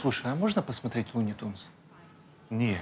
Слушай, 0.00 0.26
а 0.26 0.34
можно 0.34 0.60
посмотреть 0.60 1.06
Looney 1.14 1.32
Tunes? 1.32 1.70
Нет. 2.50 2.76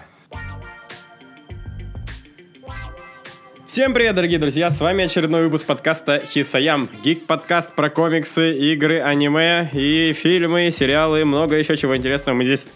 Всем 3.68 3.94
привет, 3.94 4.16
дорогие 4.16 4.40
друзья! 4.40 4.68
С 4.70 4.80
вами 4.80 5.04
очередной 5.04 5.44
выпуск 5.44 5.64
подкаста 5.64 6.18
Хесоям. 6.18 6.88
Гик-подкаст 7.04 7.76
про 7.76 7.88
комиксы, 7.88 8.56
игры, 8.56 9.00
аниме 9.00 9.70
и 9.72 10.12
фильмы, 10.12 10.72
сериалы, 10.72 11.24
много 11.24 11.54
еще 11.54 11.76
чего 11.76 11.96
интересного 11.96 12.36
мы 12.36 12.44
здесь 12.46 12.66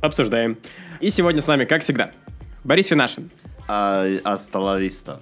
обсуждаем. 0.00 0.58
И 1.00 1.10
сегодня 1.10 1.40
с 1.40 1.46
нами, 1.46 1.64
как 1.64 1.82
всегда, 1.82 2.10
Борис 2.64 2.88
Финашин. 2.88 3.30
А, 3.68 4.06
Hasta 4.24 4.61
la 4.61 4.76
vista. 4.76 5.20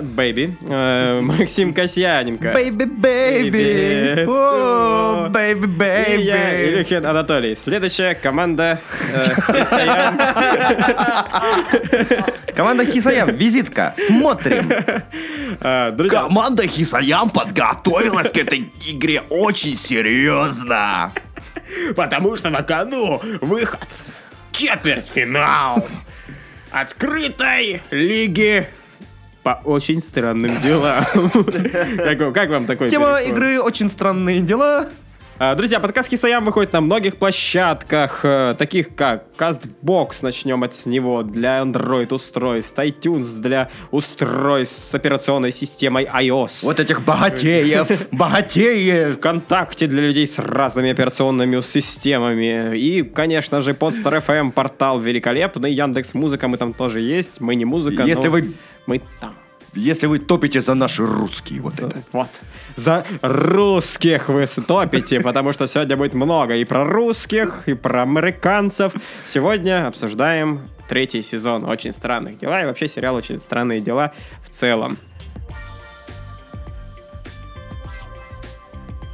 Baby. 0.00 0.56
Э, 0.62 1.20
Максим 1.20 1.72
Касьяненко. 1.72 2.52
Baby, 2.52 2.84
baby. 2.84 4.24
О, 4.28 5.28
baby, 5.28 6.16
И 6.16 6.22
я, 6.22 6.64
Илюхин 6.68 7.04
Анатолий. 7.06 7.56
Следующая 7.56 8.14
команда 8.14 8.78
э, 9.12 9.28
Хисаям. 9.34 10.18
Команда 12.54 12.84
Хисаям, 12.84 13.34
визитка, 13.34 13.94
смотрим. 13.96 14.70
Э, 15.60 15.96
Команда 16.08 16.66
Хисаям 16.66 17.30
подготовилась 17.30 18.30
к 18.30 18.36
этой 18.36 18.70
игре 18.86 19.22
очень 19.30 19.76
серьезно. 19.76 21.12
Потому 21.96 22.36
что 22.36 22.50
на 22.50 22.62
кону 22.62 23.20
выход 23.40 23.80
четвертьфинал 24.52 25.86
открытой 26.70 27.82
лиги 27.90 28.68
по 29.42 29.60
очень 29.64 30.00
странным 30.00 30.52
делам. 30.60 31.04
Как 32.32 32.50
вам- 32.50 32.66
такой 32.66 32.90
Тема 32.90 33.18
игры 33.18 33.60
очень 33.60 33.88
странные 33.88 34.40
дела. 34.40 34.88
А, 35.42 35.54
Друзья, 35.54 35.80
подкаст 35.80 36.10
Кисаям 36.10 36.44
выходит 36.44 36.74
на 36.74 36.82
многих 36.82 37.16
площадках, 37.16 38.20
э, 38.24 38.54
таких 38.58 38.94
как 38.94 39.24
CastBox, 39.38 40.18
начнем 40.20 40.62
от 40.64 40.84
него, 40.84 41.22
для 41.22 41.60
Android 41.62 42.12
устройств, 42.12 42.78
iTunes 42.78 43.40
для 43.40 43.70
устройств 43.90 44.90
с 44.90 44.94
операционной 44.94 45.50
системой 45.50 46.04
iOS. 46.04 46.56
Вот 46.60 46.78
этих 46.78 47.02
богатеев, 47.06 47.88
богатеев. 48.12 49.16
ВКонтакте 49.16 49.86
для 49.86 50.02
людей 50.02 50.26
с 50.26 50.38
разными 50.38 50.90
операционными 50.90 51.58
системами. 51.62 52.76
И, 52.76 53.02
конечно 53.02 53.62
же, 53.62 53.70
Podster 53.70 54.22
FM, 54.22 54.52
портал 54.52 55.00
великолепный. 55.00 55.72
Яндекс 55.72 56.12
Музыка 56.12 56.48
мы 56.48 56.58
там 56.58 56.74
тоже 56.74 57.00
есть. 57.00 57.40
Мы 57.40 57.54
не 57.54 57.64
музыка, 57.64 58.02
Если 58.02 58.26
но 58.26 58.30
вы, 58.30 58.52
мы 58.86 59.02
там. 59.20 59.34
если 59.74 60.06
вы 60.06 60.18
топите 60.18 60.60
за 60.60 60.74
наши 60.74 61.06
русские, 61.06 61.60
вот 61.60 61.74
это. 61.78 62.02
Вот. 62.12 62.28
За 62.76 63.04
русских 63.22 64.28
вы 64.28 64.46
топите, 64.46 65.20
потому 65.20 65.52
что 65.52 65.66
сегодня 65.66 65.96
будет 65.96 66.14
много 66.14 66.56
и 66.56 66.64
про 66.64 66.84
русских, 66.84 67.68
и 67.68 67.74
про 67.74 68.02
американцев. 68.02 68.92
Сегодня 69.26 69.86
обсуждаем 69.86 70.68
третий 70.88 71.22
сезон 71.22 71.64
«Очень 71.64 71.92
странных 71.92 72.38
дела» 72.38 72.62
и 72.62 72.66
вообще 72.66 72.88
сериал 72.88 73.14
«Очень 73.14 73.38
странные 73.38 73.80
дела» 73.80 74.12
в 74.42 74.50
целом. 74.50 74.98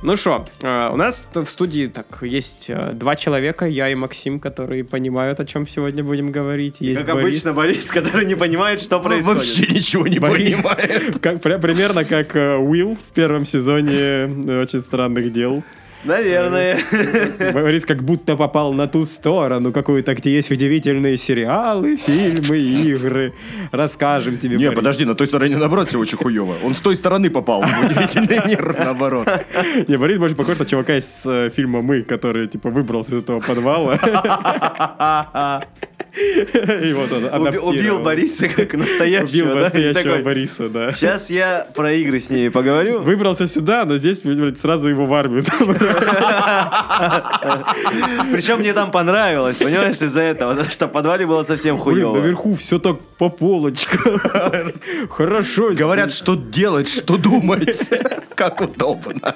Ну 0.02 0.16
что, 0.16 0.44
у 0.62 0.96
нас 0.96 1.26
в 1.34 1.46
студии 1.46 1.86
так 1.86 2.18
есть 2.22 2.66
э, 2.68 2.92
два 2.92 3.16
человека, 3.16 3.64
я 3.66 3.88
и 3.90 3.94
Максим, 3.94 4.38
которые 4.38 4.84
понимают, 4.84 5.40
о 5.40 5.46
чем 5.46 5.66
сегодня 5.66 6.04
будем 6.04 6.30
говорить. 6.30 6.76
Есть 6.80 7.00
Как 7.00 7.08
обычно, 7.08 7.52
Борис, 7.54 7.90
который 7.90 8.26
не 8.26 8.34
понимает, 8.34 8.80
что 8.80 9.00
происходит. 9.00 9.38
Вообще 9.38 9.66
ничего 9.72 10.06
не 10.06 10.18
Борис. 10.18 10.54
понимает. 10.54 11.18
Как, 11.22 11.40
при- 11.40 11.58
примерно 11.58 12.04
как 12.04 12.36
э, 12.36 12.56
Уилл 12.56 12.94
в 12.94 13.14
первом 13.14 13.46
сезоне 13.46 13.94
э, 13.94 14.62
«Очень 14.62 14.80
странных 14.80 15.32
дел». 15.32 15.64
Наверное. 16.04 16.78
Борис 17.52 17.84
как 17.84 18.02
будто 18.02 18.36
попал 18.36 18.72
на 18.72 18.86
ту 18.86 19.04
сторону 19.04 19.72
какую-то, 19.72 20.14
где 20.14 20.34
есть 20.34 20.50
удивительные 20.50 21.16
сериалы, 21.18 21.96
фильмы, 21.96 22.58
игры. 22.58 23.32
Расскажем 23.72 24.38
тебе, 24.38 24.56
Не, 24.56 24.66
Борис. 24.66 24.78
подожди, 24.78 25.04
на 25.04 25.14
той 25.14 25.26
стороне 25.26 25.56
наоборот 25.56 25.88
все 25.88 25.98
очень 25.98 26.18
хуево. 26.18 26.56
Он 26.62 26.74
с 26.74 26.80
той 26.80 26.96
стороны 26.96 27.30
попал 27.30 27.62
в 27.62 27.84
удивительный 27.84 28.40
мир, 28.46 28.76
наоборот. 28.78 29.28
Не, 29.88 29.96
Борис 29.96 30.18
больше 30.18 30.36
похож 30.36 30.58
на 30.58 30.64
чувака 30.66 30.96
из 30.96 31.26
э, 31.26 31.50
фильма 31.54 31.82
«Мы», 31.82 32.02
который, 32.02 32.46
типа, 32.46 32.70
выбрался 32.70 33.16
из 33.16 33.22
этого 33.22 33.40
подвала. 33.40 33.98
И 36.16 36.92
вот 36.94 37.12
он 37.12 37.46
Уби-. 37.46 37.58
Убил 37.58 38.00
Бориса 38.00 38.48
как 38.48 38.72
настоящего. 38.74 39.50
Убил 39.50 39.54
да? 39.54 39.60
настоящего 39.64 40.02
Такой, 40.02 40.22
Бориса, 40.22 40.68
да. 40.68 40.92
Сейчас 40.92 41.30
я 41.30 41.66
про 41.74 41.92
игры 41.92 42.18
с 42.18 42.30
ними 42.30 42.48
поговорю. 42.48 43.02
Выбрался 43.02 43.46
сюда, 43.46 43.84
но 43.84 43.98
здесь 43.98 44.22
блядь, 44.22 44.58
сразу 44.58 44.88
его 44.88 45.04
в 45.06 45.12
армию. 45.12 45.42
Причем 48.32 48.60
мне 48.60 48.72
там 48.72 48.90
понравилось, 48.90 49.56
понимаешь, 49.56 50.00
из-за 50.00 50.22
этого, 50.22 50.52
потому 50.52 50.70
что 50.70 50.86
в 50.86 50.90
подвале 50.90 51.26
было 51.26 51.44
совсем 51.44 51.76
Блин, 51.76 51.84
хуево. 51.84 52.14
наверху 52.16 52.54
все 52.56 52.78
так 52.78 52.98
по 53.18 53.28
полочкам. 53.28 54.18
Хорошо. 55.10 55.72
Говорят, 55.72 56.12
что 56.12 56.34
делать, 56.34 56.88
что 56.88 57.16
думать. 57.18 57.90
Как 58.34 58.60
удобно. 58.60 59.34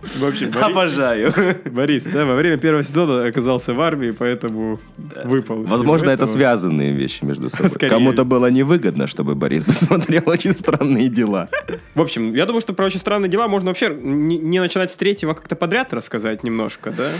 В 0.00 0.24
общем, 0.24 0.50
Борис, 0.50 0.66
Обожаю. 0.66 1.34
Борис, 1.64 2.04
да, 2.04 2.24
во 2.24 2.36
время 2.36 2.56
первого 2.56 2.84
сезона 2.84 3.26
оказался 3.26 3.74
в 3.74 3.80
армии, 3.80 4.12
поэтому 4.12 4.78
выпал. 5.24 5.64
из 5.64 5.70
Возможно, 5.70 6.10
это 6.10 6.26
связанные 6.26 6.92
вещи 6.92 7.24
между 7.24 7.50
собой. 7.50 7.68
Скорее. 7.68 7.90
Кому-то 7.90 8.24
было 8.24 8.48
невыгодно, 8.50 9.08
чтобы 9.08 9.34
Борис 9.34 9.64
посмотрел 9.64 10.22
очень 10.26 10.52
странные 10.52 11.08
дела. 11.08 11.48
В 11.94 12.00
общем, 12.00 12.32
я 12.32 12.46
думаю, 12.46 12.60
что 12.60 12.74
про 12.74 12.86
очень 12.86 13.00
странные 13.00 13.28
дела 13.28 13.48
можно 13.48 13.70
вообще 13.70 13.88
не, 13.88 14.38
не 14.38 14.60
начинать 14.60 14.92
с 14.92 14.96
третьего, 14.96 15.32
а 15.32 15.34
как-то 15.34 15.56
подряд 15.56 15.92
рассказать 15.92 16.44
немножко, 16.44 16.92
да? 16.92 17.10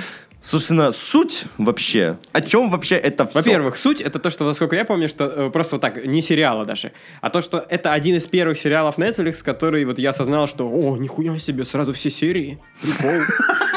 Собственно, 0.49 0.93
суть 0.93 1.45
вообще, 1.59 2.17
о 2.33 2.41
чем 2.41 2.71
вообще 2.71 2.95
это 2.95 3.27
все? 3.27 3.41
Во-первых, 3.41 3.77
суть 3.77 4.01
это 4.01 4.19
то, 4.19 4.31
что, 4.31 4.47
насколько 4.47 4.77
я 4.77 4.87
помню, 4.87 5.07
что 5.07 5.27
э, 5.27 5.51
просто 5.51 5.75
вот 5.75 5.83
так, 5.83 6.07
не 6.07 6.23
сериала 6.23 6.65
даже, 6.65 6.93
а 7.21 7.29
то, 7.29 7.43
что 7.43 7.67
это 7.69 7.93
один 7.93 8.17
из 8.17 8.27
первых 8.27 8.59
сериалов 8.59 8.97
Netflix, 8.97 9.45
который 9.45 9.85
вот 9.85 9.99
я 9.99 10.09
осознал, 10.09 10.49
что, 10.49 10.67
о, 10.67 10.97
нихуя 10.97 11.39
себе, 11.39 11.67
сразу 11.67 11.93
все 11.93 12.09
серии, 12.11 12.59
прикол. 12.81 13.11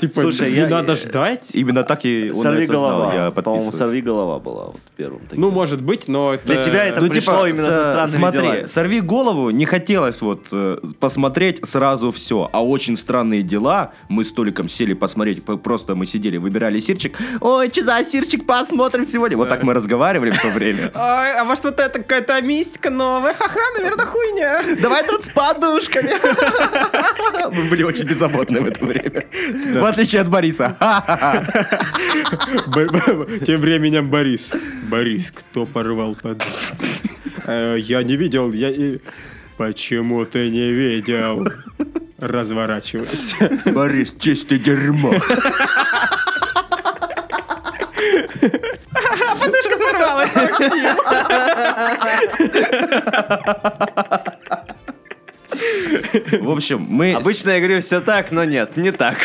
Типа, 0.00 0.20
Слушай, 0.22 0.50
не 0.52 0.58
я- 0.58 0.68
надо 0.68 0.94
ждать. 0.96 1.50
Именно 1.54 1.82
так 1.84 2.04
и 2.04 2.30
он 2.34 2.42
Сорви 2.42 2.66
голова. 2.66 3.14
я 3.14 3.30
По-моему, 3.30 3.72
сорви 3.72 4.00
голова 4.00 4.38
была 4.38 4.66
вот 4.66 4.76
первым. 4.96 5.20
таким. 5.28 5.40
Ну, 5.42 5.50
может 5.50 5.80
быть, 5.82 6.08
но 6.08 6.34
это... 6.34 6.46
Для 6.46 6.62
тебя 6.62 6.84
это 6.84 7.00
Ну, 7.00 7.08
пришло 7.08 7.46
типа, 7.46 7.48
именно 7.48 7.72
со 7.72 7.84
странными 7.84 8.18
смотри, 8.20 8.40
делами. 8.40 8.64
сорви 8.66 9.00
голову, 9.00 9.50
не 9.50 9.64
хотелось 9.66 10.20
вот 10.20 10.46
э, 10.52 10.78
посмотреть 11.00 11.66
сразу 11.66 12.10
все, 12.12 12.48
а 12.52 12.64
очень 12.64 12.96
странные 12.96 13.42
дела. 13.42 13.92
Мы 14.08 14.24
с 14.24 14.32
Толиком 14.32 14.68
сели 14.68 14.94
посмотреть, 14.94 15.42
просто 15.44 15.94
мы 15.94 16.06
сидели, 16.06 16.36
выбирали 16.36 16.80
сирчик. 16.80 17.16
Ой, 17.40 17.68
что 17.70 17.84
за 17.84 18.04
сирчик 18.04 18.46
посмотрим 18.46 19.06
сегодня? 19.06 19.36
Вот 19.36 19.48
так 19.48 19.62
мы 19.62 19.74
разговаривали 19.74 20.30
в 20.30 20.40
то 20.40 20.48
время. 20.48 20.92
Ой, 20.94 21.32
а 21.38 21.44
может 21.44 21.64
вот 21.64 21.80
это 21.80 21.98
какая-то 22.00 22.40
мистика 22.42 22.90
новая? 22.90 23.34
Ха-ха, 23.34 23.60
наверное, 23.76 24.06
хуйня. 24.06 24.62
Давай 24.80 25.06
тут 25.06 25.24
с 25.24 25.28
подушками. 25.28 26.10
Мы 27.54 27.64
были 27.70 27.82
очень 27.82 28.04
беззаботны 28.04 28.60
в 28.60 28.66
это 28.66 28.84
время. 28.84 29.24
Отличие 29.88 30.20
от 30.22 30.28
Бориса. 30.28 30.76
Тем 33.46 33.60
временем 33.60 34.08
Борис. 34.08 34.52
Борис, 34.90 35.30
кто 35.32 35.66
порвал 35.66 36.14
подушку? 36.14 36.76
Э, 37.46 37.76
Я 37.78 38.02
не 38.02 38.16
видел, 38.16 38.52
я... 38.52 38.70
и- 38.70 38.98
Почему 39.56 40.24
ты 40.24 40.50
не 40.50 40.70
видел? 40.72 41.48
Разворачивайся. 42.18 43.50
Борис, 43.66 44.14
чистое 44.20 44.58
дерьмо. 44.58 45.12
Подушка 49.40 49.76
порвалась, 49.78 50.34
Максим. 50.34 50.96
Общем, 56.58 56.84
мы 56.88 57.14
Обычно 57.14 57.50
я 57.50 57.58
говорю 57.58 57.80
все 57.80 58.00
так, 58.00 58.30
но 58.30 58.44
нет, 58.44 58.76
не 58.76 58.90
так. 58.92 59.16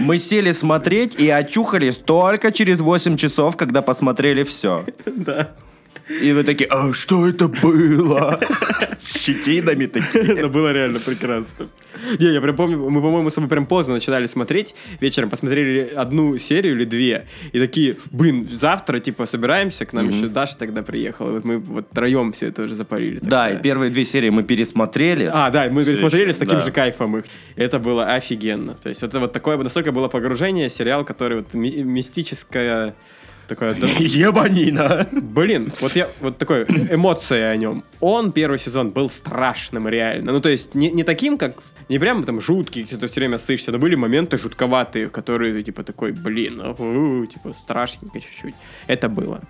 Мы 0.00 0.18
сели 0.18 0.52
смотреть 0.52 1.20
и 1.20 1.30
очухались 1.30 1.96
только 1.96 2.52
через 2.52 2.80
8 2.80 3.16
часов, 3.16 3.56
когда 3.56 3.82
посмотрели 3.82 4.42
все. 4.42 4.84
Да. 5.06 5.52
И 6.08 6.32
вы 6.32 6.44
такие, 6.44 6.68
а 6.70 6.92
что 6.92 7.26
это 7.26 7.48
было? 7.48 8.40
С 9.02 9.18
щетинами 9.18 9.86
такие. 9.86 10.24
Это 10.24 10.48
было 10.52 10.72
реально 10.72 10.98
прекрасно. 10.98 11.68
Не, 12.18 12.32
я 12.32 12.40
прям 12.40 12.56
помню, 12.56 12.90
мы, 12.90 13.00
по-моему, 13.00 13.30
с 13.30 13.34
тобой 13.34 13.48
прям 13.48 13.66
поздно 13.66 13.94
начинали 13.94 14.26
смотреть. 14.26 14.74
Вечером 15.00 15.30
посмотрели 15.30 15.90
одну 15.94 16.38
серию 16.38 16.74
или 16.74 16.84
две. 16.84 17.26
И 17.52 17.58
такие, 17.58 17.96
блин, 18.10 18.48
завтра, 18.50 18.98
типа, 18.98 19.26
собираемся, 19.26 19.86
к 19.86 19.92
нам 19.92 20.08
еще 20.08 20.28
Даша 20.28 20.56
тогда 20.58 20.82
приехала. 20.82 21.30
И 21.30 21.32
вот 21.32 21.44
мы 21.44 21.58
вот 21.58 21.90
троем 21.90 22.32
все 22.32 22.48
это 22.48 22.62
уже 22.62 22.74
запарили. 22.74 23.20
Да, 23.22 23.50
и 23.50 23.62
первые 23.62 23.90
две 23.90 24.04
серии 24.04 24.30
мы 24.30 24.42
пересмотрели. 24.42 25.30
А, 25.32 25.50
да, 25.50 25.68
мы 25.70 25.84
пересмотрели 25.84 26.32
с 26.32 26.38
таким 26.38 26.58
да. 26.58 26.64
же 26.64 26.72
кайфом 26.72 27.16
их. 27.18 27.24
Это 27.56 27.78
было 27.78 28.06
офигенно. 28.06 28.74
То 28.74 28.88
есть 28.88 29.02
это 29.02 29.20
вот 29.20 29.32
такое, 29.32 29.56
настолько 29.56 29.92
было 29.92 30.08
погружение, 30.08 30.68
сериал, 30.68 31.04
который 31.04 31.38
вот 31.38 31.54
ми- 31.54 31.82
мистическое 31.82 32.94
Такое, 33.52 33.74
да, 33.74 33.86
Ебанина. 33.98 35.06
Блин, 35.12 35.70
вот 35.80 35.94
я 35.94 36.08
вот 36.20 36.38
такой 36.38 36.64
эмоции 36.64 37.42
о 37.42 37.54
нем. 37.54 37.84
Он 38.00 38.32
первый 38.32 38.58
сезон 38.58 38.92
был 38.92 39.10
страшным 39.10 39.88
реально. 39.88 40.32
Ну 40.32 40.40
то 40.40 40.48
есть 40.48 40.74
не, 40.74 40.90
не 40.90 41.04
таким, 41.04 41.36
как 41.36 41.56
не 41.90 41.98
прям 41.98 42.24
там 42.24 42.40
жуткий, 42.40 42.84
где 42.84 42.96
ты 42.96 43.08
все 43.08 43.20
время 43.20 43.36
сышься, 43.36 43.70
но 43.70 43.78
были 43.78 43.94
моменты 43.94 44.38
жутковатые, 44.38 45.10
которые 45.10 45.52
ты 45.52 45.64
типа 45.64 45.82
такой, 45.82 46.12
блин, 46.12 46.62
у, 46.62 47.26
типа 47.26 47.52
страшненько 47.52 48.22
чуть-чуть. 48.22 48.54
Это 48.86 49.10
было. 49.10 49.42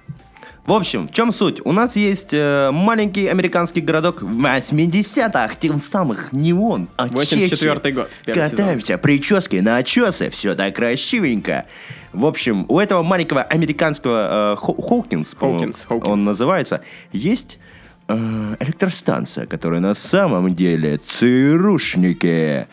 В 0.65 0.73
общем, 0.73 1.09
в 1.09 1.13
чем 1.13 1.33
суть? 1.33 1.61
У 1.65 1.73
нас 1.73 1.97
есть 1.97 2.29
э, 2.33 2.71
маленький 2.73 3.27
американский 3.27 3.81
городок 3.81 4.23
в 4.23 4.41
80-х, 4.47 5.57
тем 5.59 5.81
самых 5.81 6.33
не 6.33 6.53
он, 6.53 6.89
а 6.97 7.09
84-й 7.09 7.93
год. 7.93 8.09
Первый 8.25 8.45
сезон. 8.45 8.59
Катаемся, 8.59 8.97
прически, 8.99 9.57
начесы, 9.57 10.31
все 10.31 10.55
так 10.55 10.77
красивенько. 10.77 11.67
В 12.13 12.25
общем, 12.27 12.65
у 12.69 12.79
этого 12.79 13.03
маленького 13.03 13.43
американского 13.43 14.53
э, 14.55 14.57
Хо- 14.57 14.81
Хоукинс, 14.81 15.35
Хоукинс, 15.35 15.85
Хоукинс. 15.85 16.09
он 16.09 16.25
называется, 16.25 16.83
есть 17.11 17.59
э, 18.07 18.15
электростанция, 18.61 19.47
которая 19.47 19.81
на 19.81 19.95
самом 19.95 20.55
деле 20.55 20.99
ЦРУшники 20.99 22.67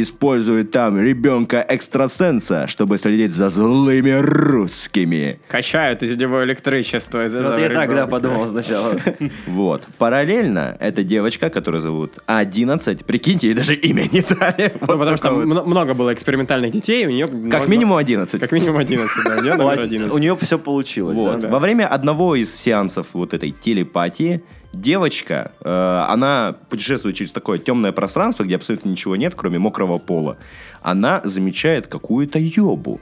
используют 0.00 0.70
там 0.70 0.98
ребенка-экстрасенса, 0.98 2.66
чтобы 2.68 2.98
следить 2.98 3.34
за 3.34 3.50
злыми 3.50 4.10
русскими. 4.20 5.38
Качают 5.48 6.02
из 6.02 6.16
него 6.16 6.42
электричество. 6.44 7.26
Из 7.26 7.34
Вот 7.34 7.58
я 7.58 7.68
так, 7.68 7.76
да, 7.76 7.84
ребенка. 7.84 8.06
подумал 8.06 8.46
сначала. 8.46 8.94
Вот. 9.46 9.86
Параллельно 9.98 10.76
эта 10.80 11.02
девочка, 11.02 11.50
которую 11.50 11.80
зовут 11.80 12.14
11, 12.26 13.04
прикиньте, 13.04 13.48
ей 13.48 13.54
даже 13.54 13.74
имя 13.74 14.04
не 14.10 14.20
дали. 14.20 14.72
Ну, 14.80 14.86
Вот 14.86 14.98
потому 14.98 15.16
что 15.16 15.30
вот. 15.32 15.66
много 15.66 15.94
было 15.94 16.12
экспериментальных 16.14 16.70
детей, 16.72 17.06
у 17.06 17.10
нее... 17.10 17.26
Как 17.50 17.68
минимум 17.68 17.96
11. 17.96 18.40
Как 18.40 18.52
минимум 18.52 18.78
11, 18.78 19.08
да. 19.24 19.36
У 19.38 19.42
нее 19.42 19.54
номер 19.54 19.80
У 19.80 19.82
11. 19.82 20.20
нее 20.20 20.36
все 20.40 20.58
получилось, 20.58 21.16
Вот. 21.16 21.40
да? 21.40 21.48
Во 21.48 21.58
время 21.58 21.86
одного 21.86 22.36
из 22.36 22.54
сеансов 22.54 23.08
вот 23.12 23.34
этой 23.34 23.50
телепатии 23.50 24.42
девочка, 24.72 25.52
э, 25.60 26.04
она 26.08 26.56
путешествует 26.68 27.16
через 27.16 27.32
такое 27.32 27.58
темное 27.58 27.92
пространство, 27.92 28.44
где 28.44 28.56
абсолютно 28.56 28.88
ничего 28.90 29.16
нет, 29.16 29.34
кроме 29.34 29.58
мокрого 29.58 29.98
пола. 29.98 30.36
Она 30.82 31.20
замечает 31.24 31.86
какую-то 31.86 32.38
ёбу. 32.38 33.00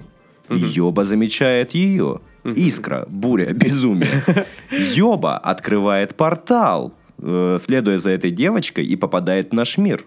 Ёба 0.48 1.04
замечает 1.04 1.74
ее. 1.74 2.20
Искра, 2.44 3.04
буря, 3.08 3.52
безумие. 3.52 4.24
Ёба 4.70 5.38
открывает 5.38 6.16
портал, 6.16 6.92
э, 7.18 7.58
следуя 7.60 7.98
за 7.98 8.10
этой 8.10 8.30
девочкой, 8.30 8.84
и 8.86 8.96
попадает 8.96 9.50
в 9.50 9.54
наш 9.54 9.78
мир. 9.78 10.04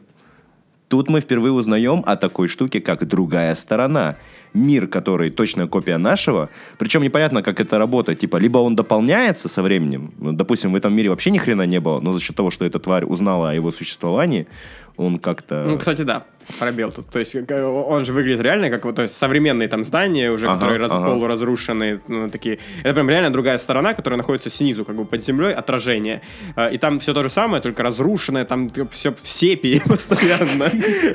Тут 0.90 1.10
мы 1.10 1.22
впервые 1.22 1.54
узнаем 1.54 2.04
о 2.06 2.16
такой 2.16 2.48
штуке, 2.48 2.82
как 2.82 3.08
другая 3.08 3.56
сторона. 3.56 4.18
Мир, 4.54 4.88
который 4.88 5.30
точная 5.32 5.68
копия 5.68 5.98
нашего. 5.98 6.50
Причем 6.78 7.02
непонятно, 7.02 7.42
как 7.44 7.60
это 7.60 7.78
работает. 7.80 8.20
Типа, 8.20 8.38
либо 8.38 8.60
он 8.60 8.76
дополняется 8.76 9.50
со 9.50 9.62
временем. 9.62 10.14
Ну, 10.20 10.34
Допустим, 10.34 10.74
в 10.74 10.76
этом 10.76 10.94
мире 10.96 11.10
вообще 11.10 11.32
ни 11.32 11.38
хрена 11.40 11.66
не 11.66 11.80
было, 11.80 12.00
но 12.02 12.14
за 12.14 12.20
счет 12.20 12.36
того, 12.36 12.52
что 12.52 12.66
эта 12.66 12.80
тварь 12.80 13.06
узнала 13.06 13.50
о 13.52 13.54
его 13.54 13.72
существовании, 13.72 14.48
он 14.96 15.18
как-то... 15.18 15.64
Ну, 15.68 15.78
кстати, 15.80 16.04
да, 16.04 16.24
пробел 16.60 16.92
тут. 16.92 17.10
То 17.10 17.18
есть 17.18 17.34
э, 17.36 17.64
он 17.66 18.06
же 18.06 18.14
выглядит 18.14 18.42
реально 18.42 18.70
как 18.70 18.86
вот 18.86 18.96
то 18.96 19.02
есть, 19.02 19.18
современные 19.18 19.68
там 19.68 19.84
здания, 19.84 20.30
уже 20.32 20.46
Ага, 20.48 20.56
которые 20.60 20.80
раз- 20.80 20.92
ага. 20.92 21.08
полуразрушенные, 21.10 22.00
ну, 22.08 22.30
такие. 22.30 22.60
Это 22.84 22.94
прям 22.94 23.10
реально 23.10 23.32
другая 23.32 23.58
сторона, 23.58 23.96
которая 23.96 24.18
находится 24.20 24.52
снизу, 24.52 24.86
как 24.86 24.96
бы 24.96 25.06
под 25.06 25.26
землей, 25.26 25.52
отражение. 25.52 26.22
А, 26.56 26.68
И 26.68 26.78
там 26.78 27.00
все 27.00 27.14
то 27.16 27.24
же 27.24 27.32
самое, 27.32 27.64
только 27.64 27.82
разрушенное, 27.82 28.46
там 28.46 28.70
все 28.92 29.12
в 29.14 29.28
сепии 29.28 29.82
постоянно. 29.88 30.70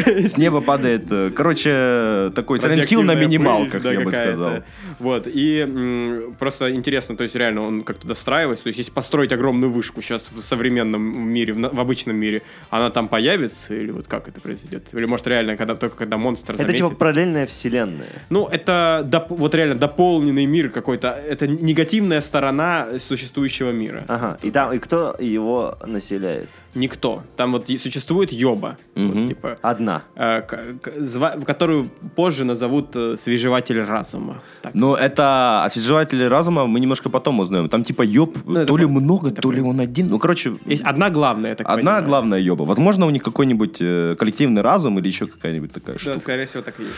С 0.06 0.36
неба 0.38 0.60
падает... 0.60 1.06
э, 1.12 1.30
Короче, 1.30 2.32
такой 2.34 2.58
Hill 2.58 2.62
на 2.62 2.68
Радиоактивная 2.70 3.14
минималках, 3.28 3.84
я 3.84 4.00
бы 4.00 4.12
сказал. 4.12 4.62
Вот, 4.98 5.26
и 5.26 5.60
м, 5.60 6.34
просто 6.38 6.70
интересно, 6.74 7.16
то 7.16 7.22
есть 7.22 7.34
реально 7.34 7.66
он 7.66 7.82
как-то 7.84 8.06
достраивается, 8.08 8.64
то 8.64 8.68
есть 8.68 8.78
если 8.78 8.90
построить 8.90 9.32
огромную 9.32 9.70
вышку 9.70 10.02
сейчас 10.02 10.28
в 10.30 10.42
современном 10.42 11.02
мире, 11.02 11.52
в, 11.52 11.58
в 11.60 11.80
обычном 11.80 12.16
мире, 12.16 12.42
она 12.70 12.90
там 12.90 13.08
появится 13.08 13.74
или 13.74 13.90
вот 13.90 14.08
как 14.08 14.28
это 14.28 14.40
произойдет? 14.40 14.88
Или 14.92 15.04
может 15.06 15.26
реально, 15.26 15.56
когда 15.56 15.74
только 15.76 15.96
когда 15.96 16.16
монстр 16.16 16.54
Это 16.54 16.62
заметит? 16.64 16.78
типа 16.78 16.94
параллельная 16.96 17.46
вселенная. 17.46 18.22
Ну, 18.30 18.46
это 18.46 19.02
доп- 19.08 19.26
вот 19.36 19.54
реально 19.54 19.74
дополненный 19.76 20.46
мир 20.46 20.70
какой-то, 20.70 21.08
это 21.10 21.46
негативная 21.46 22.20
сторона 22.20 22.88
существующего 23.00 23.70
мира. 23.70 24.04
Ага. 24.08 24.38
И 24.42 24.50
там, 24.50 24.72
и 24.72 24.78
кто 24.78 25.16
его 25.18 25.76
населяет? 25.86 26.48
Никто. 26.74 27.24
Там 27.36 27.52
вот 27.52 27.66
существует 27.68 28.32
Йоба, 28.32 28.76
вот, 28.94 29.14
Мгм. 29.14 29.28
типа, 29.28 29.58
Одна. 29.62 30.02
э, 30.14 30.42
к- 30.42 30.80
к- 30.82 30.88
зва- 30.98 31.44
которую 31.44 31.90
позже 32.14 32.44
назовут 32.44 32.94
э, 32.94 33.16
свежеватель 33.18 33.80
разума. 33.82 34.42
Так. 34.62 34.74
Но 34.74 34.87
это 34.96 35.64
освежеватели 35.64 36.24
разума 36.24 36.66
мы 36.66 36.80
немножко 36.80 37.08
потом 37.10 37.40
узнаем. 37.40 37.68
Там 37.68 37.84
типа 37.84 38.02
ёб, 38.02 38.36
Ну, 38.46 38.66
то 38.66 38.76
ли 38.76 38.84
по- 38.84 38.90
много, 38.90 39.28
это 39.30 39.42
то 39.42 39.50
ли 39.52 39.60
он 39.60 39.80
один. 39.80 40.08
Ну, 40.08 40.18
короче, 40.18 40.56
Есть 40.66 40.82
одна 40.84 41.10
главная, 41.10 41.54
так 41.54 41.66
Одна 41.66 41.76
понимаю. 41.76 42.04
главная 42.04 42.38
ёба. 42.40 42.62
Возможно, 42.64 43.06
у 43.06 43.10
них 43.10 43.22
какой-нибудь 43.22 43.78
э, 43.80 44.16
коллективный 44.18 44.62
разум 44.62 44.98
или 44.98 45.08
еще 45.08 45.26
какая-нибудь 45.26 45.72
такая 45.72 45.96
Да, 45.96 46.00
штука. 46.00 46.18
скорее 46.20 46.46
всего, 46.46 46.62
так 46.62 46.78
и 46.80 46.82
есть. 46.84 46.94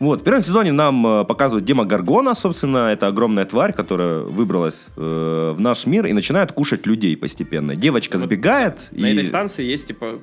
Вот, 0.00 0.20
в 0.20 0.24
первом 0.24 0.42
сезоне 0.42 0.70
нам 0.72 1.04
э, 1.06 1.24
показывают 1.24 1.64
Дема 1.64 1.84
Гаргона, 1.84 2.34
собственно, 2.34 2.88
это 2.92 3.08
огромная 3.08 3.44
тварь, 3.44 3.72
которая 3.72 4.20
выбралась 4.20 4.86
э, 4.96 5.54
в 5.56 5.60
наш 5.60 5.86
мир 5.86 6.06
и 6.06 6.12
начинает 6.12 6.52
кушать 6.52 6.86
людей 6.86 7.16
постепенно. 7.16 7.74
Девочка 7.74 8.16
Вот 8.16 8.24
сбегает 8.26 8.88
На 8.92 9.06
и... 9.06 9.12
этой 9.14 9.24
станции 9.24 9.64
есть, 9.64 9.88
типа, 9.88 10.20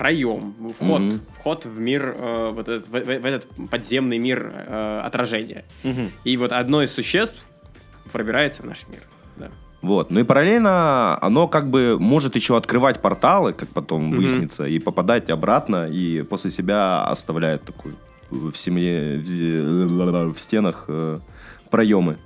проем, 0.00 0.54
вход, 0.78 1.00
Мгм. 1.02 1.20
вход 1.38 1.64
в 1.66 1.78
мир, 1.78 2.14
э, 2.16 2.52
вот 2.54 2.68
этот, 2.70 2.88
в, 2.88 2.92
в- 2.92 3.20
в 3.20 3.24
этот 3.26 3.46
подземный 3.70 4.16
мир 4.16 4.50
э, 4.66 5.02
отражения. 5.04 5.66
Мгм. 5.82 6.10
И 6.24 6.38
вот 6.38 6.52
одно 6.52 6.82
из 6.82 6.90
существ 6.90 7.46
пробирается 8.10 8.62
в 8.62 8.64
наш 8.64 8.86
мир. 8.88 9.02
Да. 9.36 9.50
Вот. 9.82 10.10
Ну 10.10 10.20
и 10.20 10.24
параллельно 10.24 11.18
оно 11.20 11.48
как 11.48 11.68
бы 11.68 11.98
может 12.00 12.34
еще 12.34 12.56
открывать 12.56 13.02
порталы, 13.02 13.52
как 13.52 13.68
потом 13.68 14.04
Мгм. 14.06 14.16
выяснится, 14.16 14.64
и 14.64 14.78
попадать 14.78 15.28
обратно, 15.28 15.86
и 15.86 16.22
после 16.22 16.50
себя 16.50 17.04
оставляет 17.04 17.64
такую 17.64 17.94
в 18.30 18.54
семье, 18.54 19.18
в, 19.18 20.32
в 20.32 20.40
стенах 20.40 20.86
э, 20.88 21.20
проемы, 21.70 22.16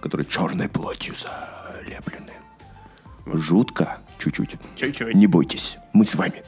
которые 0.00 0.24
черной 0.26 0.70
плотью 0.70 1.14
залеплены. 1.16 2.32
Жутко, 3.26 3.98
чуть-чуть. 4.18 4.56
Чуть-чуть. 4.76 5.14
Не 5.14 5.26
бойтесь, 5.26 5.76
мы 5.92 6.06
с 6.06 6.14
вами. 6.14 6.42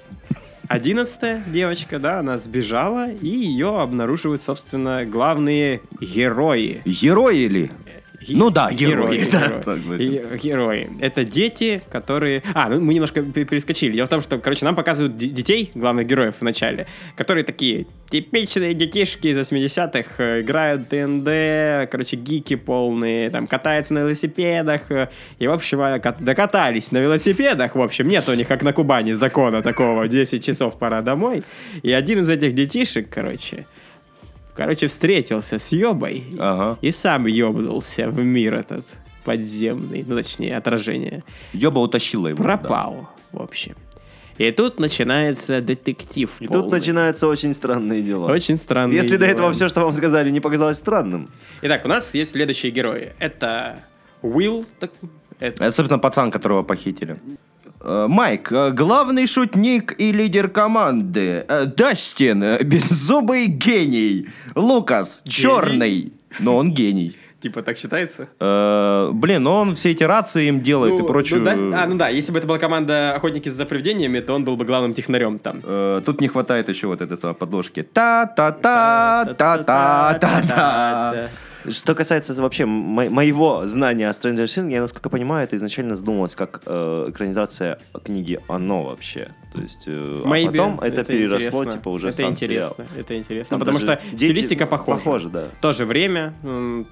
Одиннадцатая 0.68 1.42
девочка, 1.46 1.98
да, 1.98 2.20
она 2.20 2.38
сбежала, 2.38 3.10
и 3.10 3.28
ее 3.28 3.80
обнаруживают, 3.80 4.42
собственно, 4.42 5.04
главные 5.04 5.80
герои. 6.00 6.82
Герои 6.84 7.46
ли? 7.46 7.70
Ну 8.28 8.50
да, 8.50 8.70
герои, 8.72 9.28
да, 9.30 9.48
герои. 9.76 9.98
Ге- 9.98 10.38
герои. 10.42 10.90
Это 11.00 11.24
дети, 11.24 11.82
которые... 11.90 12.42
А, 12.54 12.68
ну 12.68 12.80
мы 12.80 12.94
немножко 12.94 13.22
пе- 13.22 13.44
перескочили. 13.44 13.94
Дело 13.94 14.06
в 14.06 14.10
том, 14.10 14.22
что, 14.22 14.38
короче, 14.38 14.64
нам 14.64 14.74
показывают 14.76 15.16
детей, 15.16 15.70
главных 15.74 16.06
героев 16.06 16.34
в 16.40 16.44
начале, 16.44 16.86
которые 17.16 17.44
такие 17.44 17.86
типичные 18.10 18.74
детишки 18.74 19.28
из 19.28 19.38
80-х, 19.38 20.04
э, 20.18 20.40
играют 20.42 20.88
ДНД, 20.88 21.90
короче, 21.90 22.16
гики 22.16 22.56
полные, 22.56 23.30
там, 23.30 23.46
катаются 23.46 23.94
на 23.94 24.00
велосипедах, 24.00 24.90
э, 24.90 25.08
и, 25.38 25.46
в 25.46 25.50
общем, 25.52 25.78
кат- 26.00 26.22
докатались 26.22 26.92
на 26.92 26.98
велосипедах, 26.98 27.74
в 27.74 27.80
общем, 27.80 28.08
нет 28.08 28.28
у 28.28 28.34
них, 28.34 28.48
как 28.48 28.62
на 28.62 28.72
Кубани, 28.72 29.12
закона 29.12 29.62
такого, 29.62 30.08
10 30.08 30.44
часов 30.44 30.78
пора 30.78 31.00
домой, 31.02 31.42
и 31.82 31.90
один 31.92 32.20
из 32.20 32.28
этих 32.28 32.54
детишек, 32.54 33.08
короче, 33.10 33.66
короче, 34.54 34.86
встретился 34.86 35.58
с 35.58 35.72
Ёбой, 35.72 36.24
Ага. 36.38 36.78
и 36.80 36.90
сам 36.90 37.26
ёбнулся 37.26 38.08
в 38.08 38.18
мир 38.22 38.54
этот 38.54 38.86
подземный, 39.24 40.04
ну, 40.06 40.16
точнее, 40.16 40.56
отражение. 40.56 41.22
Ёба 41.52 41.78
утащила 41.80 42.28
его. 42.28 42.38
да. 42.42 42.56
Пропал, 42.58 43.08
в 43.32 43.40
общем. 43.40 43.74
И 44.38 44.50
тут 44.50 44.80
начинается 44.80 45.60
детектив. 45.60 46.30
И 46.40 46.46
полный. 46.46 46.62
тут 46.62 46.72
начинаются 46.72 47.28
очень 47.28 47.52
странные 47.54 48.02
дела. 48.02 48.32
Очень 48.32 48.56
странно. 48.56 48.92
Если 48.92 49.16
до 49.16 49.26
этого 49.26 49.52
все, 49.52 49.68
что 49.68 49.82
вам 49.82 49.92
сказали, 49.92 50.30
не 50.30 50.40
показалось 50.40 50.78
странным. 50.78 51.28
Итак, 51.62 51.84
у 51.84 51.88
нас 51.88 52.14
есть 52.14 52.32
следующие 52.32 52.72
герои. 52.72 53.12
Это 53.20 53.78
Уилл, 54.22 54.64
так- 54.80 54.90
это- 55.38 55.64
Это, 55.64 55.72
собственно, 55.72 55.98
пацан, 55.98 56.30
которого 56.30 56.62
похитили. 56.62 57.18
Э, 57.84 58.06
Майк, 58.08 58.52
э, 58.52 58.70
главный 58.70 59.26
шутник 59.26 59.94
и 60.00 60.12
лидер 60.12 60.48
команды. 60.48 61.44
Э, 61.48 61.64
Дастин, 61.66 62.44
беззубый 62.62 63.46
гений. 63.46 64.28
Лукас, 64.54 65.22
черный. 65.26 66.12
Но 66.38 66.56
он 66.56 66.72
гений. 66.72 67.16
типа 67.40 67.62
так 67.62 67.76
считается? 67.76 68.28
Э, 68.40 69.10
Блин, 69.12 69.42
ну 69.42 69.50
он 69.50 69.74
все 69.74 69.90
эти 69.90 70.04
рации 70.04 70.46
им 70.48 70.60
делает 70.60 70.94
и 70.94 70.96
Ну, 70.98 71.06
ну 71.08 71.70
да, 71.70 71.82
а, 71.82 71.86
ну 71.88 71.96
да, 71.96 72.08
если 72.08 72.32
бы 72.32 72.38
это 72.38 72.46
была 72.46 72.58
команда 72.58 73.14
«Охотники 73.16 73.48
за 73.50 73.64
привидениями», 73.66 74.20
то 74.20 74.34
он 74.34 74.44
был 74.44 74.56
бы 74.56 74.64
главным 74.64 74.94
технарем 74.94 75.38
там. 75.38 75.60
Э, 75.64 76.00
Тут 76.06 76.20
не 76.20 76.28
хватает 76.28 76.68
еще 76.68 76.86
вот 76.86 77.00
этой 77.00 77.16
самой 77.16 77.34
подложки. 77.34 77.82
Та-та-та, 77.82 79.34
та-та-та-та. 79.36 81.28
Что 81.70 81.94
касается 81.94 82.34
вообще 82.42 82.66
мо- 82.66 83.08
моего 83.10 83.66
знания 83.66 84.08
о 84.08 84.12
Stranger 84.12 84.44
Things, 84.44 84.70
я, 84.70 84.80
насколько 84.80 85.08
понимаю, 85.10 85.44
это 85.44 85.56
изначально 85.56 85.94
задумывалось 85.96 86.34
как 86.34 86.62
э, 86.66 87.06
экранизация 87.08 87.78
книги 88.04 88.40
«Оно» 88.48 88.82
вообще. 88.84 89.30
То 89.54 89.60
есть, 89.60 89.84
э, 89.86 90.22
а 90.24 90.28
Maybe. 90.28 90.46
потом 90.46 90.80
это, 90.80 91.04
переросло, 91.04 91.60
интересно. 91.60 91.72
типа, 91.72 91.88
уже 91.90 92.08
Это 92.08 92.16
сам 92.18 92.30
интересно, 92.30 92.74
сериал. 92.86 92.88
это 92.98 93.18
интересно. 93.18 93.50
Там 93.50 93.60
потому 93.60 93.78
что 93.78 94.00
дети 94.12 94.32
стилистика 94.32 94.66
похожа. 94.66 94.98
Похоже, 94.98 95.28
да. 95.28 95.48
То 95.60 95.72
же 95.72 95.84
время, 95.84 96.34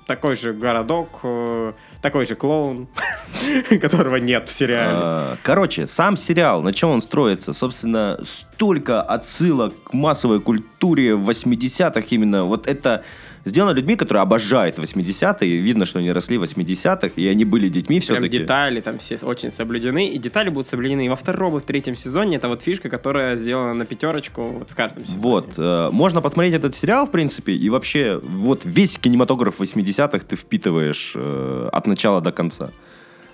такой 0.07 0.37
же 0.37 0.53
городок, 0.53 1.21
э, 1.23 1.73
такой 2.03 2.27
же 2.27 2.35
клоун, 2.35 2.89
которого 3.81 4.17
нет 4.17 4.49
в 4.49 4.53
сериале. 4.53 4.91
А, 4.93 5.37
Короче, 5.43 5.87
сам 5.87 6.17
сериал, 6.17 6.63
на 6.63 6.73
чем 6.73 6.91
он 6.91 7.03
строится? 7.03 7.53
Собственно, 7.53 8.19
столько 8.23 9.03
отсылок 9.03 9.73
к 9.85 9.93
массовой 9.95 10.41
культуре 10.41 11.15
в 11.15 11.29
80-х 11.29 12.03
именно. 12.11 12.45
Вот 12.45 12.69
это 12.69 13.05
сделано 13.45 13.75
людьми, 13.75 13.97
которые 13.97 14.23
обожают 14.23 14.79
80-е. 14.79 15.57
Видно, 15.59 15.87
что 15.87 15.99
они 15.99 16.13
росли 16.13 16.39
в 16.39 16.43
80-х, 16.43 17.11
и 17.17 17.27
они 17.27 17.45
были 17.45 17.69
детьми 17.69 18.01
Прям 18.01 18.17
все-таки. 18.19 18.39
детали 18.39 18.81
там 18.81 18.99
все 18.99 19.19
очень 19.23 19.51
соблюдены. 19.51 20.09
И 20.09 20.19
детали 20.19 20.51
будут 20.51 20.69
соблюдены 20.69 21.07
и 21.07 21.09
во 21.09 21.17
втором, 21.17 21.57
и 21.57 21.61
в 21.61 21.65
третьем 21.65 21.97
сезоне. 21.97 22.37
Это 22.37 22.49
вот 22.49 22.63
фишка, 22.63 22.89
которая 22.89 23.37
сделана 23.37 23.75
на 23.75 23.85
пятерочку 23.85 24.43
вот 24.43 24.71
в 24.71 24.75
каждом 24.75 25.05
сезоне. 25.05 25.23
Вот, 25.23 25.55
э, 25.59 25.89
можно 25.93 26.21
посмотреть 26.21 26.55
этот 26.55 26.75
сериал, 26.75 27.07
в 27.07 27.11
принципе, 27.11 27.53
и 27.53 27.69
вообще 27.71 28.21
вот 28.23 28.63
весь 28.65 28.99
кинематограф 28.99 29.61
80-х 29.61 30.21
ты 30.27 30.37
впитываешь 30.37 31.13
э, 31.15 31.69
от 31.73 31.87
начала 31.87 32.21
до 32.21 32.33
конца. 32.33 32.71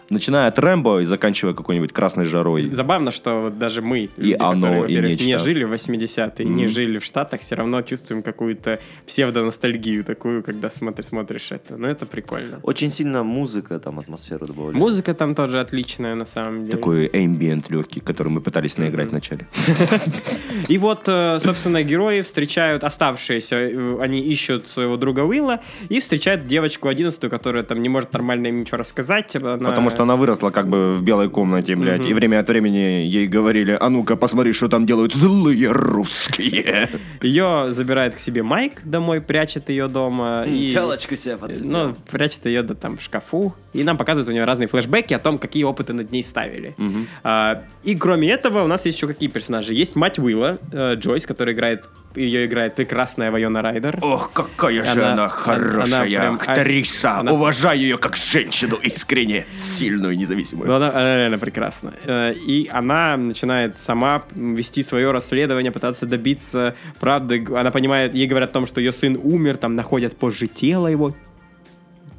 Начиная 0.08 0.48
от 0.48 0.58
Рэмбо 0.58 1.00
и 1.00 1.04
заканчивая 1.06 1.52
какой-нибудь 1.54 1.92
красной 1.92 2.24
жарой. 2.24 2.62
Забавно, 2.62 3.10
что 3.10 3.50
даже 3.50 3.82
мы, 3.82 4.08
И 4.16 4.36
оно, 4.38 4.86
и 4.86 4.96
во-первых, 4.96 5.20
не 5.26 5.38
жили 5.38 5.64
в 5.64 5.72
80-е, 5.72 6.44
не 6.46 6.64
Мгм. 6.64 6.68
жили 6.72 6.98
в 6.98 7.04
Штатах, 7.04 7.40
все 7.40 7.56
равно 7.56 7.82
чувствуем 7.82 8.22
какую-то 8.22 8.78
псевдоностальгию 9.06 10.04
такую, 10.04 10.42
когда 10.42 10.70
смотришь, 10.70 11.06
смотришь 11.08 11.50
это. 11.52 11.76
Ну, 11.76 11.88
это 11.88 12.06
прикольно. 12.06 12.60
Очень 12.62 12.90
сильно 12.90 13.22
музыка 13.24 13.78
там 13.80 13.98
атмосферу 13.98 14.46
добавляет. 14.46 14.76
Музыка 14.76 15.14
там 15.14 15.34
тоже 15.34 15.60
отличная, 15.60 16.14
на 16.14 16.26
самом 16.26 16.64
деле. 16.64 16.76
Такой 16.76 17.10
эмбиент 17.12 17.70
легкий, 17.70 18.00
который 18.00 18.28
мы 18.28 18.40
пытались 18.40 18.78
наиграть 18.78 19.08
вначале. 19.10 19.46
И 20.68 20.78
вот, 20.78 21.02
э, 21.08 21.38
собственно, 21.40 21.82
герои 21.82 22.22
встречают 22.22 22.84
оставшиеся, 22.84 23.56
э, 23.56 23.98
они 24.00 24.20
ищут 24.20 24.68
своего 24.68 24.96
друга 24.96 25.20
Уилла 25.20 25.60
и 25.88 26.00
встречают 26.00 26.46
девочку 26.46 26.88
11 26.88 27.28
которая 27.30 27.62
там 27.64 27.82
не 27.82 27.88
может 27.88 28.12
нормально 28.12 28.48
им 28.48 28.58
ничего 28.58 28.78
рассказать. 28.78 29.34
Она- 29.36 29.56
Потому 29.58 29.90
что 29.90 29.95
она 30.02 30.16
выросла 30.16 30.50
как 30.50 30.68
бы 30.68 30.94
в 30.96 31.02
белой 31.02 31.28
комнате, 31.30 31.76
блядь, 31.76 32.00
Мгм. 32.00 32.10
и 32.10 32.14
время 32.14 32.40
от 32.40 32.48
времени 32.48 32.78
ей 33.06 33.26
говорили, 33.26 33.76
а 33.80 33.88
ну-ка 33.90 34.16
посмотри, 34.16 34.52
что 34.52 34.68
там 34.68 34.86
делают 34.86 35.14
злые 35.14 35.70
русские. 35.72 36.88
Ее 37.22 37.66
забирает 37.70 38.14
к 38.14 38.18
себе 38.18 38.42
Майк 38.42 38.82
домой, 38.84 39.20
прячет 39.20 39.68
ее 39.68 39.88
дома. 39.88 40.44
и... 40.46 40.70
Телочку 40.70 41.16
себе 41.16 41.36
подцепил. 41.36 41.70
Ну, 41.70 41.94
прячет 42.10 42.46
ее 42.46 42.62
да, 42.62 42.74
там 42.74 42.96
в 42.96 43.02
шкафу. 43.02 43.54
И 43.72 43.84
нам 43.84 43.96
показывают 43.98 44.28
у 44.28 44.32
нее 44.32 44.44
разные 44.44 44.68
флешбеки 44.68 45.12
о 45.14 45.18
том, 45.18 45.38
какие 45.38 45.64
опыты 45.64 45.92
над 45.92 46.10
ней 46.12 46.22
ставили. 46.24 46.74
А, 47.22 47.62
и 47.82 47.94
кроме 47.94 48.30
этого, 48.30 48.62
у 48.62 48.66
нас 48.66 48.86
есть 48.86 48.96
еще 48.98 49.06
какие 49.06 49.28
персонажи? 49.28 49.74
Есть 49.74 49.96
мать 49.96 50.18
Уилла, 50.18 50.58
э, 50.72 50.94
Джойс, 50.94 51.26
которая 51.26 51.54
играет, 51.54 51.88
ее 52.16 52.46
играет 52.46 52.74
прекрасная 52.74 53.30
Вайона 53.30 53.62
Райдер. 53.62 53.98
Ох, 54.02 54.30
какая 54.32 54.82
же 54.84 54.90
Она- 54.90 55.12
она, 55.12 55.12
она 55.24 55.28
хорошая 55.28 56.06
прям- 56.06 56.34
актриса. 56.36 57.18
она- 57.18 57.32
Уважаю 57.32 57.78
ее 57.80 57.98
как 57.98 58.16
женщину 58.16 58.76
искренне, 58.82 59.44
сильную, 59.52 60.16
независимую. 60.16 60.68
Ну, 60.68 60.74
она, 60.76 60.90
она 60.90 61.16
реально 61.16 61.38
прекрасна. 61.38 61.92
Э, 62.04 62.34
И 62.46 62.68
она 62.72 63.16
начинает 63.16 63.78
сама 63.78 64.22
вести 64.34 64.82
свое 64.82 65.10
расследование, 65.10 65.72
пытаться 65.72 66.06
добиться 66.06 66.74
правды. 67.00 67.46
Она 67.54 67.70
понимает, 67.70 68.14
ей 68.14 68.26
говорят 68.26 68.50
о 68.50 68.52
том, 68.52 68.66
что 68.66 68.80
ее 68.80 68.92
сын 68.92 69.18
умер, 69.22 69.56
там 69.56 69.74
находят 69.76 70.16
позже 70.16 70.46
тело 70.46 70.86
его, 70.88 71.14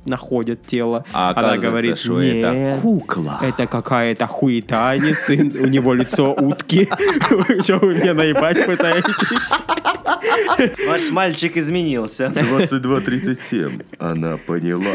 находят 0.07 0.65
тело. 0.65 1.05
А 1.13 1.33
она 1.35 1.57
говорит, 1.57 1.97
что 1.97 2.21
нет, 2.21 2.45
это 2.45 2.81
кукла. 2.81 3.39
это 3.41 3.67
какая-то 3.67 4.27
хуета, 4.27 4.89
а 4.89 4.97
не 4.97 5.13
сын, 5.13 5.53
у 5.59 5.67
него 5.67 5.93
лицо 5.93 6.33
утки. 6.33 6.89
Что 7.63 7.77
вы 7.77 7.95
меня 7.95 8.13
наебать 8.13 8.65
пытаетесь? 8.65 9.15
Ваш 10.87 11.11
мальчик 11.11 11.57
изменился. 11.57 12.25
22.37. 12.25 13.85
Она 13.99 14.37
поняла. 14.37 14.91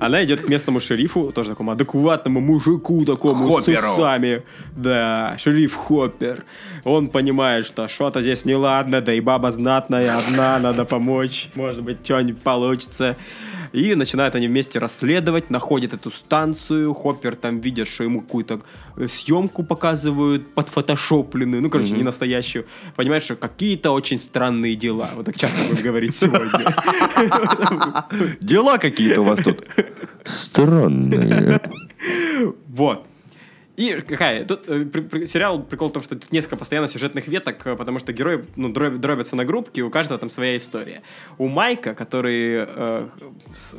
Она 0.00 0.24
идет 0.24 0.40
к 0.40 0.48
местному 0.48 0.80
шерифу, 0.80 1.32
тоже 1.32 1.50
такому 1.50 1.70
адекватному 1.72 2.40
мужику, 2.40 3.04
такому 3.04 3.46
Хопперу. 3.46 3.88
с 3.88 3.98
усами. 3.98 4.42
Да, 4.76 5.36
шериф 5.38 5.74
Хоппер. 5.74 6.44
Он 6.84 7.08
понимает, 7.08 7.66
что 7.66 7.88
что-то 7.88 8.22
здесь 8.22 8.44
неладно, 8.44 9.00
да 9.00 9.12
и 9.12 9.20
баба 9.20 9.52
знатная 9.52 10.18
одна, 10.18 10.58
надо 10.58 10.84
помочь. 10.84 11.48
Может 11.54 11.82
быть, 11.82 11.98
что-нибудь 12.04 12.42
получится. 12.42 13.16
И 13.72 13.94
начинают 13.94 14.34
они 14.34 14.48
вместе 14.48 14.78
расследовать, 14.78 15.50
находят 15.50 15.92
эту 15.92 16.10
станцию. 16.10 16.92
Хоппер 16.94 17.36
там 17.36 17.60
видит, 17.60 17.88
что 17.88 18.04
ему 18.04 18.20
какую-то 18.20 18.62
э, 18.96 19.08
съемку 19.08 19.62
показывают 19.62 20.54
подфотошопленную. 20.54 21.62
Ну, 21.62 21.70
короче, 21.70 21.92
не 21.92 22.02
настоящую. 22.02 22.66
Понимаешь, 22.96 23.22
что 23.22 23.36
какие-то 23.36 23.92
очень 23.92 24.18
странные 24.18 24.74
дела. 24.74 25.10
Вот 25.14 25.26
так 25.26 25.36
часто 25.36 25.58
будем 25.68 25.84
говорить 25.84 26.14
сегодня. 26.14 26.74
Дела 28.40 28.78
какие-то 28.78 29.20
у 29.20 29.24
вас 29.24 29.40
тут 29.40 29.66
странные. 30.24 31.60
Вот. 32.66 33.09
И 33.80 33.94
какая? 34.06 34.44
Тут 34.44 34.68
э, 34.68 34.84
при- 34.84 35.00
при- 35.00 35.26
сериал 35.26 35.62
прикол 35.62 35.88
в 35.88 35.92
том, 35.92 36.02
что 36.02 36.14
тут 36.14 36.30
несколько 36.32 36.56
постоянно 36.56 36.86
сюжетных 36.88 37.26
веток, 37.28 37.66
э, 37.66 37.76
потому 37.76 37.98
что 37.98 38.12
герои 38.12 38.44
ну, 38.56 38.68
дроб- 38.68 38.98
дробятся 38.98 39.36
на 39.36 39.44
группки, 39.46 39.80
у 39.80 39.88
каждого 39.88 40.18
там 40.18 40.28
своя 40.28 40.58
история. 40.58 41.00
У 41.38 41.48
Майка, 41.48 41.94
который 41.94 42.66
э, 42.68 43.08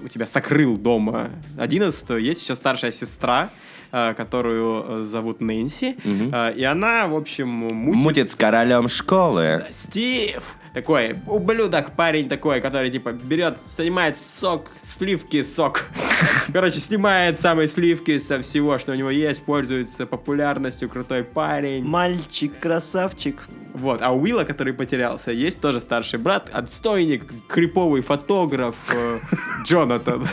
у 0.03 0.07
тебя 0.07 0.25
сокрыл 0.25 0.75
дома 0.75 1.29
11 1.59 2.09
есть 2.19 2.41
еще 2.43 2.55
старшая 2.55 2.91
сестра, 2.91 3.51
э, 3.91 4.15
которую 4.15 4.85
э, 4.87 5.03
зовут 5.03 5.39
Нэнси. 5.39 5.95
Э, 6.33 6.53
и 6.55 6.63
она, 6.63 7.07
в 7.07 7.15
общем, 7.15 7.47
мутит 7.49 8.03
Мутит 8.03 8.29
с 8.31 8.35
королем 8.35 8.87
школы. 8.87 9.65
Стив! 9.71 10.41
Такой 10.73 11.17
ублюдок, 11.27 11.91
парень 11.97 12.29
такой, 12.29 12.61
который, 12.61 12.89
типа, 12.89 13.11
берет, 13.11 13.57
снимает 13.67 14.17
сок, 14.17 14.67
сливки, 14.81 15.43
сок. 15.43 15.83
Короче, 16.53 16.79
снимает 16.79 17.37
самые 17.37 17.67
сливки 17.67 18.17
со 18.19 18.41
всего, 18.41 18.77
что 18.77 18.93
у 18.93 18.95
него 18.95 19.09
есть, 19.09 19.43
пользуется 19.43 20.05
популярностью, 20.05 20.87
крутой 20.87 21.25
парень. 21.25 21.83
Мальчик, 21.83 22.57
красавчик. 22.57 23.43
Вот, 23.73 24.01
а 24.01 24.11
у 24.11 24.21
Уилла, 24.21 24.45
который 24.45 24.73
потерялся, 24.73 25.31
есть 25.31 25.59
тоже 25.59 25.81
старший 25.81 26.19
брат, 26.19 26.49
отстойник, 26.53 27.25
криповый 27.47 28.01
фотограф 28.01 28.75
э, 28.93 29.19
Джонатан. 29.65 30.25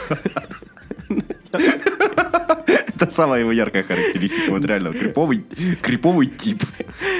Это 3.00 3.10
самая 3.12 3.40
его 3.40 3.52
яркая 3.52 3.82
характеристика. 3.84 4.50
Вот 4.50 4.64
реально, 4.64 4.92
криповый, 4.92 5.44
криповый 5.80 6.26
тип, 6.26 6.64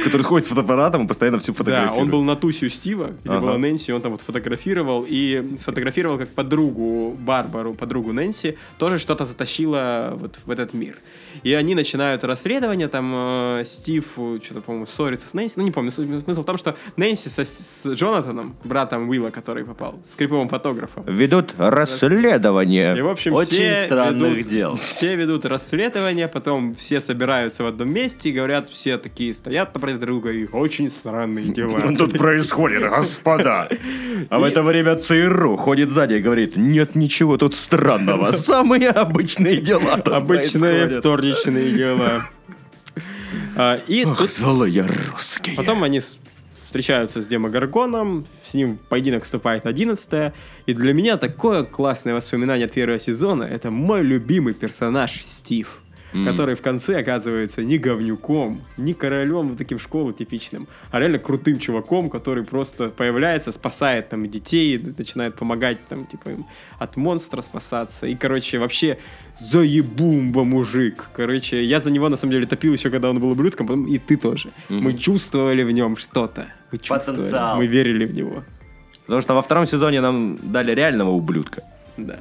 который 0.04 0.22
сходит 0.22 0.46
с 0.46 0.50
фотоаппаратом 0.50 1.04
и 1.04 1.08
постоянно 1.08 1.38
всю 1.38 1.52
Да, 1.52 1.58
фотографирует. 1.58 2.02
он 2.02 2.10
был 2.10 2.24
на 2.24 2.34
тусе 2.36 2.66
у 2.66 2.68
Стива, 2.68 3.12
где 3.22 3.30
Ага. 3.30 3.40
была 3.40 3.58
Нэнси, 3.58 3.92
он 3.92 4.02
там 4.02 4.12
вот 4.12 4.20
фотографировал, 4.22 5.06
и 5.08 5.54
сфотографировал 5.58 6.18
как 6.18 6.30
подругу 6.30 7.16
Барбару, 7.18 7.74
подругу 7.74 8.12
Нэнси, 8.12 8.58
тоже 8.78 8.98
что-то 8.98 9.24
затащила 9.24 10.14
вот 10.16 10.38
в 10.44 10.50
этот 10.50 10.74
мир. 10.74 10.96
И 11.44 11.52
они 11.54 11.74
начинают 11.76 12.24
расследование, 12.24 12.88
там 12.88 13.12
э, 13.14 13.62
Стив, 13.64 14.04
э, 14.16 14.38
что-то, 14.44 14.60
по-моему, 14.62 14.86
ссорится 14.86 15.28
с 15.28 15.34
Нэнси, 15.34 15.54
ну 15.58 15.62
не 15.64 15.70
помню, 15.70 15.92
смысл 15.92 16.42
в 16.42 16.44
том, 16.44 16.58
что 16.58 16.76
Нэнси 16.96 17.28
со- 17.28 17.44
с 17.44 17.86
Джонатаном, 17.86 18.56
братом 18.64 19.08
Уилла, 19.08 19.30
который 19.30 19.64
попал, 19.64 20.00
с 20.04 20.16
криповым 20.16 20.48
фотографом, 20.48 21.04
Ведут 21.06 21.52
и, 21.52 21.54
расследование. 21.58 23.00
в 23.02 23.08
общем, 23.08 23.34
Очень 23.34 23.72
все 23.74 23.84
странных 23.86 24.36
ведут- 24.38 24.48
дел. 24.48 24.76
Все 24.76 25.07
ведут 25.16 25.44
расследование, 25.44 26.28
потом 26.28 26.74
все 26.74 27.00
собираются 27.00 27.62
в 27.64 27.66
одном 27.66 27.90
месте 27.92 28.28
и 28.30 28.32
говорят, 28.32 28.70
все 28.70 28.98
такие 28.98 29.32
стоят 29.34 29.74
напротив 29.74 30.00
друга, 30.00 30.30
и 30.30 30.46
очень 30.46 30.88
странные 30.88 31.46
дела. 31.52 31.80
Тут 31.96 32.16
происходит, 32.18 32.82
господа. 32.82 33.68
А 34.30 34.38
в 34.38 34.42
это 34.44 34.62
время 34.62 34.96
ЦРУ 34.96 35.56
ходит 35.56 35.90
сзади 35.90 36.14
и 36.14 36.20
говорит, 36.20 36.56
нет 36.56 36.94
ничего 36.94 37.36
тут 37.36 37.54
странного. 37.54 38.32
Самые 38.32 38.90
обычные 38.90 39.60
дела 39.60 39.94
Обычные 39.94 40.60
происходят». 40.86 40.98
вторничные 40.98 41.72
дела. 41.72 42.22
А, 43.56 43.78
И 43.88 44.04
Ох, 44.04 44.18
тут 44.18 44.30
злые 44.30 44.84
русские. 45.10 45.56
потом 45.56 45.82
они 45.82 46.00
встречаются 46.68 47.22
с 47.22 47.26
Демогоргоном, 47.26 48.26
с 48.44 48.52
ним 48.52 48.76
в 48.76 48.88
поединок 48.88 49.24
вступает 49.24 49.64
11 49.64 50.34
И 50.66 50.74
для 50.74 50.92
меня 50.92 51.16
такое 51.16 51.64
классное 51.64 52.12
воспоминание 52.12 52.66
от 52.66 52.72
первого 52.72 52.98
сезона— 52.98 53.44
это 53.50 53.70
мой 53.70 54.02
любимый 54.02 54.52
персонаж 54.52 55.22
Стив. 55.22 55.80
Который 56.24 56.54
в 56.54 56.62
конце 56.62 57.00
оказывается 57.00 57.62
не 57.62 57.76
говнюком, 57.76 58.62
не 58.78 58.94
королем 58.94 59.48
вот 59.48 59.58
таким 59.58 59.78
школы 59.78 60.14
типичным, 60.14 60.66
а 60.90 61.00
реально 61.00 61.18
крутым 61.18 61.58
чуваком, 61.58 62.08
который 62.08 62.44
просто 62.44 62.88
появляется, 62.88 63.52
спасает 63.52 64.08
там 64.08 64.26
детей, 64.26 64.78
начинает 64.78 65.36
помогать 65.36 65.86
там, 65.86 66.06
типа, 66.06 66.30
им 66.30 66.46
от 66.78 66.96
монстра 66.96 67.42
спасаться. 67.42 68.06
И, 68.06 68.14
короче, 68.14 68.58
вообще 68.58 68.98
заебумба 69.40 70.44
мужик. 70.44 71.10
Короче, 71.12 71.64
я 71.64 71.80
за 71.80 71.90
него 71.90 72.08
на 72.08 72.16
самом 72.16 72.32
деле 72.32 72.46
топил 72.46 72.72
еще, 72.72 72.90
когда 72.90 73.10
он 73.10 73.20
был 73.20 73.30
ублюдком, 73.30 73.66
потом 73.66 73.86
и 73.86 73.98
ты 73.98 74.16
тоже. 74.16 74.50
Мы 74.68 74.92
чувствовали 74.92 75.62
в 75.62 75.70
нем 75.70 75.96
что-то. 75.96 76.46
Мы 76.72 76.78
чувствовали, 76.78 77.20
Потенциал. 77.20 77.56
Мы 77.56 77.66
верили 77.66 78.04
в 78.04 78.14
него. 78.14 78.44
Потому 79.06 79.22
что 79.22 79.34
во 79.34 79.42
втором 79.42 79.66
сезоне 79.66 80.00
нам 80.00 80.38
дали 80.42 80.74
реального 80.74 81.10
ублюдка. 81.10 81.62
Да. 81.96 82.18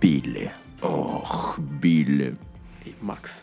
Билли. 0.00 0.52
Ох, 0.82 1.58
Билли. 1.58 2.36
И 2.84 2.94
Макс. 3.00 3.42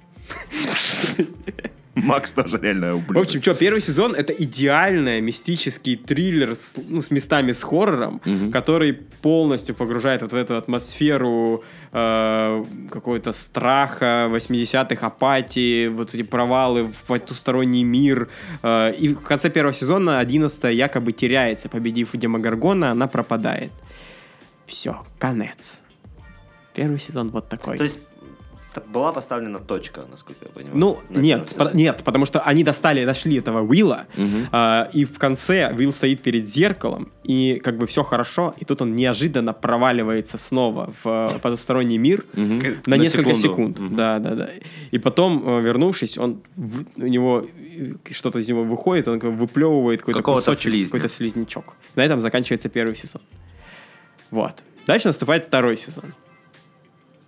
Макс 2.03 2.31
тоже 2.31 2.57
реально 2.59 2.93
В 2.95 2.97
ублюдок. 2.97 3.25
общем, 3.27 3.41
что, 3.41 3.53
первый 3.53 3.81
сезон 3.81 4.15
это 4.15 4.33
идеальный 4.33 5.21
мистический 5.21 5.95
триллер 5.95 6.55
с, 6.55 6.75
ну, 6.89 7.01
с 7.01 7.11
местами 7.11 7.51
с 7.51 7.61
хоррором, 7.63 8.19
Мгм. 8.25 8.51
который 8.51 8.93
полностью 8.93 9.75
погружает 9.75 10.21
вот 10.21 10.31
в 10.31 10.35
эту 10.35 10.55
атмосферу 10.57 11.63
э, 11.91 12.63
какого-то 12.89 13.31
страха, 13.31 14.27
80-х, 14.31 15.05
апатии, 15.05 15.87
вот 15.87 16.15
эти 16.15 16.23
провалы 16.23 16.85
в 16.85 16.95
потусторонний 17.07 17.83
мир. 17.83 18.27
Э, 18.63 18.91
и 18.93 19.09
в 19.09 19.21
конце 19.21 19.49
первого 19.51 19.73
сезона 19.73 20.19
11 20.19 20.73
якобы 20.75 21.11
теряется, 21.11 21.69
победив 21.69 22.09
Демогоргона, 22.13 22.91
она 22.91 23.07
пропадает. 23.07 23.71
Все, 24.65 25.03
конец. 25.19 25.81
Первый 26.73 26.99
сезон 26.99 27.29
вот 27.29 27.49
такой. 27.49 27.77
То 27.77 27.83
есть 27.83 27.99
была 28.81 29.11
поставлена 29.11 29.59
точка, 29.59 30.05
насколько 30.09 30.45
я 30.45 30.51
понимаю. 30.51 30.77
Ну, 30.77 30.99
нет, 31.09 31.53
по- 31.57 31.71
нет, 31.73 32.01
потому 32.03 32.25
что 32.25 32.39
они 32.41 32.63
достали, 32.63 33.05
нашли 33.05 33.37
этого 33.37 33.61
Уилла, 33.61 34.05
Мгм. 34.17 34.47
а, 34.51 34.89
и 34.93 35.05
в 35.05 35.17
конце 35.19 35.71
Уилл 35.73 35.91
стоит 35.91 36.21
перед 36.21 36.47
зеркалом, 36.47 37.11
и 37.23 37.59
как 37.63 37.77
бы 37.77 37.85
все 37.87 38.03
хорошо, 38.03 38.53
и 38.57 38.65
тут 38.65 38.81
он 38.81 38.95
неожиданно 38.95 39.53
проваливается 39.53 40.37
снова 40.37 40.93
в 41.03 41.07
э, 41.35 41.39
потусторонний 41.39 41.97
мир 41.97 42.25
Мгм. 42.33 42.59
на, 42.59 42.97
На 42.97 42.97
несколько 42.97 43.35
секунду. 43.35 43.41
секунд. 43.41 43.79
Мгм. 43.79 43.95
Да, 43.95 44.19
да, 44.19 44.35
да. 44.35 44.49
И 44.91 44.97
потом, 44.99 45.43
э, 45.45 45.61
вернувшись, 45.61 46.17
он 46.17 46.41
в- 46.55 46.85
у 46.97 47.07
него 47.07 47.45
э, 47.77 47.93
что-то 48.11 48.39
из 48.39 48.47
него 48.47 48.63
выходит, 48.63 49.07
он 49.07 49.19
как 49.19 49.31
бы 49.31 49.37
выплевывает 49.37 50.01
какой-то 50.01 50.21
кусочек, 50.21 50.61
слизня. 50.61 50.91
какой-то 50.91 51.09
слизнячок. 51.09 51.73
На 51.95 52.01
этом 52.05 52.21
заканчивается 52.21 52.69
первый 52.69 52.95
сезон. 52.95 53.21
Вот. 54.31 54.63
Дальше 54.87 55.07
наступает 55.07 55.45
второй 55.47 55.77
сезон. 55.77 56.13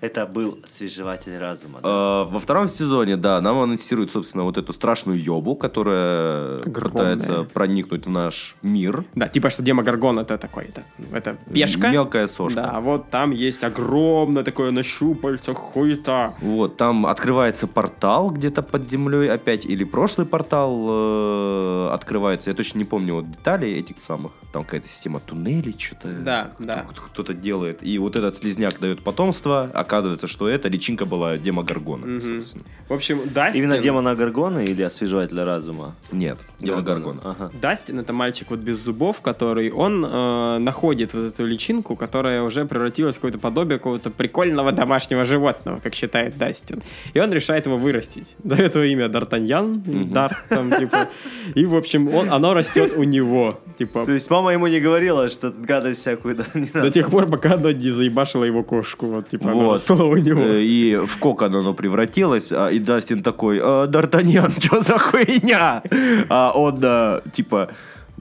Это 0.06 0.28
был 0.28 0.60
свежеватель 0.66 1.36
разума. 1.38 1.80
да? 1.82 2.26
Э, 2.28 2.32
Во 2.32 2.40
втором 2.40 2.68
сезоне, 2.68 3.18
да, 3.18 3.42
нам 3.42 3.58
анонсируют, 3.60 4.12
собственно, 4.12 4.44
вот 4.44 4.58
эту 4.58 4.72
страшную 4.74 5.20
ёбу, 5.20 5.56
которая 5.56 6.62
Огромная. 6.62 6.92
пытается 7.16 7.44
проникнуть 7.44 8.06
в 8.06 8.10
наш 8.10 8.56
мир. 8.62 9.04
Да, 9.16 9.28
типа 9.28 9.50
что 9.50 9.64
Демогоргон 9.64 10.20
это 10.20 10.38
такой, 10.38 10.66
это, 10.66 10.84
это 11.12 11.38
пешка. 11.52 11.90
Мелкая 11.90 12.28
сошка. 12.28 12.62
Да, 12.62 12.80
вот 12.82 13.10
там 13.10 13.32
есть 13.32 13.64
огромное 13.64 14.44
такое 14.44 14.72
на 14.72 14.84
щупальцах 14.84 15.58
хуета. 15.58 16.36
Вот, 16.42 16.78
там 16.78 17.06
открывается 17.08 17.68
портал 17.68 18.30
где-то 18.30 18.62
под 18.62 18.88
землей 18.88 19.32
опять, 19.32 19.66
или 19.66 19.84
прошлый 19.84 20.28
портал 20.28 20.86
э, 20.90 21.90
открывается. 21.94 22.50
Я 22.52 22.56
точно 22.56 22.78
не 22.80 22.86
помню 22.86 23.16
вот 23.16 23.32
деталей 23.32 23.80
этих 23.80 24.00
самых. 24.00 24.34
Там 24.54 24.64
какая-то 24.64 24.88
система 24.88 25.20
туннелей, 25.20 25.76
что-то 25.78 26.08
Да, 26.10 26.52
да. 26.60 26.86
кто-то 27.12 27.34
делает. 27.34 27.82
И 27.84 27.98
вот 27.98 28.16
этот 28.16 28.36
слизняк 28.36 28.80
дает 28.80 29.04
потомство. 29.04 29.70
Оказывается, 29.96 30.28
что 30.28 30.50
это 30.50 30.68
личинка 30.68 31.06
была 31.06 31.38
Демогоргона, 31.38 32.06
Мгм. 32.06 32.20
собственно. 32.22 32.64
В 32.90 32.94
общем, 32.94 33.22
Дастин... 33.34 33.64
Именно 33.64 33.80
демона 33.82 34.14
Гаргона 34.16 34.60
или 34.60 34.82
освежевателя 34.84 35.46
разума? 35.46 35.96
Нет, 36.12 36.38
Демогоргона. 36.60 37.22
Ага. 37.24 37.52
Дастин 37.62 38.00
это 38.00 38.12
мальчик 38.14 38.50
вот 38.50 38.60
без 38.60 38.78
зубов, 38.84 39.22
который 39.22 39.72
он 39.72 40.06
э, 40.06 40.58
находит 40.60 41.14
вот 41.14 41.26
эту 41.34 41.46
личинку, 41.46 41.96
которая 41.96 42.42
уже 42.44 42.66
превратилась 42.66 43.16
в 43.16 43.20
какое-то 43.20 43.40
подобие 43.40 43.78
какого-то 43.78 44.10
прикольного 44.10 44.72
домашнего 44.74 45.24
животного, 45.24 45.80
как 45.80 45.96
считает 45.96 46.38
Дастин. 46.38 46.84
И 47.14 47.20
он 47.22 47.32
решает 47.34 47.66
его 47.66 47.78
вырастить. 47.78 48.36
Дает 48.44 48.76
его 48.76 48.84
имя 48.84 49.06
Д'Артаньян, 49.06 49.82
Мгм. 49.86 50.10
Дарт 50.14 50.36
там, 50.50 50.72
типа. 50.72 51.08
И, 51.56 51.66
в 51.66 51.76
общем, 51.76 52.14
он, 52.14 52.30
оно 52.30 52.54
растет 52.54 52.94
у 52.98 53.04
него. 53.04 53.60
Типа, 53.78 54.04
То 54.06 54.12
есть 54.14 54.30
мама 54.30 54.52
ему 54.54 54.68
не 54.68 54.80
говорила, 54.82 55.30
что 55.30 55.52
гадость 55.52 56.02
всякую, 56.02 56.36
да, 56.36 56.46
не 56.54 56.66
до 56.66 56.78
надо. 56.80 56.92
тех 56.92 57.10
пор, 57.10 57.28
пока 57.28 57.54
оно 57.54 57.72
не 57.72 57.92
заебашила 57.92 58.44
его 58.44 58.64
кошку. 58.64 59.06
Вот, 59.08 59.30
типа, 59.30 59.50
Вот. 59.50 59.82
Росло 59.90 60.10
у 60.10 60.18
него. 60.18 60.42
Э, 60.42 60.62
И 60.62 60.96
в 61.06 61.18
кокон 61.20 61.56
оно 61.56 61.74
превратилось, 61.74 62.52
а, 62.52 62.70
и 62.70 62.80
Дастин 62.80 63.22
такой, 63.24 63.60
«А, 63.62 63.88
Д'Артаньян, 63.88 64.52
что 64.64 64.82
за 64.82 64.98
хуйня? 64.98 65.82
А 66.30 66.52
он, 66.56 66.76
да, 66.80 67.22
типа, 67.34 67.70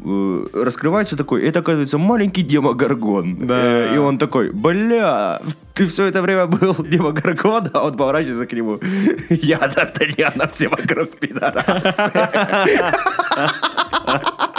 э, 0.05 0.47
раскрывается 0.55 1.17
такой, 1.17 1.43
это, 1.43 1.61
оказывается, 1.61 1.99
маленький 1.99 2.43
демогоргон. 2.43 3.47
Да. 3.47 3.55
Э, 3.59 3.95
И 3.95 3.99
он 3.99 4.19
такой, 4.19 4.51
бля, 4.51 5.41
ты 5.75 5.87
все 5.87 6.05
это 6.05 6.23
время 6.23 6.47
был 6.47 6.75
демогоргон, 6.91 7.71
а 7.73 7.85
он 7.87 7.97
поворачивается 7.97 8.47
к 8.47 8.53
нему, 8.57 8.79
я 9.31 9.59
Д'Артаньян, 9.59 10.41
а 10.43 10.47
все 10.49 10.69
вокруг 10.69 11.09
пидорасы. 11.19 12.11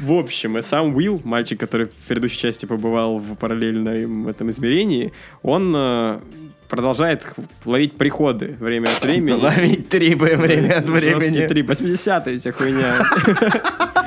В 0.00 0.12
общем, 0.12 0.58
и 0.58 0.62
сам 0.62 0.94
Уилл, 0.94 1.20
мальчик, 1.24 1.60
который 1.60 1.86
в 1.86 1.94
предыдущей 2.08 2.38
части 2.38 2.66
побывал 2.66 3.18
в 3.18 3.34
параллельном 3.36 4.28
этом 4.28 4.48
измерении, 4.48 5.12
он 5.42 5.72
э, 5.76 6.20
продолжает 6.68 7.34
ловить 7.66 7.98
приходы 7.98 8.56
время 8.58 8.88
от 8.88 9.04
времени. 9.04 9.32
Ловить 9.32 9.88
трибы 9.88 10.36
время 10.36 10.78
от 10.78 10.86
времени. 10.86 11.46
83, 11.46 11.62
80-е 11.62 12.38
вся 12.38 12.52
хуйня. 12.52 12.94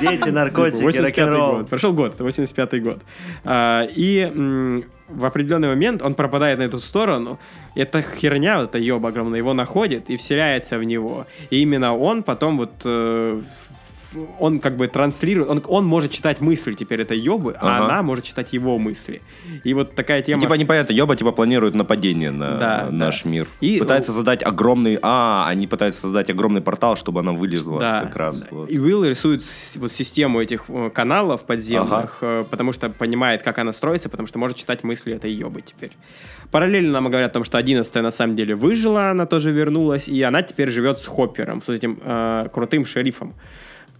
Дети, 0.00 0.28
наркотики, 0.30 0.84
85-й 0.84 1.00
рок-н-ролл. 1.02 1.64
Прошел 1.64 1.92
год, 1.92 2.14
это 2.14 2.24
85-й 2.24 2.80
год. 2.80 2.98
А, 3.44 3.86
И 3.94 4.82
в 5.08 5.24
определенный 5.24 5.68
момент 5.68 6.02
он 6.02 6.14
пропадает 6.14 6.58
на 6.58 6.64
эту 6.64 6.80
сторону. 6.80 7.38
Эта 7.76 8.02
херня, 8.02 8.58
вот 8.58 8.70
эта 8.70 8.78
еба 8.78 9.08
огромная, 9.08 9.38
его 9.38 9.54
находит 9.54 10.10
и 10.10 10.16
вселяется 10.16 10.78
в 10.78 10.84
него. 10.84 11.26
И 11.50 11.62
именно 11.62 11.96
он 11.96 12.22
потом 12.24 12.58
вот... 12.58 12.72
э, 12.84 13.42
он 14.38 14.60
как 14.60 14.76
бы 14.76 14.86
транслирует, 14.88 15.48
он, 15.48 15.62
он 15.66 15.84
может 15.84 16.10
читать 16.12 16.40
мысли 16.40 16.72
теперь 16.74 17.00
этой 17.02 17.18
ебы, 17.18 17.56
а 17.60 17.76
Ага. 17.76 17.84
она 17.86 18.02
может 18.02 18.24
читать 18.24 18.52
его 18.52 18.78
мысли. 18.78 19.20
И 19.64 19.74
вот 19.74 19.94
такая 19.94 20.22
тема... 20.22 20.40
Типа 20.40 20.54
непонятно, 20.54 20.92
Йоба 20.92 21.16
типа 21.16 21.32
планирует 21.32 21.74
нападение 21.74 22.30
на 22.30 22.56
Да, 22.56 22.88
наш 22.90 23.22
да. 23.24 23.30
мир. 23.30 23.48
И- 23.60 23.78
пытается 23.78 24.12
создать 24.12 24.42
огромный... 24.44 24.98
А, 25.02 25.46
они 25.48 25.66
пытаются 25.66 26.00
создать 26.02 26.30
огромный 26.30 26.60
портал, 26.60 26.96
чтобы 26.96 27.20
она 27.20 27.32
вылезла 27.32 27.80
Да, 27.80 28.00
как 28.02 28.16
раз. 28.16 28.40
да. 28.40 28.46
вот. 28.50 28.70
И 28.70 28.78
Уилл 28.78 29.04
рисует 29.04 29.42
вот 29.76 29.92
систему 29.92 30.40
этих 30.40 30.64
э, 30.68 30.90
каналов 30.94 31.44
подземных, 31.44 32.18
э, 32.20 32.44
потому 32.50 32.72
что 32.72 32.88
понимает, 32.90 33.42
как 33.42 33.58
она 33.58 33.72
строится, 33.72 34.08
потому 34.08 34.26
что 34.26 34.38
может 34.38 34.56
читать 34.56 34.84
мысли 34.84 35.14
этой 35.14 35.32
ебы 35.32 35.62
теперь. 35.62 35.92
Параллельно 36.50 36.92
нам 36.92 37.10
говорят 37.10 37.30
о 37.32 37.34
том, 37.34 37.44
что 37.44 37.58
11 37.58 37.94
на 37.96 38.10
самом 38.12 38.36
деле 38.36 38.54
выжила, 38.54 39.08
она 39.10 39.26
тоже 39.26 39.50
вернулась, 39.50 40.08
и 40.08 40.22
она 40.22 40.42
теперь 40.42 40.70
живет 40.70 40.98
с 40.98 41.06
Хоппером, 41.06 41.60
с 41.60 41.68
этим 41.68 41.98
э, 42.02 42.48
крутым 42.52 42.84
шерифом, 42.86 43.34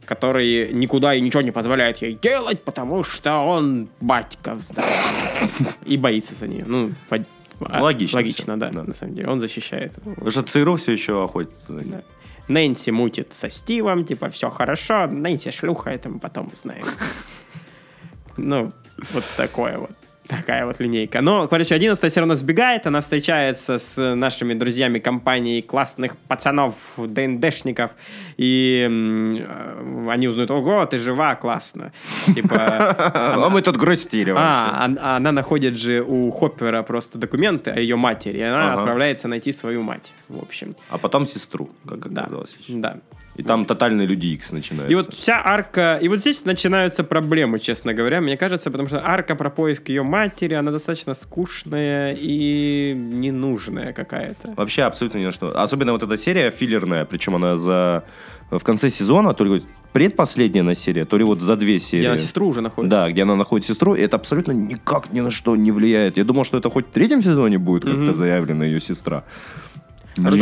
который 0.06 0.72
никуда 0.72 1.14
и 1.14 1.20
ничего 1.20 1.42
не 1.42 1.50
позволяет 1.50 1.98
ей 1.98 2.14
делать, 2.14 2.62
потому 2.62 3.04
что 3.04 3.38
он 3.38 3.88
батька. 4.00 4.58
И 5.84 5.96
боится 5.96 6.34
за 6.34 6.46
нее. 6.46 6.64
Ну, 6.66 6.92
а, 7.60 7.82
Логично 7.82 8.18
Логично, 8.18 8.58
да, 8.58 8.70
да. 8.70 8.82
на 8.82 8.94
самом 8.94 9.14
деле. 9.14 9.28
Он 9.28 9.40
защищает. 9.40 9.94
Потому 9.94 10.30
что 10.30 10.42
ЦРУ 10.42 10.76
все 10.76 10.92
еще 10.92 11.24
охотится. 11.24 11.72
за 11.72 11.84
ней. 11.84 11.92
Да. 11.92 12.02
Нэнси 12.48 12.90
мутит 12.90 13.32
со 13.32 13.50
Стивом, 13.50 14.04
типа, 14.04 14.30
все 14.30 14.50
хорошо, 14.50 15.06
Нэнси 15.06 15.50
шлюха, 15.50 15.90
это 15.90 16.08
мы 16.08 16.18
потом 16.18 16.50
узнаем. 16.52 16.84
Ну, 18.38 18.70
вот 19.14 19.24
такое 19.38 19.78
вот. 19.78 19.96
Такая 20.28 20.66
вот 20.66 20.80
линейка. 20.80 21.20
Но, 21.20 21.46
короче, 21.48 21.74
11 21.74 22.10
все 22.10 22.20
равно 22.20 22.34
сбегает, 22.34 22.86
она 22.86 23.00
встречается 23.00 23.78
с 23.78 24.14
нашими 24.14 24.54
друзьями 24.54 24.98
компании 24.98 25.60
классных 25.60 26.16
пацанов, 26.28 26.74
ДНДшников, 26.98 27.90
и 28.36 28.84
м, 28.86 29.36
э, 29.36 30.10
они 30.10 30.28
узнают, 30.28 30.50
ого, 30.50 30.84
ты 30.86 30.98
жива, 30.98 31.34
классно. 31.36 31.92
Типа, 32.34 32.56
А 33.46 33.48
мы 33.50 33.62
тут 33.62 33.76
грустили 33.76 34.32
а, 34.36 34.84
он- 34.86 34.98
а 35.00 35.16
она 35.16 35.32
находит 35.32 35.76
же 35.76 36.02
у 36.02 36.30
Хоппера 36.30 36.82
просто 36.82 37.18
документы 37.18 37.70
о 37.70 37.78
ее 37.80 37.96
матери, 37.96 38.38
и 38.38 38.42
она 38.42 38.74
отправляется 38.74 39.28
найти 39.28 39.52
свою 39.52 39.82
мать, 39.82 40.12
в 40.28 40.42
общем. 40.42 40.74
А 40.90 40.98
потом 40.98 41.26
сестру, 41.26 41.70
как 41.88 42.06
оказалось. 42.06 42.56
да. 42.68 42.96
И 43.36 43.42
там 43.42 43.66
тотальные 43.66 44.06
люди 44.06 44.28
Икс 44.28 44.52
начинаются. 44.52 44.92
И 44.92 44.94
вот 44.94 45.14
вся 45.14 45.42
арка... 45.44 45.98
И 46.02 46.08
вот 46.08 46.20
здесь 46.20 46.44
начинаются 46.44 47.04
проблемы, 47.04 47.58
честно 47.58 47.92
говоря, 47.94 48.20
мне 48.20 48.36
кажется, 48.36 48.70
потому 48.70 48.88
что 48.88 49.02
арка 49.06 49.34
про 49.34 49.50
поиск 49.50 49.88
ее 49.88 50.02
матери, 50.02 50.54
она 50.54 50.70
достаточно 50.70 51.14
скучная 51.14 52.16
и 52.18 52.94
ненужная 52.96 53.92
какая-то. 53.92 54.54
Вообще 54.56 54.82
абсолютно 54.82 55.18
ни 55.18 55.24
на 55.24 55.32
что. 55.32 55.58
Особенно 55.60 55.92
вот 55.92 56.02
эта 56.02 56.16
серия 56.16 56.50
филлерная, 56.50 57.04
причем 57.04 57.34
она 57.34 57.58
за... 57.58 58.04
В 58.50 58.62
конце 58.62 58.90
сезона, 58.90 59.34
то 59.34 59.44
ли 59.44 59.62
предпоследняя 59.92 60.62
на 60.62 60.74
серия, 60.74 61.04
то 61.04 61.18
ли 61.18 61.24
вот 61.24 61.40
за 61.40 61.56
две 61.56 61.78
серии. 61.78 62.02
Где 62.02 62.08
она 62.08 62.18
сестру 62.18 62.48
уже 62.48 62.60
находит. 62.60 62.90
Да, 62.90 63.10
где 63.10 63.22
она 63.22 63.34
находит 63.34 63.66
сестру, 63.66 63.94
и 63.94 64.00
это 64.02 64.16
абсолютно 64.16 64.52
никак 64.52 65.12
ни 65.12 65.20
на 65.20 65.30
что 65.30 65.56
не 65.56 65.72
влияет. 65.72 66.16
Я 66.18 66.24
думал, 66.24 66.44
что 66.44 66.58
это 66.58 66.70
хоть 66.70 66.86
в 66.86 66.90
третьем 66.90 67.22
сезоне 67.22 67.58
будет 67.58 67.84
как-то 67.84 67.98
Мгм. 67.98 68.14
заявлена 68.14 68.64
ее 68.66 68.80
сестра. 68.80 69.24
Нет. 70.18 70.32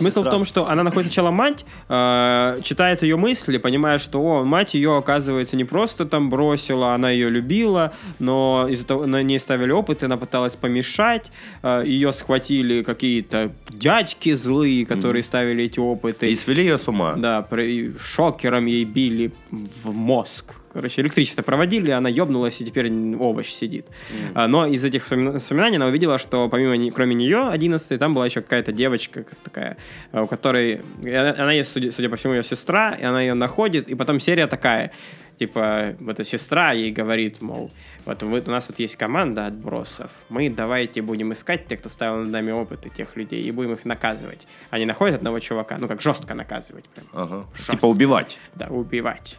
Смысл 0.00 0.20
в 0.22 0.24
том, 0.30 0.44
что 0.44 0.68
она 0.68 0.82
находит 0.82 1.10
сначала 1.12 1.30
мать, 1.30 1.64
э, 1.88 2.60
читает 2.62 3.02
ее 3.02 3.16
мысли, 3.16 3.58
понимает, 3.58 4.00
что 4.00 4.20
о, 4.22 4.44
мать 4.44 4.74
ее, 4.74 4.96
оказывается, 4.96 5.56
не 5.56 5.64
просто 5.64 6.04
там 6.06 6.30
бросила, 6.30 6.94
она 6.94 7.10
ее 7.10 7.30
любила, 7.30 7.92
но 8.18 8.66
из-за 8.70 8.86
того, 8.86 9.06
на 9.06 9.22
ней 9.22 9.38
ставили 9.38 9.70
опыт, 9.72 10.02
и 10.02 10.06
она 10.06 10.16
пыталась 10.16 10.56
помешать, 10.56 11.32
э, 11.62 11.82
ее 11.86 12.12
схватили 12.12 12.82
какие-то 12.82 13.52
дядьки 13.68 14.32
злые, 14.34 14.86
которые 14.86 15.22
ставили 15.22 15.64
эти 15.64 15.78
опыты. 15.78 16.30
И 16.30 16.34
свели 16.34 16.62
ее 16.62 16.78
с 16.78 16.88
ума. 16.88 17.14
Да, 17.16 17.42
при- 17.42 17.94
шокером 17.98 18.66
ей 18.66 18.84
били 18.84 19.32
в 19.50 19.92
мозг. 19.92 20.54
Короче, 20.72 21.00
электричество 21.02 21.42
проводили, 21.42 21.90
она 21.90 22.08
ёбнулась, 22.08 22.60
и 22.60 22.64
теперь 22.64 22.90
овощ 23.16 23.50
сидит. 23.50 23.86
А, 24.34 24.46
Но 24.48 24.66
из 24.66 24.84
этих 24.84 25.10
воспоминаний 25.10 25.76
она 25.76 25.86
увидела, 25.86 26.18
что 26.18 26.48
помимо, 26.48 26.90
кроме 26.92 27.14
нее, 27.14 27.48
11 27.48 27.98
там 27.98 28.14
была 28.14 28.26
еще 28.26 28.40
какая-то 28.40 28.72
девочка 28.72 29.24
такая, 29.44 29.76
а, 30.12 30.22
у 30.22 30.26
которой... 30.26 30.80
Она, 31.02 31.34
она 31.38 31.52
есть, 31.52 31.72
судя, 31.72 31.92
судя 31.92 32.08
по 32.08 32.16
всему, 32.16 32.34
ее 32.34 32.42
сестра, 32.42 32.94
и 32.94 33.04
она 33.04 33.20
ее 33.20 33.34
находит, 33.34 33.88
и 33.88 33.94
потом 33.94 34.20
серия 34.20 34.46
такая, 34.46 34.92
типа, 35.38 35.96
вот 36.00 36.20
эта 36.20 36.24
сестра 36.24 36.72
ей 36.72 36.92
говорит, 36.92 37.40
мол, 37.42 37.70
вот 38.04 38.22
вы- 38.22 38.42
у 38.46 38.50
нас 38.50 38.66
вот 38.68 38.78
есть 38.78 38.96
команда 38.96 39.46
отбросов, 39.46 40.10
мы 40.28 40.50
давайте 40.50 41.00
будем 41.02 41.32
искать 41.32 41.66
тех, 41.66 41.80
кто 41.80 41.88
ставил 41.88 42.16
над 42.18 42.28
нами 42.28 42.50
опыты 42.52 42.90
тех 42.90 43.16
людей, 43.16 43.42
и 43.42 43.50
будем 43.50 43.72
их 43.72 43.84
наказывать. 43.84 44.46
Они 44.70 44.84
находят 44.84 45.16
одного 45.16 45.38
чувака, 45.40 45.76
ну 45.78 45.88
как 45.88 46.00
жестко 46.02 46.34
наказывать 46.34 46.84
прям, 46.94 47.06
Ага. 47.12 47.46
Жестко. 47.56 47.72
Типа 47.72 47.86
убивать. 47.86 48.38
да, 48.54 48.66
убивать. 48.68 49.38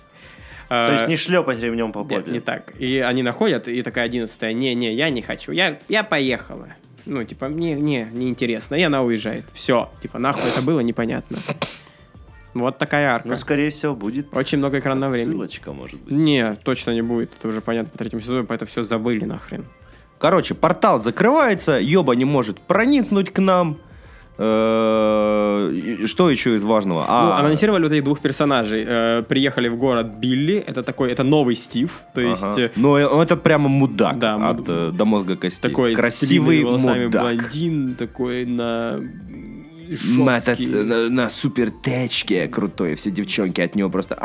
То 0.72 0.94
есть 0.94 1.08
не 1.10 1.18
шлепать 1.18 1.60
ремнем 1.60 1.92
по 1.92 2.00
нет, 2.00 2.08
попе. 2.08 2.32
не 2.32 2.40
так. 2.40 2.74
И 2.80 3.00
они 3.00 3.24
находят, 3.24 3.68
и 3.68 3.82
такая 3.82 4.06
одиннадцатая, 4.06 4.54
не-не, 4.54 4.94
я 4.94 5.10
не 5.10 5.22
хочу, 5.22 5.52
я, 5.52 5.78
я 5.90 6.04
поехала. 6.04 6.70
Ну, 7.06 7.24
типа, 7.26 7.50
мне 7.50 7.74
не, 7.74 8.08
не 8.12 8.30
интересно, 8.30 8.76
и 8.76 8.82
она 8.82 9.02
уезжает. 9.02 9.44
Все, 9.54 9.90
типа, 10.02 10.18
нахуй 10.18 10.50
это 10.50 10.62
было, 10.62 10.80
непонятно. 10.80 11.40
Вот 12.54 12.78
такая 12.78 13.10
арка. 13.10 13.28
Ну, 13.28 13.36
скорее 13.36 13.70
всего, 13.70 13.96
будет 13.96 14.34
Очень 14.36 14.60
много 14.60 14.80
экранного 14.80 15.12
времени. 15.12 15.32
ссылочка, 15.32 15.74
может 15.74 16.00
быть. 16.00 16.12
Не, 16.12 16.56
точно 16.56 16.92
не 16.92 17.02
будет, 17.02 17.32
это 17.38 17.48
уже 17.48 17.60
понятно 17.60 17.92
по 17.92 17.98
третьему 17.98 18.22
сезону, 18.22 18.46
поэтому 18.46 18.70
все 18.70 18.84
забыли 18.84 19.26
нахрен. 19.26 19.66
Короче, 20.20 20.54
портал 20.54 21.02
закрывается, 21.02 21.80
Йоба 21.82 22.14
не 22.14 22.26
может 22.26 22.60
проникнуть 22.62 23.32
к 23.32 23.40
нам. 23.40 23.78
Э, 24.44 26.06
Что 26.06 26.30
еще 26.30 26.56
из 26.56 26.64
важного? 26.64 27.00
Ну, 27.02 27.06
А, 27.08 27.40
анонсировали 27.40 27.84
вот 27.84 27.92
этих 27.92 28.04
двух 28.04 28.20
персонажей. 28.20 28.84
Э, 28.88 29.24
приехали 29.28 29.70
в 29.70 29.78
город 29.78 30.08
Билли, 30.20 30.64
это 30.68 30.84
такой, 30.84 31.12
это 31.12 31.24
новый 31.24 31.56
Стив, 31.56 31.92
то 32.14 32.22
есть... 32.22 32.44
ага. 32.44 32.62
э, 32.62 32.70
Но 32.76 32.98
э, 32.98 33.24
это 33.24 33.36
прямо 33.38 33.70
мудак 33.70 34.18
Да, 34.18 34.36
от 34.50 34.60
муд- 34.60 34.70
э, 34.70 34.92
до 34.92 35.06
мозга 35.06 35.36
костей. 35.36 35.70
Такой 35.70 35.96
красивый 35.96 36.64
мудак. 36.64 37.12
блондин, 37.12 37.96
такой 37.96 38.46
на... 38.46 39.00
Э, 39.00 40.84
на, 40.84 41.10
на 41.10 41.30
супер 41.30 41.70
течке 41.70 42.48
крутой, 42.48 42.96
все 42.96 43.12
девчонки 43.12 43.60
от 43.62 43.76
него 43.76 43.90
просто. 43.90 44.16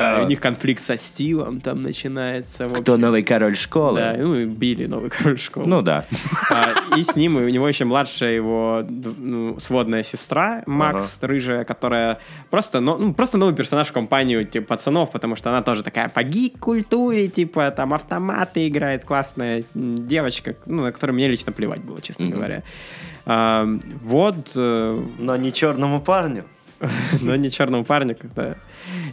Да, 0.00 0.22
у 0.22 0.26
них 0.26 0.40
конфликт 0.40 0.82
со 0.82 0.96
Стивом 0.96 1.60
там 1.60 1.80
начинается. 1.80 2.68
Кто 2.68 2.94
общем. 2.94 3.00
новый 3.00 3.22
король 3.22 3.56
школы? 3.56 4.00
Да, 4.00 4.14
ну 4.18 4.34
и 4.34 4.44
Билли, 4.44 4.86
новый 4.86 5.10
король 5.10 5.38
школы. 5.38 5.66
Ну 5.66 5.82
да. 5.82 6.04
А, 6.50 6.96
и 6.96 7.02
с 7.02 7.16
ним, 7.16 7.38
и 7.38 7.44
у 7.44 7.48
него 7.48 7.68
еще 7.68 7.84
младшая 7.84 8.32
его 8.32 8.84
ну, 8.88 9.58
сводная 9.60 10.02
сестра, 10.02 10.62
Макс, 10.66 11.18
рыжая, 11.20 11.64
которая 11.64 12.18
просто, 12.50 12.80
ну, 12.80 12.96
ну, 12.98 13.14
просто 13.14 13.38
новый 13.38 13.54
персонаж 13.54 13.88
в 13.88 13.92
компанию 13.92 14.44
типа, 14.46 14.68
пацанов, 14.68 15.10
потому 15.10 15.36
что 15.36 15.50
она 15.50 15.62
тоже 15.62 15.82
такая 15.82 16.08
по 16.08 16.22
гик-культуре, 16.22 17.28
типа 17.28 17.70
там 17.70 17.94
автоматы 17.94 18.68
играет, 18.68 19.04
классная 19.04 19.64
девочка, 19.74 20.56
ну, 20.66 20.82
на 20.82 20.92
которую 20.92 21.14
мне 21.14 21.28
лично 21.28 21.52
плевать 21.52 21.82
было, 21.82 22.00
честно 22.00 22.26
Мгм. 22.26 22.34
говоря. 22.34 22.62
А, 23.26 23.66
вот, 24.02 24.52
э, 24.56 25.02
Но 25.18 25.36
не 25.36 25.52
черному 25.52 26.00
парню. 26.00 26.44
но 27.20 27.36
не 27.36 27.50
черному 27.50 27.84
парню, 27.84 28.16
да. 28.34 28.56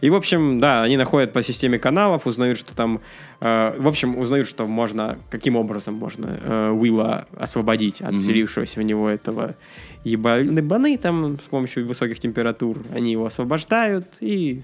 И, 0.01 0.09
в 0.09 0.15
общем, 0.15 0.59
да, 0.59 0.83
они 0.83 0.97
находят 0.97 1.33
по 1.33 1.43
системе 1.43 1.79
каналов, 1.79 2.25
узнают, 2.25 2.57
что 2.57 2.75
там... 2.75 3.01
э, 3.41 3.75
в 3.77 3.87
общем, 3.87 4.17
узнают, 4.17 4.47
что 4.47 4.67
можно... 4.67 5.17
Каким 5.29 5.55
образом 5.55 5.95
можно 5.95 6.39
э, 6.41 6.69
Уилла 6.71 7.27
освободить 7.37 8.01
от 8.01 8.15
вселившегося 8.15 8.79
в 8.79 8.83
него 8.83 9.09
этого 9.09 9.55
ебаны 10.03 10.97
там 10.97 11.37
с 11.39 11.49
помощью 11.49 11.85
высоких 11.87 12.19
температур. 12.19 12.77
Они 12.93 13.11
его 13.11 13.25
освобождают 13.25 14.07
и... 14.21 14.61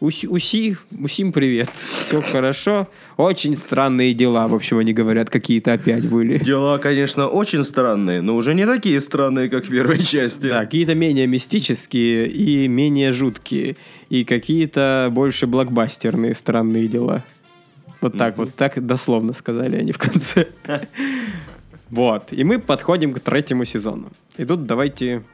Уси, 0.00 0.26
уси, 0.26 0.78
усим 0.98 1.30
привет. 1.30 1.68
Все 1.74 2.22
хорошо. 2.22 2.88
Очень 3.18 3.54
странные 3.54 4.14
дела, 4.14 4.48
в 4.48 4.54
общем, 4.54 4.78
они 4.78 4.94
говорят, 4.94 5.28
какие-то 5.28 5.74
опять 5.74 6.08
были. 6.08 6.38
Дела, 6.38 6.78
конечно, 6.78 7.28
очень 7.28 7.64
странные, 7.64 8.22
но 8.22 8.34
уже 8.34 8.54
не 8.54 8.64
такие 8.64 8.98
странные, 9.02 9.50
как 9.50 9.66
в 9.66 9.68
первой 9.68 9.98
части. 10.02 10.48
Да, 10.48 10.60
какие-то 10.60 10.94
менее 10.94 11.26
мистические 11.26 12.28
и 12.28 12.66
менее 12.66 13.12
жуткие. 13.12 13.76
И 14.08 14.24
какие-то 14.24 15.10
больше 15.12 15.46
блокбастерные 15.46 16.32
странные 16.32 16.88
дела. 16.88 17.22
Вот 18.00 18.16
так 18.16 18.38
вот, 18.38 18.54
так 18.54 18.84
дословно 18.86 19.34
сказали 19.34 19.76
они 19.76 19.92
в 19.92 19.98
конце. 19.98 20.48
Вот. 21.90 22.32
И 22.32 22.42
мы 22.42 22.58
подходим 22.58 23.12
к 23.12 23.20
третьему 23.20 23.66
сезону. 23.66 24.10
И 24.38 24.46
тут 24.46 24.64
давайте... 24.64 25.24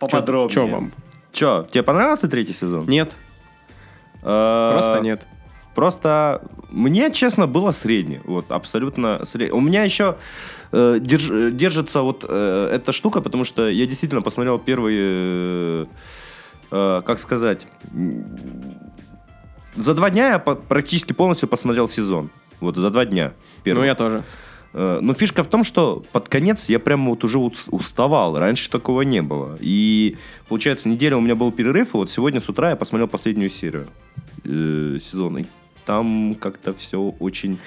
Поподробнее. 0.00 0.52
Че 0.52 0.66
вам? 0.66 0.92
Че, 1.32 1.68
тебе 1.70 1.84
понравился 1.84 2.26
третий 2.26 2.52
сезон? 2.52 2.88
Нет? 2.88 3.16
Э, 4.26 4.70
Просто 4.72 5.00
нет. 5.00 5.26
Просто 5.74 6.42
мне, 6.70 7.12
честно, 7.12 7.46
было 7.46 7.70
средне. 7.70 8.20
Вот, 8.24 8.50
абсолютно 8.50 9.24
средне. 9.24 9.52
У 9.52 9.60
меня 9.60 9.84
еще 9.84 10.16
э, 10.72 10.96
держ- 10.98 11.50
держится 11.50 12.02
вот 12.02 12.24
э, 12.28 12.70
эта 12.72 12.92
штука, 12.92 13.20
потому 13.20 13.44
что 13.44 13.68
я 13.68 13.86
действительно 13.86 14.22
посмотрел 14.22 14.58
первый, 14.58 14.94
э, 14.98 15.86
э, 16.72 17.02
как 17.06 17.18
сказать, 17.18 17.66
за 19.76 19.94
два 19.94 20.10
дня 20.10 20.30
я 20.30 20.38
по- 20.38 20.54
практически 20.54 21.12
полностью 21.12 21.48
посмотрел 21.48 21.88
сезон. 21.88 22.30
Вот 22.60 22.76
за 22.76 22.90
два 22.90 23.04
дня. 23.04 23.32
Первый. 23.62 23.80
Ну, 23.80 23.84
я 23.86 23.94
тоже. 23.94 24.24
Э, 24.72 24.98
Но 25.02 25.14
фишка 25.14 25.42
в 25.42 25.48
том, 25.48 25.64
что 25.64 26.02
под 26.12 26.28
конец 26.28 26.68
я 26.68 26.78
прямо 26.78 27.10
вот 27.10 27.24
уже 27.24 27.38
ус- 27.38 27.68
уставал. 27.70 28.38
Раньше 28.38 28.70
такого 28.70 29.02
не 29.02 29.22
было. 29.22 29.56
И, 29.60 30.16
получается, 30.48 30.88
неделя 30.88 31.16
у 31.16 31.20
меня 31.20 31.34
был 31.34 31.52
перерыв, 31.52 31.94
и 31.94 31.96
вот 31.96 32.10
сегодня 32.10 32.40
с 32.40 32.48
утра 32.48 32.70
я 32.70 32.76
посмотрел 32.76 33.08
последнюю 33.08 33.50
серию 33.50 33.88
э, 34.44 34.98
сезона. 35.00 35.38
И 35.38 35.44
там 35.84 36.36
как-то 36.40 36.72
все 36.74 36.98
очень... 37.20 37.58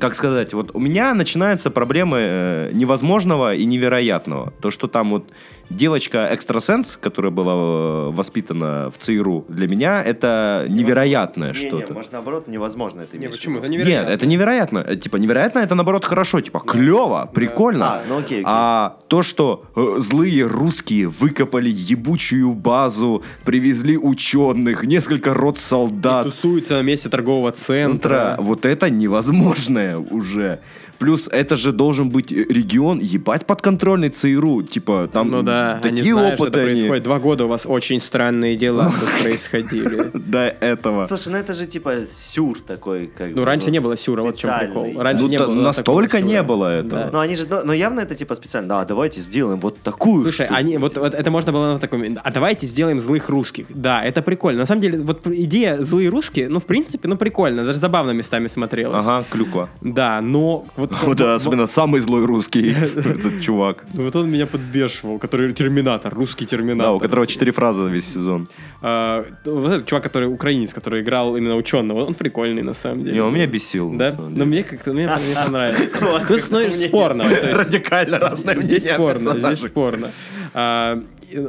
Как 0.00 0.16
сказать, 0.16 0.54
вот 0.54 0.72
у 0.74 0.80
меня 0.80 1.14
начинаются 1.14 1.70
проблемы 1.70 2.18
э, 2.20 2.70
невозможного 2.72 3.54
и 3.54 3.64
невероятного. 3.64 4.52
То, 4.60 4.72
что 4.72 4.88
там 4.88 5.10
вот 5.10 5.30
девочка-экстрасенс, 5.76 6.98
которая 7.00 7.32
была 7.32 7.52
э, 7.54 8.10
воспитана 8.12 8.90
в 8.90 8.98
ЦРУ, 8.98 9.46
для 9.48 9.68
меня 9.68 10.02
это 10.02 10.66
невероятное 10.68 11.52
Не, 11.52 11.60
не, 11.60 11.68
что-то. 11.68 11.94
может, 11.94 12.12
наоборот, 12.12 12.48
невозможно 12.48 13.02
это 13.02 13.18
Не, 13.18 13.28
почему? 13.28 13.58
Это 13.58 13.68
невероятно. 13.68 14.08
Нет, 14.10 14.16
это 14.16 14.26
невероятно. 14.26 14.78
Э, 14.86 14.96
Типа, 14.96 15.16
невероятно 15.16 15.60
это 15.60 15.74
наоборот 15.74 16.04
хорошо. 16.04 16.40
Типа, 16.40 16.60
клево, 16.60 17.30
прикольно. 17.32 17.96
А, 17.96 18.02
ну 18.08 18.18
окей, 18.18 18.38
окей. 18.38 18.44
А 18.46 18.96
то, 19.08 19.22
что 19.22 19.64
э, 19.74 19.96
злые 19.98 20.46
русские 20.46 21.08
выкопали 21.08 21.70
ебучую 21.70 22.54
базу, 22.54 23.22
привезли 23.44 23.98
ученых, 23.98 24.84
несколько 24.84 25.34
рот 25.34 25.58
И 25.58 25.60
солдат, 25.60 26.24
тусуются 26.24 26.74
на 26.74 26.82
месте 26.82 27.08
торгового 27.08 27.52
центра. 27.52 27.92
центра, 27.92 28.36
вот 28.38 28.64
это 28.64 28.90
невозможное 28.90 29.98
уже. 29.98 30.60
Плюс 31.02 31.28
это 31.32 31.56
же 31.56 31.72
должен 31.72 32.10
быть 32.10 32.30
регион, 32.30 33.00
ебать 33.00 33.44
подконтрольный 33.44 34.08
ЦРУ. 34.08 34.62
Типа, 34.62 35.10
там 35.12 35.30
ну 35.30 35.42
да, 35.42 35.80
они 35.82 35.96
такие 35.96 36.14
знают, 36.14 36.34
что 36.36 36.44
опыты 36.44 36.60
это 36.60 36.68
они 36.68 36.78
происходит. 36.78 37.02
Два 37.02 37.18
года 37.18 37.44
у 37.46 37.48
вас 37.48 37.66
очень 37.66 38.00
странные 38.00 38.54
дела 38.54 38.88
тут 39.00 39.08
происходили. 39.22 40.12
до 40.14 40.46
этого. 40.60 41.06
Слушай, 41.06 41.32
ну 41.32 41.38
это 41.38 41.54
же 41.54 41.66
типа 41.66 42.06
сюр 42.08 42.60
такой. 42.60 43.08
Как 43.08 43.34
Ну, 43.34 43.44
раньше 43.44 43.72
не 43.72 43.80
было 43.80 43.98
сюра, 43.98 44.22
вот 44.22 44.36
в 44.36 44.38
чем 44.38 44.56
прикол. 44.60 44.92
Раньше 44.96 45.24
Ну, 45.24 45.28
не 45.30 45.38
было 45.38 45.52
настолько 45.52 46.20
не 46.20 46.40
было 46.44 46.72
этого. 46.72 47.10
Но 47.12 47.18
они 47.18 47.34
же, 47.34 47.48
но, 47.50 47.62
но 47.64 47.72
явно 47.72 47.98
это 47.98 48.14
типа 48.14 48.36
специально. 48.36 48.68
Да, 48.68 48.84
давайте 48.84 49.20
сделаем 49.20 49.58
вот 49.58 49.80
такую. 49.80 50.22
Слушай, 50.22 50.46
они, 50.46 50.78
вот, 50.78 50.96
вот 50.98 51.14
это 51.14 51.30
можно 51.32 51.50
было 51.50 51.72
на 51.72 51.78
таком, 51.78 52.04
а 52.22 52.30
давайте 52.30 52.68
сделаем 52.68 53.00
злых 53.00 53.28
русских. 53.28 53.66
Да, 53.70 54.04
это 54.04 54.22
прикольно. 54.22 54.60
На 54.60 54.66
самом 54.66 54.82
деле, 54.82 55.00
вот 55.00 55.26
идея 55.26 55.78
злые 55.82 56.10
русские, 56.10 56.48
ну, 56.48 56.60
в 56.60 56.64
принципе, 56.64 57.08
ну, 57.08 57.16
прикольно, 57.16 57.64
даже 57.64 57.80
забавно 57.80 58.12
местами 58.12 58.46
смотрелось. 58.46 59.04
Ага, 59.04 59.24
клюква. 59.28 59.68
Да, 59.80 60.20
но 60.20 60.64
вот, 60.76 60.91
Вот 61.02 61.20
вот- 61.20 61.20
особенно 61.20 61.66
самый 61.66 62.00
злой 62.00 62.24
русский, 62.26 62.72
этот 62.96 63.40
чувак. 63.40 63.84
ну, 63.94 64.04
вот 64.04 64.16
он 64.16 64.30
меня 64.30 64.46
подбешивал, 64.46 65.18
который 65.18 65.52
терминатор, 65.52 66.14
русский 66.14 66.46
терминатор. 66.46 66.86
Да, 66.86 66.92
у 66.92 66.98
которого 67.00 67.26
четыре 67.26 67.52
фразы 67.52 67.88
весь 67.90 68.12
сезон. 68.12 68.48
А, 68.80 69.24
вот 69.44 69.72
этот 69.72 69.86
чувак, 69.86 70.02
который 70.04 70.28
украинец, 70.28 70.72
который 70.72 71.02
играл 71.02 71.36
именно 71.36 71.56
ученого, 71.56 72.04
он 72.04 72.14
прикольный 72.14 72.62
на 72.62 72.74
самом 72.74 73.04
деле. 73.04 73.14
Не, 73.14 73.20
он 73.20 73.34
меня 73.34 73.46
бесил. 73.46 73.92
Да, 73.92 74.14
но 74.18 74.44
мне 74.44 74.62
как-то 74.62 74.92
мне, 74.92 75.08
понравился. 75.34 76.04
Вас 76.04 76.30
Ну, 76.30 76.60
ну, 76.60 76.70
спорно. 76.70 77.24
Радикально 77.24 78.18
разное 78.18 78.60
Здесь 78.60 78.82
мнение 78.84 78.94
спорно, 78.94 79.38
здесь 79.38 79.66
спорно. 79.68 80.08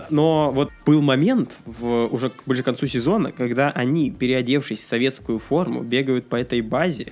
Но 0.09 0.51
вот 0.51 0.69
был 0.85 1.01
момент 1.01 1.57
в, 1.65 2.07
уже 2.07 2.29
к- 2.29 2.43
ближе 2.45 2.61
к 2.63 2.65
концу 2.65 2.87
сезона, 2.87 3.31
когда 3.31 3.69
они, 3.71 4.11
переодевшись 4.11 4.79
в 4.81 4.83
советскую 4.85 5.39
форму, 5.39 5.81
бегают 5.81 6.27
по 6.27 6.35
этой 6.35 6.61
базе 6.61 7.07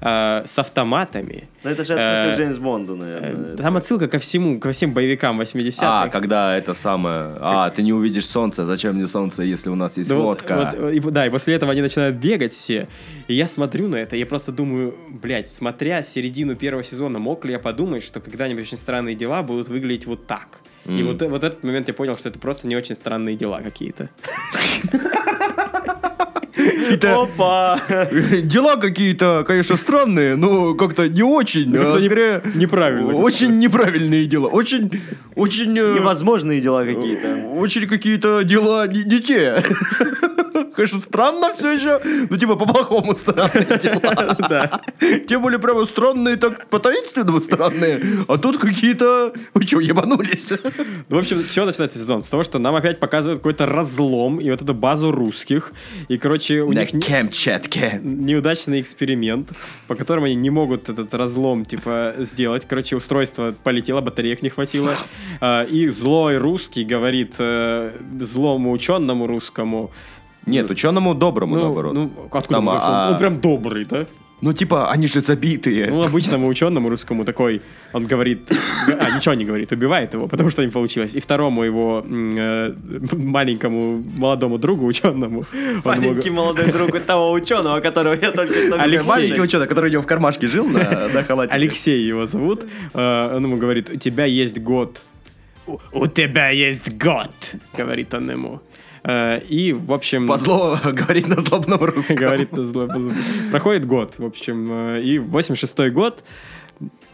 а, 0.00 0.42
с 0.46 0.58
автоматами. 0.58 1.48
Ну 1.64 1.70
это 1.70 1.84
же 1.84 1.94
Э, 1.94 1.96
отсылка 1.96 2.34
к 2.34 2.38
Джеймс 2.38 2.58
Бонду, 2.58 2.94
Э, 2.94 2.96
наверное. 2.96 3.52
Там 3.56 3.76
отсылка 3.76 4.08
ко 4.08 4.18
всему, 4.18 4.58
ко 4.58 4.72
всем 4.72 4.92
боевикам 4.92 5.40
80-х. 5.40 6.02
А, 6.04 6.08
когда 6.08 6.56
это 6.56 6.74
самое... 6.74 7.36
А, 7.40 7.70
ты 7.70 7.82
не 7.82 7.92
увидишь 7.92 8.26
солнце. 8.26 8.64
Зачем 8.66 8.96
мне 8.96 9.06
солнце, 9.06 9.42
если 9.44 9.70
у 9.70 9.74
нас 9.76 9.96
есть 9.96 10.08
Да 10.10 10.16
вот- 10.16 10.24
водка? 10.24 10.74
вот, 10.80 10.92
и, 10.92 11.00
да, 11.00 11.26
и 11.26 11.30
после 11.30 11.54
этого 11.54 11.72
они 11.72 11.82
начинают 11.82 12.16
бегать 12.16 12.52
все. 12.52 12.88
И 13.28 13.34
я 13.34 13.46
смотрю 13.46 13.88
на 13.88 13.96
это, 13.96 14.16
я 14.16 14.26
просто 14.26 14.50
думаю, 14.52 14.94
блядь, 15.08 15.48
смотря 15.48 16.02
середину 16.02 16.56
первого 16.56 16.82
сезона, 16.84 17.18
мог 17.18 17.44
ли 17.44 17.52
я 17.52 17.58
подумать, 17.58 18.02
что 18.02 18.20
когда-нибудь 18.20 18.64
очень 18.64 18.78
странные 18.78 19.14
дела 19.14 19.42
будут 19.42 19.68
выглядеть 19.68 20.06
вот 20.06 20.26
так. 20.26 20.58
И 20.86 20.90
Мгм. 20.90 21.06
вот, 21.06 21.22
вот 21.22 21.44
этот 21.44 21.62
момент 21.64 21.88
я 21.88 21.94
понял, 21.94 22.16
что 22.18 22.28
это 22.28 22.38
просто 22.38 22.66
не 22.68 22.76
очень 22.76 22.94
странные 22.94 23.36
дела 23.36 23.60
какие-то. 23.62 24.08
Опа! 27.02 27.80
Дела 28.42 28.76
какие-то, 28.76 29.44
конечно, 29.46 29.76
странные, 29.76 30.36
но 30.36 30.74
как-то 30.74 31.08
не 31.08 31.22
очень. 31.22 31.74
а 31.76 31.80
Как-то 31.80 32.04
скорее, 32.06 32.42
неправильно. 32.54 33.14
Очень 33.14 33.58
неправильные 33.58 34.26
дела. 34.26 34.48
Очень, 34.48 34.90
очень... 35.34 35.76
э, 35.78 35.94
Невозможные 35.94 36.60
дела 36.60 36.84
какие-то. 36.84 37.36
Очень 37.56 37.86
какие-то 37.88 38.42
дела 38.44 38.86
не, 38.86 39.02
не 39.04 39.20
те. 39.20 39.62
Конечно, 40.74 40.98
странно 40.98 41.52
все 41.54 41.72
еще. 41.72 42.00
Ну, 42.30 42.36
типа, 42.36 42.56
по-плохому 42.56 43.14
странные 43.14 43.78
дела. 43.82 44.36
Да. 44.48 44.80
Тем 45.28 45.42
более, 45.42 45.58
прямо 45.58 45.84
странные, 45.86 46.36
так 46.36 46.68
по-таинственному 46.68 47.40
странные. 47.40 48.00
А 48.28 48.36
тут 48.38 48.58
какие-то... 48.58 49.32
Вы 49.54 49.62
что, 49.66 49.80
ебанулись? 49.80 50.50
Ну, 51.08 51.16
В 51.16 51.18
общем, 51.18 51.38
с 51.38 51.50
чего 51.50 51.66
начинается 51.66 51.98
сезон? 51.98 52.22
С 52.22 52.28
того, 52.30 52.42
что 52.42 52.58
нам 52.58 52.74
опять 52.74 53.00
показывают 53.00 53.40
какой-то 53.40 53.66
разлом 53.66 54.40
и 54.40 54.50
вот 54.50 54.62
эту 54.62 54.74
базу 54.74 55.10
русских. 55.12 55.72
И, 56.08 56.18
короче, 56.18 56.60
у 56.62 56.72
На 56.72 56.80
них 56.84 56.90
Камчатке. 57.06 58.00
неудачный 58.02 58.80
эксперимент, 58.80 59.52
по 59.86 59.94
которому 59.94 60.26
они 60.26 60.34
не 60.34 60.50
могут 60.50 60.88
этот 60.88 61.12
разлом, 61.14 61.64
типа, 61.64 62.14
сделать. 62.18 62.66
Короче, 62.68 62.96
устройство 62.96 63.54
полетело, 63.62 64.00
батареек 64.00 64.42
не 64.42 64.48
хватило. 64.48 64.94
А, 65.40 65.64
И 65.64 65.88
злой 65.88 66.38
русский 66.38 66.84
говорит 66.84 67.34
э, 67.38 67.92
злому 68.20 68.72
ученому 68.72 69.26
русскому, 69.26 69.90
Нет, 70.46 70.70
ученому 70.70 71.14
доброму, 71.14 71.56
ну, 71.56 71.62
наоборот. 71.62 71.94
ну, 71.94 72.10
откуда 72.30 72.48
Там, 72.48 72.68
он, 72.68 72.78
а- 72.82 73.10
он 73.12 73.18
прям 73.18 73.40
добрый, 73.40 73.84
да? 73.84 74.06
Ну, 74.44 74.52
типа, 74.52 74.90
они 74.90 75.06
же 75.06 75.20
забитые. 75.20 75.86
Ну, 75.90 76.02
обычному 76.02 76.48
ученому 76.48 76.88
русскому 76.88 77.24
такой, 77.24 77.60
он 77.92 78.06
говорит, 78.08 78.50
а, 78.88 79.16
ничего 79.16 79.34
не 79.34 79.44
говорит, 79.44 79.70
убивает 79.72 80.14
его, 80.14 80.26
потому 80.26 80.50
что 80.50 80.64
не 80.64 80.70
получилось. 80.72 81.14
И 81.14 81.20
второму 81.20 81.62
его 81.62 82.04
э, 82.04 82.74
маленькому 83.12 84.02
молодому 84.18 84.58
другу 84.58 84.86
ученому, 84.86 85.44
он 85.54 85.62
ему 85.62 85.82
Маленький 85.84 86.30
молодой 86.30 86.72
друг 86.72 86.98
того 87.00 87.30
ученого, 87.32 87.80
которого 87.80 88.14
я 88.14 88.32
только 88.32 88.52
что 88.54 88.82
Алексей. 88.82 89.08
Маленький 89.08 89.40
ученый, 89.40 89.66
который 89.68 89.90
у 89.90 89.92
него 89.92 90.02
в 90.02 90.06
кармашке 90.06 90.48
жил 90.48 90.66
на, 90.68 91.08
на 91.08 91.22
халате. 91.28 91.52
Алексей 91.52 92.08
его 92.08 92.26
зовут. 92.26 92.66
Э, 92.94 93.36
Он 93.36 93.44
ему 93.44 93.56
говорит, 93.58 93.90
у 93.90 93.96
тебя 93.96 94.24
есть 94.24 94.58
год. 94.60 95.02
«У- 95.66 95.78
У 95.92 96.06
тебя 96.08 96.50
есть 96.50 96.92
год, 96.98 97.30
говорит 97.78 98.12
он 98.14 98.28
ему. 98.30 98.60
Э, 99.04 99.40
И, 99.48 99.72
в 99.72 99.92
общем... 99.92 100.26
По 100.26 100.36
зло 100.38 100.78
говорить 100.84 101.28
на 101.28 101.40
злобном 101.40 101.80
русском. 101.82 102.16
Говорит 102.24 102.52
на 102.52 102.66
зло. 102.66 102.88
Проходит 103.50 103.86
год, 103.86 104.14
в 104.18 104.24
общем. 104.24 104.68
э, 104.70 105.02
И 105.02 105.18
86-й 105.18 105.90
год, 105.90 106.22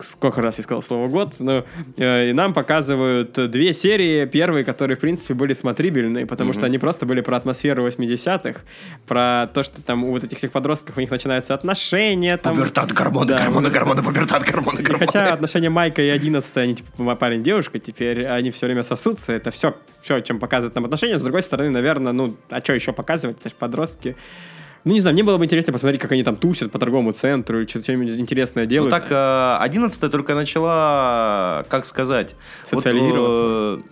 сколько 0.04 0.40
раз 0.42 0.58
я 0.58 0.64
сказал 0.64 0.82
слово 0.82 1.06
год, 1.08 1.34
но, 1.40 1.64
э, 1.96 2.30
и 2.30 2.32
нам 2.32 2.54
показывают 2.54 3.32
две 3.50 3.72
серии, 3.72 4.26
первые, 4.26 4.64
которые, 4.64 4.96
в 4.96 5.00
принципе, 5.00 5.34
были 5.34 5.54
смотрибельные, 5.54 6.26
потому 6.26 6.52
что 6.52 6.66
они 6.66 6.78
просто 6.78 7.06
были 7.06 7.20
про 7.20 7.36
атмосферу 7.36 7.86
80-х, 7.86 8.60
про 9.06 9.48
то, 9.52 9.62
что 9.62 9.82
там 9.82 10.04
у 10.04 10.10
вот 10.10 10.24
этих 10.24 10.38
всех 10.38 10.52
подростков 10.52 10.96
у 10.96 11.00
них 11.00 11.10
начинаются 11.10 11.54
отношения. 11.54 12.36
Там, 12.36 12.54
Пубертат, 12.54 12.92
гормоны, 12.92 13.26
Да. 13.28 13.38
гормоны, 13.38 13.70
гормоны, 13.70 14.02
пубертат, 14.02 14.42
гормоны, 14.44 14.80
и 14.80 14.82
гормоны. 14.82 15.06
хотя 15.06 15.32
отношения 15.32 15.70
Майка 15.70 16.02
и 16.02 16.08
11 16.08 16.56
они 16.56 16.74
типа 16.76 17.14
парень-девушка, 17.16 17.78
теперь 17.78 18.26
они 18.26 18.50
все 18.50 18.66
время 18.66 18.82
сосутся. 18.82 19.32
Это 19.32 19.50
все, 19.50 19.76
все, 20.02 20.20
чем 20.20 20.38
показывают 20.38 20.74
нам 20.74 20.84
отношения. 20.84 21.18
С 21.18 21.22
другой 21.22 21.42
стороны, 21.42 21.70
наверное, 21.70 22.12
ну, 22.12 22.36
а 22.50 22.60
что 22.60 22.72
еще 22.74 22.92
показывать? 22.92 23.38
Это 23.40 23.48
же 23.48 23.54
подростки. 23.54 24.16
Ну, 24.88 24.94
не 24.94 25.00
знаю, 25.00 25.12
мне 25.12 25.22
было 25.22 25.36
бы 25.36 25.44
интересно 25.44 25.70
посмотреть, 25.70 26.00
как 26.00 26.12
они 26.12 26.22
там 26.22 26.34
тусят 26.34 26.72
по 26.72 26.78
торговому 26.78 27.12
центру, 27.12 27.60
или 27.60 27.66
что-то 27.66 27.92
интересное 27.92 28.64
Ну 28.64 28.70
делают. 28.70 28.90
так, 28.90 29.04
э, 29.10 29.58
11 29.60 30.10
только 30.10 30.34
начала, 30.34 31.66
как 31.68 31.84
сказать... 31.84 32.34
вот, 32.72 32.82
Социализироваться. 32.82 33.84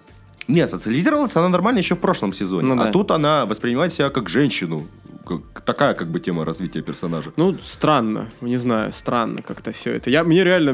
э, 0.48 0.52
Не, 0.52 0.66
социализировалась 0.66 1.37
она 1.37 1.50
нормально 1.50 1.80
еще 1.80 1.96
в 1.96 1.98
прошлом 1.98 2.32
сезоне. 2.32 2.68
Ну 2.74 2.80
а 2.80 2.85
да. 2.87 2.92
тут 2.92 3.11
она 3.11 3.44
воспринимает 3.44 3.92
себя 3.92 4.09
как 4.09 4.30
женщину. 4.30 4.87
Такая 5.65 5.95
как 5.95 6.09
бы 6.09 6.21
тема 6.21 6.45
развития 6.45 6.83
персонажа. 6.83 7.33
Ну, 7.37 7.57
странно, 7.65 8.29
не 8.41 8.57
знаю, 8.57 8.93
странно 8.93 9.43
как-то 9.43 9.73
все 9.73 9.95
это. 9.95 10.11
Я, 10.11 10.23
мне 10.23 10.45
реально 10.45 10.71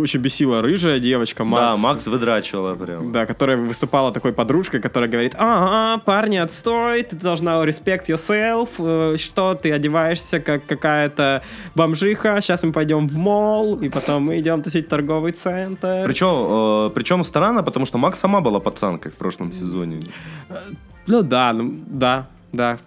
очень 0.00 0.20
бесила 0.20 0.60
рыжая 0.60 1.00
девочка 1.00 1.44
Макс. 1.44 1.76
Да, 1.76 1.82
Макс 1.82 2.06
выдрачивала 2.06 2.74
прям. 2.74 3.12
Да, 3.12 3.24
которая 3.24 3.56
выступала 3.56 4.12
такой 4.12 4.32
подружкой, 4.32 4.80
которая 4.80 5.08
говорит, 5.08 5.34
ага, 5.38 6.02
парни, 6.04 6.36
отстой, 6.36 7.02
ты 7.02 7.16
должна 7.16 7.64
respect 7.64 8.06
yourself, 8.08 8.68
э, 8.78 9.16
что 9.16 9.54
ты 9.54 9.72
одеваешься 9.72 10.40
как 10.40 10.66
какая-то 10.66 11.42
бомжиха, 11.74 12.40
сейчас 12.40 12.62
мы 12.62 12.72
пойдем 12.72 13.08
в 13.08 13.16
мол, 13.16 13.80
и 13.80 13.88
потом 13.88 14.24
мы 14.24 14.38
идем 14.38 14.62
тусить 14.62 14.86
в 14.86 14.88
торговый 14.88 15.32
центр. 15.32 16.04
Причем, 16.06 16.88
э, 16.88 16.90
причем 16.94 17.24
странно, 17.24 17.62
потому 17.62 17.86
что 17.86 17.98
Макс 17.98 18.18
сама 18.18 18.40
была 18.40 18.60
пацанкой 18.60 19.10
в 19.10 19.14
прошлом 19.14 19.52
сезоне. 19.52 20.02
Ну 21.06 21.22
да, 21.22 21.52
ну, 21.52 21.80
да, 21.86 22.28
да, 22.52 22.78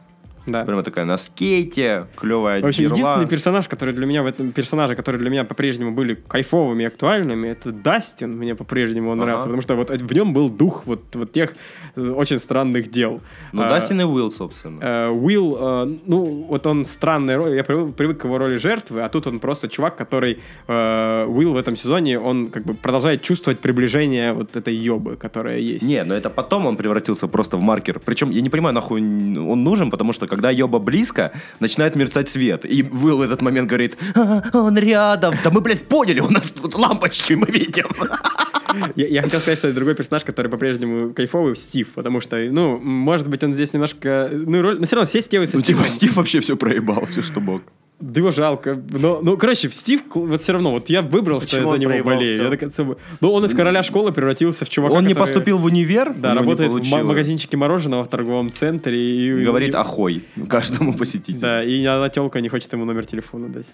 да. 0.46 0.64
Прямо 0.64 0.84
такая 0.84 1.06
на 1.06 1.18
скейте, 1.18 2.08
клевая 2.16 2.62
В 2.62 2.66
общем, 2.66 2.86
единственный 2.86 3.28
персонаж, 3.28 3.68
который 3.68 3.94
для 3.94 4.06
меня 4.06 4.24
в 4.24 4.28
этом 4.28 4.52
персонажи, 4.52 4.96
которые 4.96 5.20
для 5.20 5.30
меня 5.30 5.44
по-прежнему 5.44 5.92
были 5.92 6.16
кайфовыми 6.28 6.84
и 6.84 6.86
актуальными, 6.86 7.48
это 7.48 7.72
Дастин. 7.72 8.38
Мне 8.38 8.56
по-прежнему 8.56 9.12
он 9.12 9.18
Ага. 9.20 9.26
нравился, 9.26 9.46
потому 9.46 9.62
что 9.62 9.76
вот 9.76 9.90
в 9.90 10.14
нем 10.14 10.34
был 10.34 10.50
дух 10.50 10.84
вот, 10.86 11.04
вот 11.14 11.32
тех 11.32 11.54
э, 11.96 12.10
очень 12.10 12.40
странных 12.40 12.92
дел. 12.92 13.22
Ну, 13.54 13.64
А, 13.64 13.70
Дастин 13.70 14.02
и 14.02 14.04
Уилл, 14.04 14.32
собственно. 14.32 14.80
Э, 14.82 15.10
Уилл, 15.10 15.58
э, 15.60 15.98
ну, 16.06 16.46
вот 16.50 16.68
он 16.68 16.86
странный 16.86 17.36
роль, 17.38 17.56
я 17.56 17.64
привык, 17.64 17.96
привык 17.96 18.22
к 18.22 18.26
его 18.26 18.38
роли 18.38 18.58
жертвы, 18.58 19.02
а 19.02 19.10
тут 19.10 19.28
он 19.28 19.40
просто 19.40 19.68
чувак, 19.68 19.96
который, 19.96 20.40
э, 20.68 21.26
Уилл 21.28 21.54
в 21.54 21.58
этом 21.58 21.76
сезоне, 21.76 22.20
он 22.20 22.48
как 22.48 22.64
бы 22.64 22.74
продолжает 22.74 23.22
чувствовать 23.22 23.60
приближение 23.60 24.34
вот 24.34 24.56
этой 24.56 24.76
ёбы, 24.76 25.16
которая 25.16 25.60
есть. 25.60 25.86
Не, 25.86 26.04
но 26.04 26.14
это 26.14 26.30
потом 26.30 26.66
он 26.66 26.76
превратился 26.78 27.28
просто 27.28 27.58
в 27.58 27.62
маркер. 27.62 28.00
Причем 28.00 28.30
я 28.32 28.42
не 28.42 28.50
понимаю, 28.50 28.76
нахуй 28.76 29.02
он 29.02 29.64
нужен, 29.64 29.90
потому 29.90 30.14
что 30.14 30.28
когда 30.36 30.52
Йоба 30.52 30.80
близко, 30.80 31.32
начинает 31.60 31.96
мерцать 31.96 32.30
свет. 32.30 32.66
И 32.66 32.84
Уилл 32.84 33.18
в 33.18 33.22
этот 33.22 33.42
момент 33.42 33.70
говорит, 33.70 33.98
«А, 34.16 34.42
он 34.54 34.78
рядом. 34.78 35.36
Да 35.44 35.52
мы, 35.52 35.62
блядь, 35.62 35.88
поняли, 35.88 36.20
у 36.20 36.30
нас 36.30 36.52
тут 36.52 36.76
лампочки 36.76 37.34
мы 37.34 37.48
видим. 37.48 37.88
Я, 38.96 39.08
я 39.08 39.22
хотел 39.22 39.40
сказать, 39.40 39.60
что 39.60 39.70
это 39.70 39.76
другой 39.76 39.96
персонаж, 39.96 40.26
который 40.26 40.52
по-прежнему 40.52 41.14
кайфовый, 41.14 41.56
Стив, 41.56 41.94
потому 41.94 42.20
что, 42.20 42.36
ну, 42.38 42.78
может 42.78 43.30
быть, 43.30 43.42
он 43.42 43.54
здесь 43.54 43.72
немножко, 43.72 44.30
ну, 44.34 44.62
роль, 44.62 44.80
но 44.80 44.86
все 44.86 44.98
равно 44.98 45.08
все 45.08 45.22
Стивы 45.22 45.48
со 45.48 45.56
Ну, 45.56 45.64
типа. 45.64 45.88
Стив 45.88 46.14
вообще 46.18 46.42
все 46.42 46.58
проебал, 46.58 47.06
все, 47.06 47.22
что 47.22 47.40
мог. 47.40 47.62
Да 48.00 48.20
его 48.20 48.32
жалко. 48.32 48.78
Но, 48.90 49.20
ну, 49.22 49.38
короче, 49.38 49.70
Стив, 49.70 50.02
вот 50.14 50.42
все 50.42 50.52
равно, 50.54 50.72
вот 50.72 50.90
я 50.90 51.02
выбрал, 51.02 51.40
что 51.42 51.56
я 51.58 51.64
Почему 51.64 51.72
за 51.76 51.80
него 51.80 52.04
болею. 52.04 52.34
всё? 52.60 52.84
Я 52.84 52.86
бы- 52.86 52.98
Ну, 53.22 53.32
он 53.32 53.46
из 53.46 53.56
короля 53.56 53.84
школы 53.84 54.12
превратился 54.12 54.66
в 54.66 54.70
чувака, 54.70 54.96
Он 54.96 55.06
не 55.08 55.14
который- 55.14 55.28
поступил 55.30 55.58
в 55.60 55.66
универ, 55.66 56.14
Да, 56.14 56.32
не 56.34 56.38
работает 56.40 56.74
в 56.74 57.04
магазинчике 57.04 57.56
мороженого 57.58 58.04
в 58.04 58.10
торговом 58.10 58.52
центре. 58.52 59.00
И, 59.00 59.42
И 59.42 59.46
Говорит 59.46 59.74
и- 59.74 59.78
ахой 59.78 60.24
каждому 60.50 60.94
посетителю. 60.98 61.40
Да, 61.40 61.64
и 61.64 61.84
одна 61.86 62.10
телка 62.10 62.42
не 62.42 62.50
хочет 62.50 62.72
ему 62.74 62.84
номер 62.86 63.06
телефона 63.06 63.48
дать. 63.48 63.68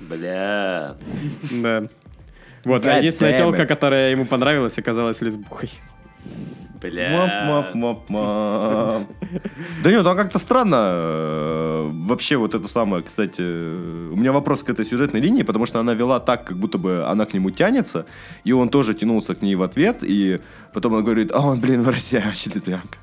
Бля. 0.00 0.96
Да. 1.50 1.88
Вот, 2.64 2.86
а 2.86 2.98
единственная 2.98 3.36
телка, 3.36 3.66
которая 3.66 4.10
ему 4.12 4.24
понравилась, 4.24 4.78
оказалась 4.78 5.20
лесбухой. 5.20 5.70
Бля. 6.82 7.28
Мап-мап-мап. 7.48 9.02
Да 9.82 9.90
нет, 9.90 10.02
ну 10.04 10.14
как-то 10.16 10.38
странно. 10.38 10.76
э, 10.80 11.90
Вообще 11.92 12.36
вот 12.36 12.54
это 12.54 12.68
самое, 12.68 13.02
кстати, 13.02 13.40
э, 13.42 14.10
у 14.12 14.16
меня 14.16 14.32
вопрос 14.32 14.62
к 14.62 14.70
этой 14.70 14.84
сюжетной 14.84 15.20
линии, 15.20 15.42
потому 15.42 15.66
что 15.66 15.80
она 15.80 15.94
вела 15.94 16.20
так, 16.20 16.44
как 16.44 16.56
будто 16.58 16.78
бы 16.78 17.04
она 17.06 17.24
к 17.24 17.34
нему 17.34 17.50
тянется, 17.50 18.06
и 18.44 18.52
он 18.52 18.68
тоже 18.68 18.94
тянулся 18.94 19.34
к 19.34 19.42
ней 19.42 19.54
в 19.54 19.62
ответ, 19.62 20.02
и 20.02 20.40
потом 20.72 20.94
он 20.94 21.04
говорит, 21.04 21.30
а 21.32 21.40
он, 21.46 21.60
блин, 21.60 21.82
в 21.82 21.88
России 21.88 22.18
вообще 22.24 22.50
лесбиянка. 22.50 22.98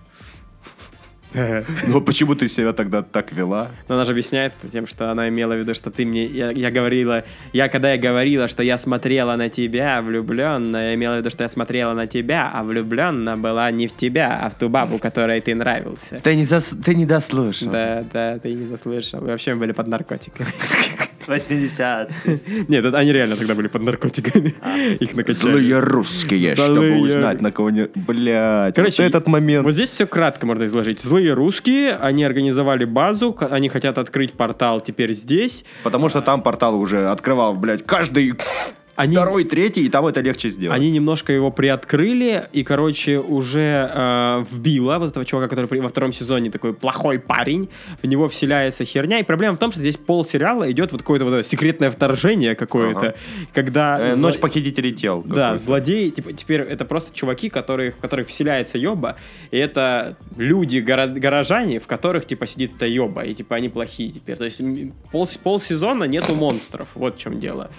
Ну 1.87 2.01
почему 2.01 2.35
ты 2.35 2.47
себя 2.47 2.73
тогда 2.73 3.01
так 3.01 3.31
вела? 3.31 3.69
Но 3.87 3.95
она 3.95 4.05
же 4.05 4.11
объясняет 4.11 4.53
это 4.61 4.71
тем, 4.71 4.87
что 4.87 5.11
она 5.11 5.29
имела 5.29 5.53
в 5.53 5.59
виду, 5.59 5.73
что 5.73 5.91
ты 5.91 6.05
мне... 6.05 6.25
Я, 6.25 6.51
я 6.51 6.71
говорила... 6.71 7.23
Я 7.53 7.69
когда 7.69 7.93
я 7.93 7.97
говорила, 7.97 8.47
что 8.47 8.63
я 8.63 8.77
смотрела 8.77 9.35
на 9.35 9.49
тебя 9.49 10.01
влюбленно, 10.01 10.77
я 10.77 10.95
имела 10.95 11.15
в 11.15 11.17
виду, 11.19 11.29
что 11.29 11.43
я 11.43 11.49
смотрела 11.49 11.93
на 11.93 12.07
тебя, 12.07 12.49
а 12.53 12.63
влюбленно 12.63 13.37
была 13.37 13.71
не 13.71 13.87
в 13.87 13.95
тебя, 13.95 14.39
а 14.41 14.49
в 14.49 14.55
ту 14.55 14.69
бабу, 14.69 14.99
которой 14.99 15.41
ты 15.41 15.55
нравился. 15.55 16.19
Ты 16.23 16.35
не, 16.35 16.45
ты 16.45 16.95
не 16.95 17.05
дослушал. 17.05 17.69
Да, 17.69 18.03
да, 18.11 18.39
ты 18.39 18.53
не 18.53 18.65
заслышал. 18.65 19.21
Вы 19.21 19.27
вообще 19.27 19.55
были 19.55 19.71
под 19.71 19.87
наркотиками. 19.87 20.49
80. 21.27 22.10
Нет, 22.67 22.86
это 22.86 22.97
они 22.97 23.12
реально 23.12 23.36
тогда 23.36 23.55
были 23.55 23.67
под 23.67 23.84
наркотиками. 23.84 24.53
Их 24.99 25.15
накачали. 25.15 25.51
Злые 25.51 25.79
русские, 25.79 26.53
чтобы 26.53 26.99
узнать, 26.99 27.41
на 27.41 27.51
кого 27.51 27.69
не... 27.69 27.88
Блядь, 27.95 28.75
Короче, 28.75 29.03
этот 29.03 29.27
момент. 29.27 29.65
Вот 29.65 29.73
здесь 29.73 29.91
все 29.91 30.05
кратко 30.05 30.45
можно 30.45 30.65
изложить. 30.65 30.99
Злые 31.01 31.34
русские, 31.34 31.95
они 31.95 32.23
организовали 32.23 32.86
базу, 32.86 33.38
они 33.49 33.69
хотят 33.69 33.97
открыть 33.97 34.34
портал 34.34 34.82
теперь 34.82 35.13
здесь. 35.13 35.65
Потому 35.84 36.10
что 36.10 36.21
там 36.21 36.41
портал 36.41 36.79
уже 36.79 37.10
открывал, 37.10 37.53
блядь, 37.55 37.86
каждый 37.86 38.34
Они- 38.99 39.15
второй, 39.15 39.43
третий, 39.43 39.85
и 39.85 39.89
там 39.89 40.05
это 40.05 40.21
легче 40.21 40.49
сделать. 40.49 40.75
Они 40.77 40.91
немножко 40.91 41.31
его 41.33 41.51
приоткрыли, 41.51 42.45
и, 42.53 42.63
короче, 42.63 43.19
уже 43.19 43.89
э, 43.93 44.45
вбило 44.51 44.97
вот 44.99 45.12
этого 45.12 45.25
чувака, 45.25 45.47
который 45.47 45.81
во 45.81 45.89
втором 45.89 46.13
сезоне 46.13 46.51
такой 46.51 46.73
плохой 46.73 47.19
парень, 47.19 47.69
в 48.01 48.07
него 48.07 48.27
вселяется 48.27 48.85
херня. 48.85 49.19
И 49.19 49.23
проблема 49.23 49.55
в 49.55 49.59
том, 49.59 49.71
что 49.71 49.79
здесь 49.81 49.97
пол 49.97 50.25
сериала 50.25 50.69
идет 50.71 50.91
вот 50.91 51.01
какое-то 51.01 51.25
вот 51.25 51.45
секретное 51.45 51.91
вторжение 51.91 52.55
какое-то, 52.55 52.99
Ага. 52.99 53.15
когда... 53.53 53.99
Э, 53.99 54.13
зло- 54.13 54.17
Ночь 54.29 54.38
похитителей 54.39 54.91
тел. 54.91 55.23
Да, 55.25 55.57
злодеи, 55.57 56.09
типа, 56.09 56.33
теперь 56.33 56.62
это 56.62 56.85
просто 56.85 57.15
чуваки, 57.15 57.49
которые, 57.49 57.91
в 57.91 57.97
которых 57.97 58.27
вселяется 58.27 58.77
ёба, 58.77 59.15
и 59.51 59.57
это 59.57 60.17
люди, 60.38 60.77
горо- 60.77 61.07
горожане, 61.19 61.79
в 61.79 61.88
которых, 61.88 62.25
типа, 62.25 62.47
сидит 62.47 62.75
эта 62.75 62.85
ёба, 62.85 63.21
и, 63.23 63.33
типа, 63.33 63.55
они 63.55 63.69
плохие 63.69 64.12
теперь. 64.12 64.38
То 64.38 64.45
есть 64.45 64.59
м, 64.62 64.93
пол, 65.12 65.27
полсезона 65.43 66.03
нету 66.05 66.35
монстров, 66.35 66.88
вот 66.95 67.15
в 67.15 67.19
чем 67.19 67.39
дело. 67.39 67.69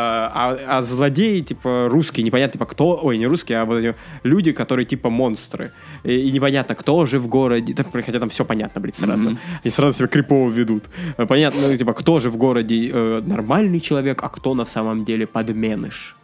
А, 0.00 0.30
а- 0.68 0.78
а 0.78 0.82
злодеи, 0.82 1.40
типа, 1.40 1.88
русские, 1.90 2.24
непонятно, 2.24 2.52
типа, 2.52 2.66
кто, 2.66 3.00
ой, 3.02 3.18
не 3.18 3.26
русские, 3.26 3.58
а 3.58 3.64
вот 3.64 3.78
эти 3.78 3.94
люди, 4.22 4.52
которые, 4.52 4.84
типа, 4.86 5.10
монстры. 5.10 5.72
И, 6.04 6.12
и 6.28 6.32
непонятно, 6.32 6.74
кто 6.74 7.04
же 7.06 7.18
в 7.18 7.26
городе, 7.26 7.74
да, 7.74 7.84
хотя 7.84 8.20
там 8.20 8.28
все 8.28 8.44
понятно, 8.44 8.80
блин, 8.80 8.94
сразу. 8.94 9.30
Мгм. 9.30 9.38
Они 9.64 9.70
сразу 9.72 9.98
себя 9.98 10.08
крипово 10.08 10.50
ведут. 10.50 10.84
Э, 11.16 11.26
Понятно, 11.26 11.60
ну, 11.68 11.76
типа, 11.76 11.92
кто 11.94 12.20
же 12.20 12.30
в 12.30 12.36
городе 12.36 12.90
э, 12.92 13.22
нормальный 13.26 13.80
человек, 13.80 14.22
а 14.22 14.28
кто 14.28 14.54
на 14.54 14.64
самом 14.64 15.04
деле 15.04 15.26
подменыш. 15.26 16.14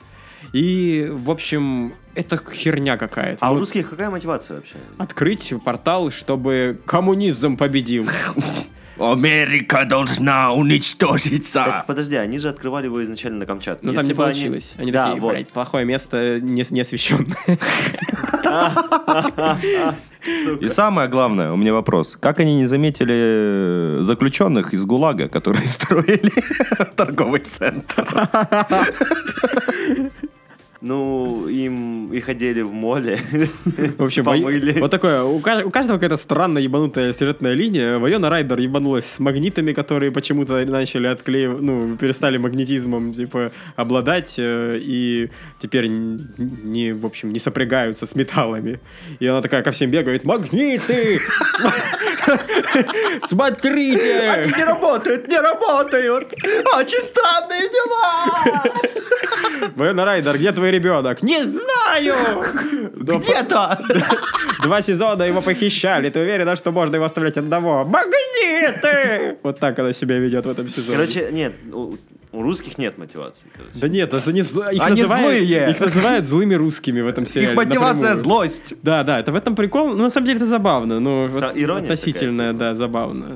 И, 0.53 1.09
в 1.11 1.31
общем, 1.31 1.93
это 2.15 2.37
херня 2.53 2.97
какая-то. 2.97 3.39
А 3.45 3.51
у 3.51 3.55
Ну, 3.55 3.61
русских 3.61 3.91
какая 3.91 4.11
мотивация 4.11 4.57
вообще? 4.57 4.77
Открыть 4.99 5.53
портал, 5.65 6.11
чтобы 6.11 6.79
коммунизм 6.87 7.57
победил. 7.57 8.07
Америка 8.99 9.85
должна 9.85 10.53
уничтожиться. 10.53 11.65
Так, 11.65 11.87
подожди, 11.87 12.17
они 12.17 12.39
же 12.39 12.49
открывали 12.49 12.87
его 12.87 13.03
изначально 13.03 13.41
на 13.41 13.47
Камчатке. 13.47 13.85
Но 13.87 13.93
там 13.93 14.03
Если 14.05 14.13
не 14.13 14.17
бы 14.17 14.25
они- 14.25 14.33
получилось. 14.35 14.75
Они 14.79 14.93
да, 14.93 15.07
такие, 15.07 15.21
вот. 15.21 15.33
блядь, 15.33 15.49
плохое 15.49 15.85
место, 15.85 16.39
не, 16.41 16.65
не 16.71 16.81
освещенное. 16.81 17.37
И 20.61 20.69
самое 20.69 21.09
главное, 21.09 21.53
у 21.53 21.57
меня 21.57 21.73
вопрос. 21.75 22.17
Как 22.19 22.41
они 22.41 22.57
не 22.57 22.67
заметили 22.67 23.99
заключенных 24.01 24.73
из 24.73 24.85
ГУЛАГа, 24.85 25.29
которые 25.29 25.67
строили 25.69 26.33
торговый 26.97 27.41
центр? 27.41 28.07
Ну, 30.87 31.49
им 31.49 32.05
их 32.13 32.29
одели 32.29 32.61
в 32.61 32.71
моле. 32.71 33.19
В 33.99 34.03
общем, 34.05 34.23
Помыли. 34.23 34.79
вот 34.81 34.91
такое. 34.91 35.23
У, 35.23 35.41
ка- 35.41 35.63
у 35.65 35.71
каждого 35.71 35.97
какая-то 35.97 36.19
странная 36.19 36.61
ебанутая 36.61 37.15
сюжетная 37.15 37.55
линия. 37.55 37.99
Вайона 37.99 38.29
Райдер 38.29 38.59
ебанулась 38.59 39.07
с 39.07 39.19
магнитами, 39.19 39.73
которые 39.73 40.13
почему-то 40.13 40.63
начали 40.67 41.07
отклеивать, 41.07 41.63
ну, 41.63 41.97
перестали 41.97 42.37
магнетизмом, 42.37 43.15
типа, 43.15 43.53
обладать, 43.77 44.35
э, 44.39 44.79
и 44.79 45.31
теперь 45.59 45.87
не, 45.89 46.93
в 46.93 47.07
общем, 47.07 47.33
не 47.33 47.39
сопрягаются 47.39 48.05
с 48.05 48.15
металлами. 48.15 48.79
И 49.21 49.27
она 49.27 49.41
такая 49.41 49.63
ко 49.63 49.71
всем 49.71 49.91
бегает, 49.91 50.25
магниты! 50.25 51.19
Смотрите! 53.29 54.53
не 54.57 54.65
работают, 54.65 55.29
не 55.29 55.39
работают. 55.39 56.35
Очень 56.77 57.01
странные 57.01 57.69
дела. 57.69 58.65
Вайона 59.77 60.05
Райдер, 60.05 60.37
где 60.37 60.53
твой 60.53 60.71
ребенок? 60.71 61.23
Не 61.23 61.43
знаю! 61.43 62.15
Где-то. 62.95 63.79
Два 64.63 64.83
сезона 64.83 65.25
его 65.25 65.41
похищали. 65.41 66.11
Ты 66.11 66.21
уверена, 66.21 66.57
что 66.57 66.73
можно 66.73 66.97
его 66.97 67.05
оставлять 67.05 67.37
одного? 67.37 67.85
Магниты! 67.85 69.37
Вот 69.43 69.59
так 69.59 69.79
она 69.79 69.93
себя 69.93 70.19
ведет 70.19 70.47
в 70.47 70.51
этом 70.51 70.69
сезоне. 70.69 70.99
Короче, 70.99 71.29
нет, 71.33 71.53
у, 72.39 72.43
русских 72.43 72.79
нет 72.79 72.99
мотивации. 72.99 73.49
короче. 73.55 73.79
Да 73.81 73.89
нет, 73.89 74.13
это 74.15 74.33
не 74.33 74.41
их 74.41 74.83
Они 74.83 75.03
называют, 75.03 75.27
злые! 75.27 75.71
Их 75.71 75.81
называют 75.81 76.27
злыми 76.27 76.55
русскими 76.55 77.01
в 77.01 77.07
этом 77.07 77.27
сериале. 77.27 77.53
Их 77.53 77.57
мотивация 77.57 78.15
напрямую. 78.15 78.25
злость. 78.25 78.75
Да, 78.83 79.03
да, 79.05 79.21
это 79.21 79.33
в 79.33 79.37
этом 79.37 79.55
прикол. 79.57 79.89
Ну, 79.89 80.03
на 80.05 80.11
самом 80.11 80.27
деле 80.27 80.37
это 80.37 80.47
забавно. 80.47 81.01
Ну, 81.01 81.27
Са- 81.27 81.49
вот 81.49 81.57
ирония 81.57 81.83
относительно, 81.85 82.53
такая, 82.53 82.73
да, 82.73 82.75
забавно. 82.75 83.27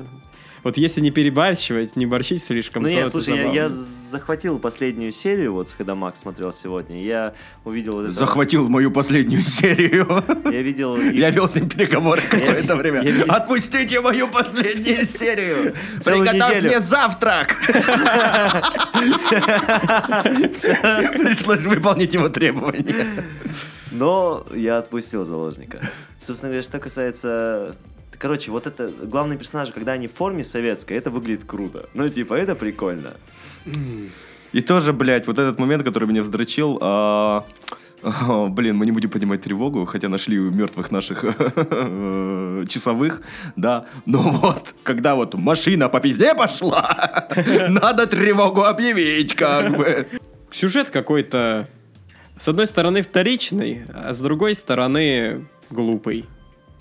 Вот 0.69 0.77
если 0.77 1.01
не 1.01 1.09
перебарщивать, 1.09 1.95
не 1.95 2.05
борщить 2.05 2.43
слишком, 2.43 2.83
Ну 2.83 2.89
то 2.89 2.93
нет, 2.93 3.01
это 3.07 3.09
слушай, 3.09 3.35
я, 3.35 3.51
я 3.51 3.69
захватил 3.69 4.59
последнюю 4.59 5.11
серию, 5.11 5.53
вот 5.53 5.73
когда 5.75 5.95
Макс 5.95 6.19
смотрел 6.19 6.53
сегодня, 6.53 7.01
я 7.03 7.33
увидел 7.65 7.93
вот 7.93 8.03
это... 8.03 8.11
Захватил 8.11 8.69
мою 8.69 8.91
последнюю 8.91 9.41
серию. 9.41 10.23
Я 10.45 10.61
видел... 10.61 10.95
Я 11.19 11.31
вел 11.31 11.49
с 11.49 11.55
ним 11.55 11.67
переговоры 11.67 12.21
какое-то 12.21 12.75
время. 12.75 13.03
Отпустите 13.27 13.99
мою 13.99 14.27
последнюю 14.27 15.07
серию. 15.07 15.73
Приготовь 16.05 16.61
мне 16.61 16.79
завтрак. 16.81 17.55
Пришлось 21.17 21.65
выполнить 21.65 22.13
его 22.13 22.29
требования. 22.29 23.07
Но 23.91 24.45
я 24.53 24.77
отпустил 24.77 25.25
заложника. 25.25 25.81
Собственно 26.19 26.49
говоря, 26.51 26.61
что 26.61 26.77
касается... 26.79 27.75
Короче, 28.19 28.51
вот 28.51 28.67
это 28.67 28.89
главные 28.89 29.39
персонажи, 29.39 29.71
когда 29.71 29.93
они 29.93 30.07
в 30.07 30.13
форме 30.13 30.43
советской, 30.43 30.97
это 30.97 31.09
выглядит 31.09 31.45
круто. 31.45 31.89
Ну, 31.93 32.09
типа, 32.09 32.33
это 32.33 32.53
прикольно. 32.53 33.13
И 34.51 34.61
тоже, 34.61 34.91
блядь, 34.91 35.25
вот 35.25 35.39
этот 35.39 35.57
момент, 35.57 35.83
который 35.83 36.09
меня 36.09 36.21
вздрочил, 36.21 36.77
а, 36.81 37.45
а, 38.01 38.47
блин, 38.47 38.75
мы 38.75 38.85
не 38.85 38.91
будем 38.91 39.09
поднимать 39.09 39.41
тревогу, 39.41 39.85
хотя 39.85 40.09
нашли 40.09 40.37
мертвых 40.37 40.91
наших 40.91 41.23
э, 41.55 42.65
часовых, 42.67 43.21
да, 43.55 43.85
но 44.05 44.17
вот, 44.17 44.75
когда 44.83 45.15
вот 45.15 45.35
машина 45.35 45.87
по 45.87 46.01
пизде 46.01 46.35
пошла, 46.35 47.27
надо 47.69 48.05
тревогу 48.05 48.63
объявить, 48.63 49.33
как 49.33 49.77
бы. 49.77 50.07
Сюжет 50.51 50.89
какой-то, 50.89 51.69
с 52.37 52.47
одной 52.49 52.67
стороны, 52.67 53.01
вторичный, 53.01 53.85
а 53.93 54.13
с 54.13 54.19
другой 54.19 54.55
стороны, 54.55 55.47
глупый. 55.69 56.25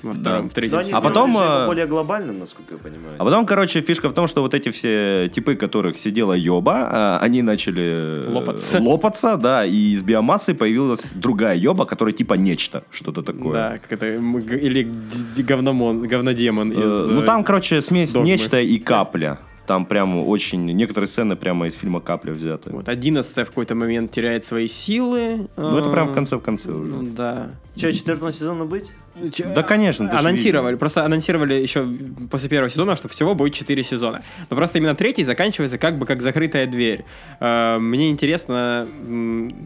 Во 0.02 0.12
втором, 0.12 0.42
Да. 0.44 0.48
в 0.50 0.54
третьем 0.54 0.78
они 0.78 0.82
А 0.92 0.96
сезоне. 0.96 1.02
потом, 1.02 1.36
э, 1.38 1.66
более 1.66 1.86
глобальным, 1.86 2.38
насколько 2.38 2.74
я 2.74 2.78
понимаю. 2.78 3.16
А 3.18 3.24
потом, 3.24 3.46
короче, 3.46 3.80
фишка 3.80 4.08
в 4.08 4.12
том, 4.12 4.28
что 4.28 4.42
вот 4.42 4.54
эти 4.54 4.68
все 4.70 5.28
типы, 5.28 5.56
которых 5.56 5.98
сидела 5.98 6.34
Йоба, 6.34 6.88
а, 6.90 7.18
они 7.20 7.42
начали 7.42 8.26
э, 8.28 8.30
Лопаться. 8.32 8.80
лопаться, 8.80 9.36
да, 9.36 9.64
и 9.64 9.74
из 9.94 10.02
биомассы 10.02 10.54
появилась 10.54 11.10
другая 11.14 11.56
Йоба, 11.56 11.84
которая 11.84 12.12
типа 12.14 12.34
нечто, 12.34 12.84
что-то 12.90 13.22
такое. 13.22 13.52
Да, 13.52 13.78
как 13.78 13.92
это, 13.92 14.06
или 14.06 14.88
говномон, 15.36 16.02
говнодемон 16.06 16.72
Э, 16.72 16.74
из... 16.74 17.08
ну 17.08 17.22
э, 17.22 17.24
там, 17.24 17.44
короче, 17.44 17.80
смесь 17.82 18.12
«Догмы». 18.12 18.28
нечто 18.28 18.60
и 18.60 18.78
капля. 18.78 19.38
Там 19.66 19.84
прям 19.84 20.26
очень... 20.26 20.64
Некоторые 20.64 21.08
сцены 21.08 21.36
прямо 21.36 21.66
из 21.66 21.74
фильма 21.74 22.00
«Капля» 22.00 22.32
взяты. 22.32 22.70
Вот, 22.70 22.88
одиннадцатая 22.88 23.44
в 23.44 23.48
какой-то 23.48 23.74
момент 23.74 24.10
теряет 24.10 24.46
свои 24.46 24.66
силы. 24.66 25.46
Ну, 25.58 25.76
это 25.76 25.90
а, 25.90 25.92
прям 25.92 26.08
в 26.08 26.14
конце 26.14 26.36
в 26.36 26.40
конце 26.40 26.70
Ну, 26.70 26.78
уже. 27.00 27.10
да. 27.10 27.50
Что, 27.76 27.92
четвертому 27.92 28.30
сезону 28.32 28.64
быть? 28.64 28.92
Да, 29.54 29.62
конечно, 29.62 30.06
ж 30.06 30.14
Анонсировали, 30.14 30.72
видел. 30.72 30.78
просто 30.78 31.04
анонсировали 31.04 31.54
еще 31.54 31.86
после 32.30 32.48
первого 32.48 32.70
сезона, 32.70 32.96
что 32.96 33.08
всего 33.08 33.34
будет 33.34 33.54
4 33.54 33.82
сезона. 33.82 34.22
Но 34.50 34.56
просто 34.56 34.78
именно 34.78 34.94
третий 34.94 35.24
заканчивается 35.24 35.78
как 35.78 35.98
бы 35.98 36.06
как 36.06 36.22
закрытая 36.22 36.66
дверь. 36.66 37.04
Э, 37.40 37.78
Мне 37.78 38.10
интересно, 38.10 38.86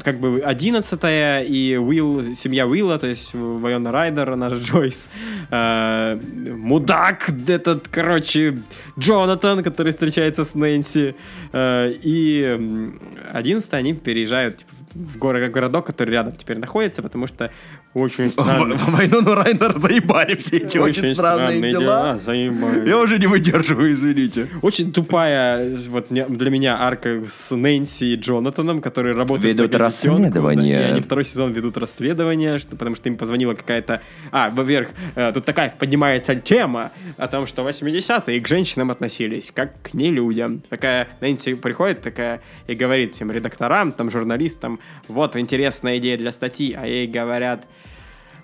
как 0.04 0.20
бы 0.20 0.40
11 0.44 1.00
и 1.48 1.76
Уилл, 1.80 2.34
семья 2.34 2.66
Уилла, 2.66 2.98
то 2.98 3.06
есть 3.06 3.30
Вайона 3.34 3.92
Райдер, 3.92 4.36
наш 4.36 4.52
Джойс, 4.54 5.08
э, 5.50 6.20
мудак 6.56 7.30
этот, 7.48 7.88
короче, 7.88 8.58
Джонатан, 8.98 9.62
который 9.62 9.92
встречается 9.92 10.44
с 10.44 10.54
Нэнси, 10.54 11.14
э, 11.52 11.92
и 12.02 12.42
м, 12.42 13.00
11 13.32 13.72
они 13.74 13.94
переезжают 13.94 14.58
типа, 14.58 14.70
в 14.94 15.18
город, 15.18 15.50
городок, 15.50 15.86
который 15.86 16.10
рядом 16.10 16.34
теперь 16.34 16.58
находится, 16.58 17.02
потому 17.02 17.26
что 17.26 17.50
очень 17.94 18.30
странно. 18.30 18.76
Войну 18.88 19.20
на 19.20 19.34
Райнер 19.34 19.78
заебали 19.78 20.34
все 20.36 20.58
эти 20.58 20.78
очень 20.78 21.14
странные 21.14 21.72
дела. 21.72 22.16
заебали. 22.16 22.88
Я 22.88 22.98
уже 22.98 23.18
не 23.18 23.26
выдерживаю, 23.26 23.92
извините. 23.92 24.48
Очень 24.62 24.92
тупая 24.92 25.76
вот 25.88 26.08
для 26.08 26.50
меня 26.50 26.80
арка 26.80 27.22
с 27.26 27.54
Нэнси 27.54 28.14
и 28.14 28.16
Джонатаном, 28.16 28.80
которые 28.80 29.14
работают 29.14 29.58
Ведут 29.58 29.74
расследование. 29.74 30.78
да, 30.78 30.88
и 30.88 30.90
они 30.92 31.00
второй 31.00 31.24
сезон 31.24 31.52
ведут 31.52 31.76
расследование, 31.76 32.58
что, 32.58 32.76
потому 32.76 32.96
что 32.96 33.08
им 33.08 33.16
позвонила 33.16 33.54
какая-то... 33.54 34.00
А, 34.30 34.50
во-первых, 34.50 34.90
э, 35.14 35.32
тут 35.32 35.44
такая 35.44 35.74
поднимается 35.78 36.34
тема 36.34 36.92
о 37.16 37.28
том, 37.28 37.46
что 37.46 37.68
80-е 37.68 38.40
к 38.40 38.48
женщинам 38.48 38.90
относились 38.90 39.50
как 39.54 39.80
к 39.82 39.94
нелюдям. 39.94 40.60
Такая 40.60 41.08
Нэнси 41.20 41.54
приходит 41.54 42.00
такая 42.00 42.40
и 42.66 42.74
говорит 42.74 43.14
всем 43.14 43.30
редакторам, 43.30 43.92
там, 43.92 44.10
журналистам, 44.10 44.80
вот 45.08 45.36
интересная 45.36 45.98
идея 45.98 46.16
для 46.16 46.32
статьи, 46.32 46.76
а 46.78 46.86
ей 46.86 47.06
говорят... 47.06 47.66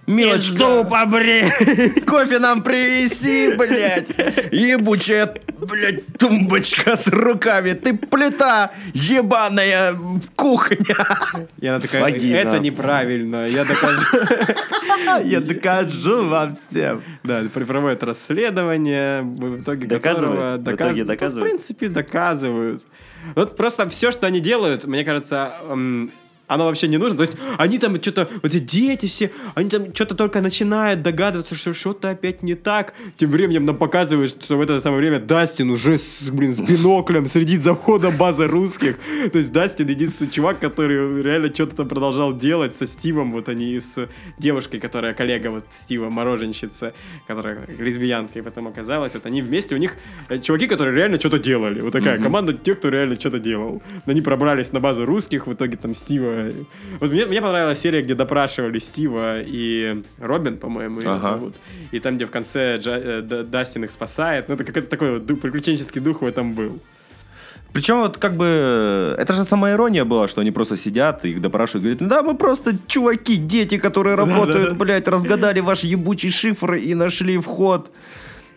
Милочка, 0.09 0.85
побри! 0.85 1.45
кофе 2.07 2.39
нам 2.39 2.63
привези, 2.63 3.55
блядь. 3.57 4.09
Ебучая, 4.53 5.35
блядь, 5.59 6.07
тумбочка 6.19 6.97
с 6.97 7.09
руками. 7.09 7.75
Ты 7.75 7.93
плита 7.93 8.73
ебаная 8.95 9.95
кухня. 10.35 10.79
И 11.61 11.67
она 11.67 11.79
такая, 11.79 12.01
Вагина. 12.01 12.37
это 12.37 12.59
неправильно, 12.59 13.47
я 13.47 13.65
докажу. 13.67 14.07
Я 15.25 15.41
докажу 15.43 16.27
вам 16.27 16.57
всем. 16.57 17.03
Да, 17.23 17.43
проводят 17.53 18.03
расследование, 18.03 19.21
в 19.21 19.61
итоге 19.61 19.89
Доказывают? 19.89 20.63
В 20.63 20.75
итоге 20.75 21.03
Ну, 21.03 21.09
доказывают? 21.09 21.47
В 21.47 21.51
принципе, 21.51 21.89
доказывают. 21.89 22.83
Вот 23.35 23.59
просто 23.59 23.87
все, 23.91 24.11
что 24.11 24.27
они 24.27 24.41
делают, 24.41 24.87
мне 24.87 25.05
кажется, 25.05 25.53
оно 26.49 26.65
вообще 26.65 26.89
не 26.89 26.97
нужно. 26.97 27.19
То 27.19 27.25
есть 27.25 27.37
они 27.59 27.79
там 27.79 28.01
что-то, 28.03 28.29
вот 28.43 28.45
эти 28.45 28.59
дети 28.59 29.07
все, 29.07 29.31
они 29.55 29.71
там 29.71 29.95
что-то 29.95 30.15
только 30.15 30.41
начинают 30.41 31.03
догадываться, 31.03 31.55
что 31.55 31.73
что-то 31.73 32.11
опять 32.11 32.43
не 32.43 32.55
так. 32.55 32.95
Тем 33.17 33.31
временем 33.31 33.67
нам 33.67 33.77
показывают, 33.77 34.31
что 34.31 34.57
в 34.57 34.61
это 34.61 34.81
самое 34.81 35.01
время 35.01 35.21
Дастин 35.21 35.71
уже, 35.71 35.99
с, 35.99 36.31
блин, 36.31 36.53
с 36.53 36.61
биноклем 36.61 37.27
следит 37.27 37.63
за 37.63 37.75
ходом 37.75 38.17
базы 38.17 38.47
русских. 38.47 38.97
То 39.31 39.39
есть 39.39 39.53
Дастин 39.53 39.89
единственный 39.89 40.31
чувак, 40.31 40.59
который 40.59 41.23
реально 41.23 41.55
что-то 41.55 41.77
там 41.77 41.89
продолжал 41.89 42.37
делать 42.37 42.75
со 42.75 42.87
Стивом. 42.87 43.33
Вот 43.33 43.49
они 43.49 43.79
с 43.79 44.09
девушкой, 44.39 44.81
которая 44.81 45.15
коллега 45.15 45.51
вот 45.51 45.67
Стива, 45.71 46.09
мороженщица, 46.09 46.95
которая 47.27 47.67
лесбиянкой 47.79 48.43
потом 48.43 48.69
оказалась. 48.69 49.15
Вот 49.15 49.27
они 49.27 49.43
вместе, 49.43 49.75
у 49.75 49.79
них 49.79 49.97
э, 50.29 50.39
чуваки, 50.41 50.67
которые 50.67 50.97
реально 50.97 51.21
что-то 51.21 51.39
делали. 51.39 51.81
Вот 51.81 51.93
такая 51.93 52.19
команда 52.19 52.55
тех, 52.55 52.79
кто 52.79 52.89
реально 52.89 53.21
что-то 53.21 53.39
делал. 53.39 53.83
Они 54.07 54.23
пробрались 54.23 54.73
на 54.73 54.81
базу 54.81 55.05
русских, 55.05 55.47
в 55.47 55.53
итоге 55.53 55.77
там 55.77 55.95
Стива... 55.95 56.38
Вот 57.01 57.11
мне, 57.11 57.27
мне 57.27 57.41
понравилась 57.43 57.79
серия, 57.79 58.03
где 58.03 58.15
допрашивали 58.15 58.79
Стива 58.79 59.41
и 59.41 60.03
Робин, 60.19 60.57
по-моему, 60.59 61.01
ее 61.01 61.11
Ага. 61.11 61.31
зовут. 61.31 61.55
И 61.93 61.99
там, 61.99 62.17
где 62.17 62.25
в 62.27 62.31
конце 62.31 62.77
Джа- 62.79 63.23
э, 63.31 63.43
Дастин 63.45 63.85
их 63.85 63.93
спасает. 63.93 64.49
Ну, 64.49 64.55
это 64.55 64.65
какой-то 64.65 64.89
такой 64.89 65.19
вот 65.19 65.41
приключенческий 65.41 66.01
дух 66.01 66.23
в 66.23 66.27
этом 66.27 66.55
был. 66.55 66.79
Причем 67.73 67.99
вот 68.01 68.17
как 68.17 68.33
бы 68.37 69.15
это 69.19 69.33
же 69.35 69.45
самая 69.45 69.75
ирония 69.75 70.05
была, 70.05 70.27
что 70.29 70.41
они 70.41 70.51
просто 70.51 70.77
сидят, 70.77 71.25
их 71.25 71.41
допрашивают, 71.41 71.85
говорят, 71.85 72.09
да, 72.09 72.23
мы 72.23 72.35
просто 72.37 72.73
чуваки, 72.87 73.37
дети, 73.37 73.77
которые 73.79 74.17
работают, 74.17 74.77
блядь, 74.79 75.07
разгадали 75.09 75.61
ваш 75.61 75.85
ебучий 75.85 76.31
шифр 76.31 76.75
и 76.75 76.95
нашли 76.95 77.39
вход. 77.39 77.91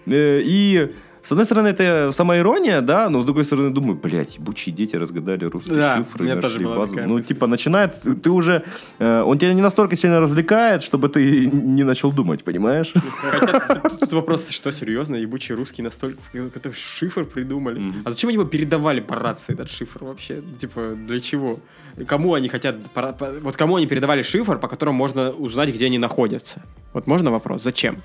Э, 0.08 0.42
И 0.44 0.90
с 1.24 1.32
одной 1.32 1.46
стороны, 1.46 1.68
это 1.68 2.12
самая 2.12 2.40
ирония, 2.40 2.82
да, 2.82 3.10
но 3.10 3.22
с 3.22 3.26
другой 3.26 3.46
стороны, 3.46 3.70
думаю, 3.70 4.00
блядь, 4.02 4.38
ебучие 4.38 4.74
дети 4.74 4.96
разгадали 4.96 5.46
русский 5.46 5.76
Да, 5.76 5.98
шифр 5.98 6.22
у 6.22 6.24
и 6.24 6.28
меня 6.28 6.36
тоже 6.42 6.60
нашли 6.60 6.66
базу. 6.66 6.96
Ну, 7.08 7.16
мысль. 7.16 7.28
типа, 7.28 7.48
начинает, 7.48 8.02
ты 8.24 8.30
уже, 8.30 8.64
э, 9.00 9.22
он 9.22 9.38
тебя 9.38 9.54
не 9.54 9.62
настолько 9.62 9.96
сильно 9.96 10.20
развлекает, 10.20 10.82
чтобы 10.84 11.10
ты 11.10 11.46
не 11.48 11.84
начал 11.84 12.12
думать, 12.12 12.44
понимаешь? 12.44 12.94
Хотя 13.22 13.60
тут, 13.82 14.00
тут 14.00 14.14
вопрос, 14.14 14.50
что 14.50 14.72
серьезно, 14.72 15.16
ебучие 15.16 15.56
русские 15.58 15.84
настолько 15.86 16.18
какой-то 16.34 16.74
шифр 16.74 17.26
придумали. 17.26 17.94
А 18.06 18.12
зачем 18.12 18.30
они 18.30 18.36
его 18.36 18.46
передавали 18.46 19.00
по 19.00 19.16
рации, 19.16 19.54
этот 19.54 19.70
шифр 19.70 20.04
вообще? 20.04 20.42
Типа, 20.60 20.96
для 20.96 21.20
чего? 21.20 21.60
Кому 22.08 22.34
они 22.34 22.48
хотят... 22.50 22.78
по- 22.94 23.16
Вот 23.42 23.58
кому 23.58 23.76
они 23.76 23.86
передавали 23.86 24.22
шифр, 24.24 24.58
по 24.58 24.68
которому 24.68 24.98
можно 24.98 25.32
узнать, 25.32 25.70
где 25.74 25.86
они 25.86 25.98
находятся? 25.98 26.62
Вот 26.94 27.06
можно 27.08 27.32
вопрос? 27.32 27.64
Зачем? 27.64 28.02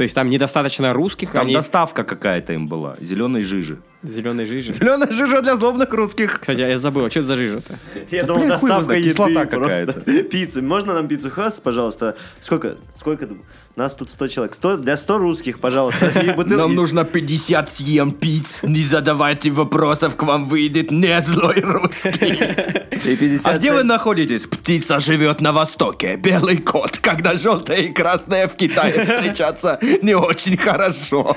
То 0.00 0.04
есть 0.04 0.14
там 0.14 0.30
недостаточно 0.30 0.94
русских, 0.94 1.32
Там 1.32 1.42
они 1.42 1.52
доставка 1.52 2.04
какая-то 2.04 2.54
им 2.54 2.68
была, 2.68 2.96
зеленой 3.02 3.42
жижи. 3.42 3.82
Зеленой 4.02 4.46
жижи. 4.46 4.72
Зеленая 4.72 5.10
жижа 5.12 5.42
для 5.42 5.56
злобных 5.56 5.92
русских. 5.92 6.40
Кстати, 6.40 6.60
я 6.60 6.78
забыл, 6.78 7.04
а 7.04 7.10
что 7.10 7.20
это 7.20 7.28
за 7.28 7.36
жижа-то? 7.36 7.78
Я 8.10 8.20
Да, 8.22 8.26
думал, 8.28 8.38
блин, 8.40 8.48
доставка 8.50 8.92
еды 8.94 9.10
кислота 9.10 9.46
просто. 9.46 9.86
какая-то. 9.86 10.22
Пиццы. 10.30 10.62
Можно 10.62 10.94
нам 10.94 11.08
пиццу 11.08 11.30
хас, 11.30 11.60
пожалуйста? 11.60 12.16
Сколько? 12.40 12.76
Сколько? 12.98 13.28
Нас 13.76 13.94
тут 13.94 14.10
100 14.10 14.28
человек. 14.28 14.54
100, 14.54 14.78
для 14.78 14.96
100 14.96 15.18
русских, 15.18 15.60
пожалуйста. 15.60 16.10
Нам 16.46 16.74
нужно 16.74 17.04
50 17.04 17.70
съем 17.70 18.12
пиц. 18.12 18.60
Не 18.62 18.82
задавайте 18.84 19.50
вопросов, 19.50 20.16
к 20.16 20.22
вам 20.24 20.46
выйдет 20.46 20.90
не 20.90 21.20
злой 21.22 21.60
русский. 21.60 22.34
и 22.90 23.16
50 23.16 23.46
А 23.54 23.58
где 23.58 23.72
вы 23.72 23.84
находитесь? 23.84 24.46
Птица 24.46 24.98
живет 24.98 25.40
на 25.40 25.52
востоке. 25.52 26.16
Белый 26.16 26.56
кот. 26.58 26.98
Когда 26.98 27.34
желтая 27.34 27.82
и 27.82 27.92
красная 27.92 28.48
в 28.48 28.56
Китае 28.56 29.04
встречаться 29.04 29.78
не 30.02 30.14
очень 30.14 30.56
хорошо. 30.56 31.36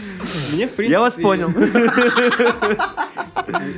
Мне, 0.61 0.67
в 0.67 0.75
принципе... 0.75 0.91
Я 0.91 0.99
вас 0.99 1.15
понял. 1.17 1.49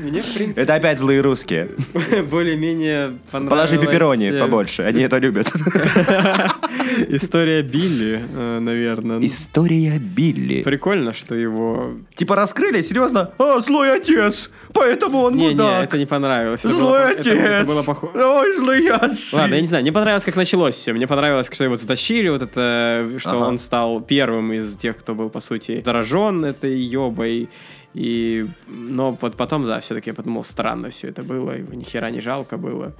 Мне, 0.03 0.21
в 0.21 0.34
принципе, 0.34 0.61
Это 0.61 0.75
опять 0.75 0.99
злые 0.99 1.21
русские. 1.21 1.69
более-менее 2.29 3.17
понравилась... 3.31 3.69
Положи 3.71 3.77
пепперони 3.86 4.29
э, 4.31 4.39
побольше. 4.39 4.81
Они 4.84 5.01
это 5.01 5.17
любят. 5.19 5.47
История 7.07 7.61
Билли, 7.61 8.21
наверное. 8.59 9.19
История 9.19 9.97
Билли. 9.97 10.61
Прикольно, 10.63 11.13
что 11.13 11.34
его... 11.36 11.93
Типа 12.15 12.36
раскрыли, 12.36 12.81
серьезно? 12.81 13.31
А, 13.38 13.59
злой 13.61 13.95
отец. 13.95 14.49
Поэтому 14.73 15.19
он 15.21 15.36
Не, 15.36 15.45
не, 15.47 15.51
мудак. 15.51 15.84
это 15.86 15.97
не 15.97 16.05
понравилось. 16.05 16.65
Это 16.65 16.73
было 16.75 16.84
Злой 16.84 17.11
это- 17.13 17.29
это 17.29 17.57
отец. 17.59 17.67
было 17.67 17.84
похоже. 17.84 18.25
Ой, 18.25 18.55
злый 18.57 18.88
отец. 18.89 19.34
Ладно, 19.34 19.55
я 19.55 19.61
не 19.61 19.67
знаю, 19.67 19.84
мне 19.84 19.91
понравилось, 19.91 20.25
как 20.25 20.36
началось 20.36 20.75
все. 20.75 20.93
Мне 20.93 21.07
понравилось, 21.07 21.47
что 21.51 21.63
его 21.63 21.75
затащили, 21.75 22.29
вот 22.29 22.41
это, 22.43 23.09
что 23.17 23.31
Ага. 23.31 23.45
он 23.45 23.57
стал 23.59 24.01
первым 24.01 24.51
из 24.53 24.75
тех, 24.75 24.97
кто 24.97 25.15
был, 25.15 25.29
по 25.29 25.41
сути, 25.41 25.81
заражен 25.86 26.43
этой 26.45 26.72
ебой. 26.76 27.49
И, 27.93 28.47
но 28.67 29.17
вот 29.21 29.36
потом, 29.36 29.65
да, 29.65 29.80
все-таки 29.80 30.09
я 30.09 30.13
подумал, 30.13 30.43
странно 30.43 30.89
все 30.89 31.09
это 31.09 31.21
было, 31.21 31.51
его 31.51 31.74
ни 31.74 31.84
хера 31.84 32.09
не 32.09 32.21
жалко 32.21 32.57
было. 32.57 32.93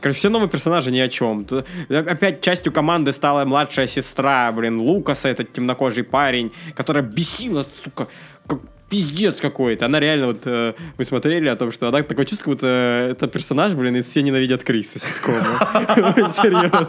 Короче, 0.00 0.18
все 0.18 0.28
новые 0.28 0.48
персонажи 0.48 0.92
ни 0.92 1.00
о 1.00 1.08
чем. 1.08 1.46
Опять 1.88 2.40
частью 2.40 2.72
команды 2.72 3.12
стала 3.12 3.44
младшая 3.44 3.86
сестра, 3.86 4.52
блин, 4.52 4.80
Лукаса, 4.80 5.28
этот 5.28 5.52
темнокожий 5.52 6.04
парень, 6.04 6.52
которая 6.76 7.02
бесила, 7.02 7.66
сука, 7.82 8.06
как 8.46 8.60
пиздец 8.92 9.40
какой-то. 9.40 9.86
Она 9.86 10.00
реально 10.00 10.26
вот, 10.26 10.42
э, 10.44 10.74
вы 10.98 11.04
смотрели 11.04 11.48
о 11.48 11.56
том, 11.56 11.72
что 11.72 11.88
она 11.88 12.02
такое 12.02 12.26
чувство, 12.26 12.44
как 12.44 12.54
будто 12.54 12.66
это 13.10 13.26
персонаж, 13.26 13.72
блин, 13.72 13.96
из 13.96 14.04
«Все 14.04 14.22
ненавидят 14.22 14.64
Криса» 14.64 14.98
ситкома. 14.98 15.38
Серьезно. 16.28 16.88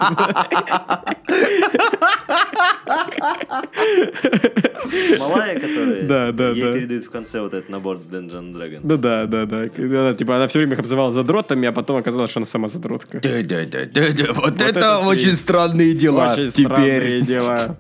Малая, 5.20 5.56
которая 5.60 6.06
Да, 6.08 6.32
да, 6.32 6.50
ей 6.52 6.64
да. 6.64 6.74
передают 6.74 7.06
в 7.06 7.10
конце 7.10 7.42
вот 7.42 7.54
этот 7.54 7.70
набор 7.70 7.98
Dungeons 7.98 8.32
and 8.32 8.54
Dragons. 8.54 8.82
Ну 8.84 8.98
да, 8.98 9.26
да, 9.26 9.46
да. 9.46 9.70
Она, 9.78 10.14
типа, 10.14 10.36
она 10.36 10.48
все 10.48 10.60
время 10.60 10.74
их 10.74 10.80
обзывала 10.80 11.12
задротами, 11.12 11.68
а 11.68 11.72
потом 11.72 11.98
оказалось, 11.98 12.32
что 12.32 12.40
она 12.40 12.48
сама 12.48 12.68
задротка. 12.68 13.20
Да-да-да-да-да. 13.22 14.34
Вот 14.34 14.62
это 14.62 14.80
это 14.80 15.00
очень 15.00 15.36
странные 15.36 15.94
дела. 15.94 16.34
Очень 16.34 16.50
странные 16.50 17.22
Теперь. 17.22 17.26
дела. 17.26 17.78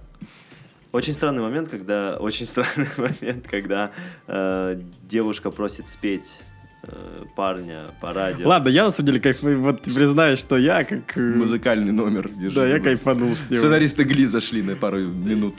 Очень 0.91 1.14
странный 1.16 1.41
момент, 1.41 1.70
когда 1.70 2.18
очень 2.18 2.45
странный 2.45 2.88
момент, 2.97 3.47
когда 3.49 3.91
э, 4.28 4.80
девушка 5.09 5.49
просит 5.49 5.88
спеть 5.88 6.39
парня 7.36 7.91
по 8.01 8.13
радио. 8.13 8.47
Ладно, 8.47 8.69
я 8.69 8.86
на 8.86 8.91
самом 8.91 9.07
деле 9.07 9.19
кайфую. 9.19 9.61
Вот 9.61 9.84
признаюсь, 9.84 10.39
что 10.39 10.57
я 10.57 10.84
как... 10.84 11.17
э, 11.17 11.21
Музыкальный 11.21 11.91
номер. 11.91 12.29
держи. 12.29 12.55
Да, 12.55 12.67
я 12.67 12.79
кайфанул 12.79 13.36
с 13.36 13.49
него. 13.49 13.59
Сценаристы 13.59 14.03
Гли 14.03 14.25
зашли 14.25 14.61
на 14.61 14.75
пару 14.75 14.99
минут. 14.99 15.55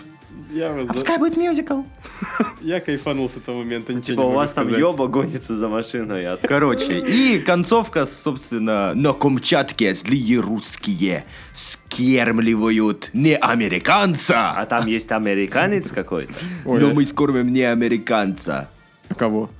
Я, 0.53 0.73
вот 0.73 0.89
за- 0.97 1.19
будет 1.19 1.37
мюзикл. 1.37 1.83
я 2.63 2.81
кайфанул 2.81 3.29
с 3.29 3.37
этого 3.37 3.59
момента, 3.59 3.93
ничего 3.93 4.15
Типа 4.15 4.21
у 4.21 4.33
вас 4.33 4.53
там 4.53 4.69
ёба 4.69 5.09
гонится 5.09 5.57
за 5.57 5.69
машиной. 5.69 6.27
а 6.27 6.37
Короче, 6.41 7.01
и 7.01 7.41
концовка, 7.41 8.07
собственно, 8.07 8.95
на 8.95 9.13
Камчатке 9.15 9.95
злые 9.95 10.39
русские 10.41 11.25
скермливают 11.53 13.11
не 13.13 13.35
американца, 13.37 14.51
А 14.53 14.67
там 14.67 14.87
есть 14.87 15.11
американец 15.11 15.91
какой-то. 15.91 16.35
Ой, 16.65 16.81
но 16.81 16.91
а- 16.91 16.95
мы 16.95 17.05
скормим 17.05 17.53
не 17.53 17.63
американца. 17.63 18.69
Кого? 19.17 19.51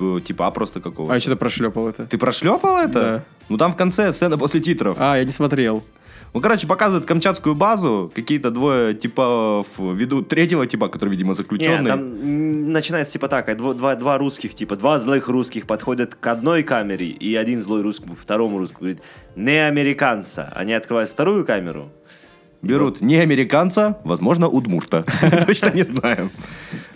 Э, 0.00 0.20
Типа, 0.20 0.46
а 0.46 0.50
просто 0.50 0.80
какого? 0.80 1.10
А 1.12 1.14
я 1.14 1.20
что-то 1.20 1.36
прошлепал 1.36 1.88
это. 1.88 2.06
Ты 2.06 2.18
прошлепал 2.18 2.78
это? 2.78 3.00
Да. 3.00 3.24
Ну 3.48 3.56
там 3.58 3.72
в 3.72 3.76
конце 3.76 4.12
сцена 4.12 4.38
после 4.38 4.60
титров. 4.60 4.96
А, 4.98 5.16
я 5.18 5.24
не 5.24 5.30
смотрел. 5.30 5.82
Ну, 6.32 6.40
короче, 6.40 6.68
показывают 6.68 7.06
камчатскую 7.06 7.56
базу, 7.56 8.10
какие-то 8.14 8.52
двое 8.52 8.94
типов 8.94 9.66
ведут 9.78 10.28
третьего 10.28 10.64
типа, 10.64 10.88
который, 10.88 11.08
видимо, 11.08 11.34
заключенный. 11.34 11.78
Нет, 11.78 11.86
там 11.88 12.72
начинается 12.72 13.14
типа 13.14 13.26
так, 13.26 13.48
дво- 13.48 13.74
два, 13.74 13.96
два 13.96 14.16
русских, 14.16 14.54
типа 14.54 14.76
два 14.76 15.00
злых 15.00 15.26
русских 15.28 15.66
подходят 15.66 16.14
к 16.14 16.24
одной 16.28 16.62
камере, 16.62 17.06
и 17.06 17.34
один 17.34 17.60
злой 17.60 17.82
русский 17.82 18.08
второму 18.16 18.58
русскому 18.58 18.80
говорит, 18.80 19.02
не 19.34 19.66
американца. 19.66 20.52
Они 20.54 20.72
открывают 20.72 21.10
вторую 21.10 21.44
камеру, 21.44 21.90
Берут 22.62 23.00
не 23.00 23.16
американца, 23.16 23.98
возможно, 24.04 24.48
удмурта. 24.48 25.04
Точно 25.46 25.70
не 25.70 25.82
знаем. 25.82 26.30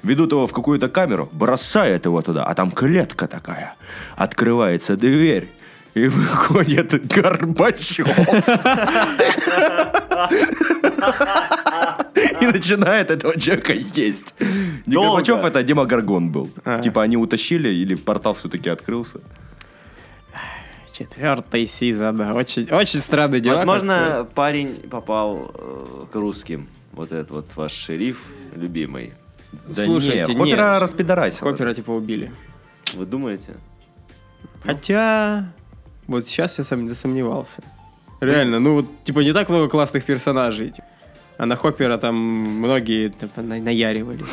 Ведут 0.03 0.33
его 0.33 0.47
в 0.47 0.53
какую-то 0.53 0.89
камеру, 0.89 1.29
бросают 1.33 2.05
его 2.05 2.21
туда, 2.21 2.45
а 2.45 2.55
там 2.55 2.71
клетка 2.71 3.27
такая. 3.27 3.75
Открывается 4.17 4.97
дверь. 4.97 5.49
И 5.95 6.09
выходит 6.09 7.07
Горбачев. 7.07 8.09
И 12.41 12.47
начинает 12.47 13.11
этого 13.11 13.39
человека 13.41 13.73
есть. 13.73 14.35
Не. 14.87 14.97
Горбачев, 14.97 15.45
это 15.45 15.63
Дима 15.63 15.85
Гаргон 15.87 16.31
был. 16.31 16.51
А. 16.65 16.81
Типа 16.81 17.03
они 17.03 17.17
утащили, 17.17 17.69
или 17.69 17.95
портал 17.95 18.35
все-таки 18.35 18.69
открылся. 18.69 19.21
Четвертый 20.97 21.67
сезон. 21.67 22.21
Очень, 22.21 22.71
очень 22.71 23.01
странные 23.01 23.41
дела. 23.41 23.57
Возможно, 23.57 24.29
парень 24.33 24.77
попал 24.89 25.51
э, 25.53 26.07
к 26.13 26.15
русским. 26.15 26.69
Вот 26.93 27.11
этот 27.11 27.33
вот 27.33 27.47
ваш 27.57 27.73
шериф 27.73 28.25
любимый. 28.55 29.13
Да 29.67 29.85
Слушайте, 29.85 30.33
не, 30.33 30.37
Хоппера 30.37 30.73
нет. 30.75 30.83
распидорасил. 30.83 31.49
Хоппера 31.49 31.75
типа 31.75 31.91
убили. 31.91 32.33
Вы 32.95 33.07
думаете? 33.07 33.55
Хотя... 34.63 35.53
Вот 36.07 36.29
сейчас 36.29 36.59
я 36.59 36.65
сам 36.65 36.89
засомневался. 36.89 37.63
Реально, 38.21 38.61
ну 38.61 38.75
вот, 38.75 38.87
типа, 39.05 39.21
не 39.21 39.33
так 39.33 39.49
много 39.49 39.69
классных 39.69 40.05
персонажей. 40.05 40.69
типа. 40.69 40.87
А 41.37 41.47
на 41.47 41.57
Хоппера 41.57 41.99
там 41.99 42.15
многие 42.15 43.09
типа, 43.09 43.43
на- 43.43 43.59
наяривали. 43.59 44.25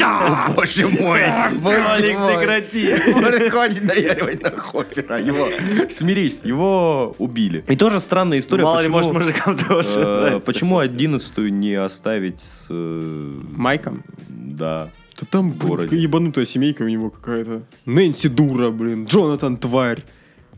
О, 0.00 0.52
боже 0.54 0.86
мой! 0.86 1.20
Толик, 1.62 2.16
прекрати. 2.16 3.50
Хватит 3.50 3.82
наяривать 3.82 4.42
на 4.42 4.50
Хоппера. 4.50 5.20
Его... 5.20 5.48
Смирись, 5.90 6.40
его 6.44 7.16
убили. 7.18 7.64
И 7.66 7.76
тоже 7.76 8.00
странная 8.00 8.38
история. 8.38 8.64
Мало 8.64 8.80
ли, 8.80 8.88
почему, 8.88 9.12
может, 9.12 9.12
мужикам 9.12 9.56
тоже 9.58 10.00
э, 10.00 10.20
нравится. 10.20 10.46
Почему 10.46 10.78
одиннадцатую 10.78 11.52
не 11.52 11.74
оставить 11.74 12.40
с... 12.40 12.66
э, 12.70 13.40
Майком? 13.50 14.04
Да. 14.28 14.90
Да 15.20 15.26
там, 15.28 15.50
блин, 15.50 15.58
городе. 15.58 15.86
такая 15.88 16.00
ебанутая 16.00 16.44
семейка 16.44 16.82
у 16.82 16.88
него 16.88 17.10
какая-то. 17.10 17.62
Нэнси 17.86 18.28
дура, 18.28 18.70
блин. 18.70 19.06
Джонатан 19.06 19.56
тварь. 19.56 20.04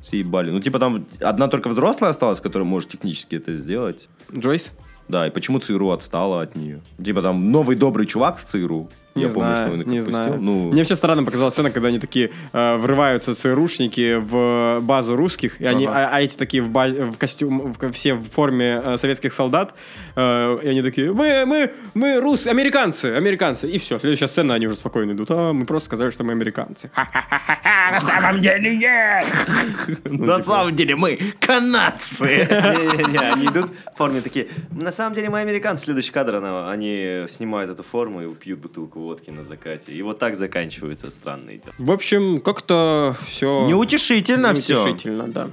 Съебали. 0.03 0.51
Ну, 0.51 0.61
типа 0.61 0.79
там 0.79 1.07
одна 1.21 1.49
только 1.49 1.69
взрослая 1.69 2.11
осталась, 2.11 2.41
которая 2.41 2.67
может 2.67 2.91
технически 2.91 3.37
это 3.37 3.55
сделать. 3.55 4.09
Джойс? 4.35 4.73
Да, 5.09 5.27
и 5.27 5.31
почему 5.31 5.59
ЦРУ 5.59 5.91
отстала 5.91 6.43
от 6.43 6.57
нее? 6.57 6.81
Типа 7.05 7.21
там 7.23 7.51
новый 7.51 7.77
добрый 7.77 8.07
чувак 8.07 8.39
в 8.39 8.45
ЦРУ. 8.45 8.89
Не 9.17 9.23
Я 9.25 9.29
знаю, 9.29 9.35
помню, 9.35 9.57
что 9.57 9.75
он 9.75 9.81
их 9.81 9.87
не 9.89 9.99
отпустил. 9.99 10.25
знаю. 10.25 10.41
Ну, 10.41 10.69
Мне 10.71 10.83
вообще 10.83 10.95
странно 10.97 11.25
показалась 11.25 11.55
сцена, 11.55 11.71
когда 11.71 11.89
они 11.89 11.99
такие 11.99 12.31
э, 12.53 12.77
врываются 12.77 13.35
ЦРУшники 13.35 14.17
в 14.19 14.79
базу 14.83 15.17
русских, 15.17 15.61
и 15.61 15.67
они, 15.67 15.87
Ага. 15.87 16.09
а, 16.13 16.17
а 16.17 16.21
эти 16.23 16.37
такие 16.37 16.63
в, 16.63 16.69
ба- 16.69 16.87
в 16.89 17.17
костюм, 17.19 17.73
в- 17.73 17.91
все 17.93 18.15
в 18.15 18.25
форме 18.31 18.81
э, 18.85 18.99
советских 18.99 19.33
солдат, 19.33 19.75
э, 20.15 20.59
и 20.63 20.69
они 20.69 20.83
такие, 20.83 21.13
мы, 21.13 21.45
мы, 21.45 21.73
мы 21.95 22.21
рус, 22.21 22.47
американцы, 22.47 23.07
американцы, 23.07 23.69
и 23.69 23.79
все. 23.81 23.99
Следующая 23.99 24.29
сцена, 24.29 24.55
они 24.55 24.67
уже 24.69 24.77
спокойно 24.77 25.13
идут, 25.13 25.31
а 25.33 25.53
мы 25.53 25.67
просто 25.67 25.87
сказали, 25.87 26.11
что 26.11 26.23
мы 26.23 26.33
американцы. 26.33 26.91
На 27.93 28.01
самом 28.01 28.41
деле 28.41 28.77
нет! 28.77 29.27
на 30.05 30.43
самом 30.43 30.77
деле 30.77 30.95
мы 30.97 31.19
канадцы. 31.41 32.25
Не-не-не, 32.51 33.19
они 33.19 33.47
идут 33.47 33.71
в 33.93 33.97
форме 33.97 34.21
такие. 34.21 34.47
На 34.71 34.93
самом 34.93 35.15
деле 35.15 35.29
мы 35.31 35.41
американцы. 35.41 35.85
Следующий 35.85 36.13
кадр, 36.13 36.37
они 36.69 37.25
снимают 37.29 37.71
эту 37.71 37.83
форму 37.83 38.23
и 38.23 38.35
пьют 38.35 38.61
бутылку 38.61 39.10
водки 39.11 39.31
на 39.31 39.43
закате. 39.43 39.93
И 39.93 40.03
вот 40.03 40.19
так 40.19 40.37
заканчиваются 40.37 41.11
странные 41.11 41.59
дела. 41.59 41.75
В 41.79 41.91
общем, 41.91 42.41
как-то 42.41 43.17
все... 43.27 43.67
Неутешительно 43.67 44.55
все. 44.55 44.75
Неутешительно, 44.75 45.29
да. 45.29 45.49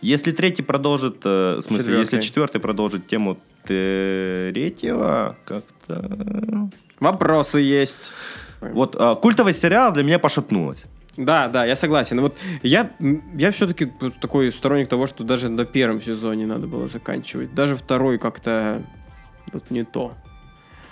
Если 0.00 0.32
третий 0.32 0.62
продолжит, 0.62 1.16
э, 1.24 1.56
в 1.58 1.62
смысле, 1.62 1.98
если 1.98 2.16
Четвертый. 2.16 2.26
четвертый 2.26 2.60
продолжит 2.60 3.06
тему 3.06 3.38
третьего, 3.64 5.36
как-то... 5.44 6.70
Вопросы 7.00 7.58
есть. 7.58 8.12
Вот 8.60 8.94
а, 8.96 9.16
культовый 9.16 9.52
сериал 9.52 9.92
для 9.92 10.04
меня 10.04 10.18
пошатнулась. 10.20 10.84
Да, 11.16 11.48
да, 11.48 11.66
я 11.66 11.74
согласен. 11.74 12.20
Вот 12.20 12.36
я, 12.62 12.92
я 13.34 13.50
все-таки 13.50 13.92
такой 14.20 14.52
сторонник 14.52 14.88
того, 14.88 15.08
что 15.08 15.24
даже 15.24 15.48
на 15.48 15.64
первом 15.64 16.00
сезоне 16.00 16.46
надо 16.46 16.68
было 16.68 16.86
заканчивать. 16.86 17.54
Даже 17.54 17.74
второй 17.74 18.18
как-то 18.18 18.82
вот 19.52 19.70
не 19.70 19.84
то. 19.84 20.14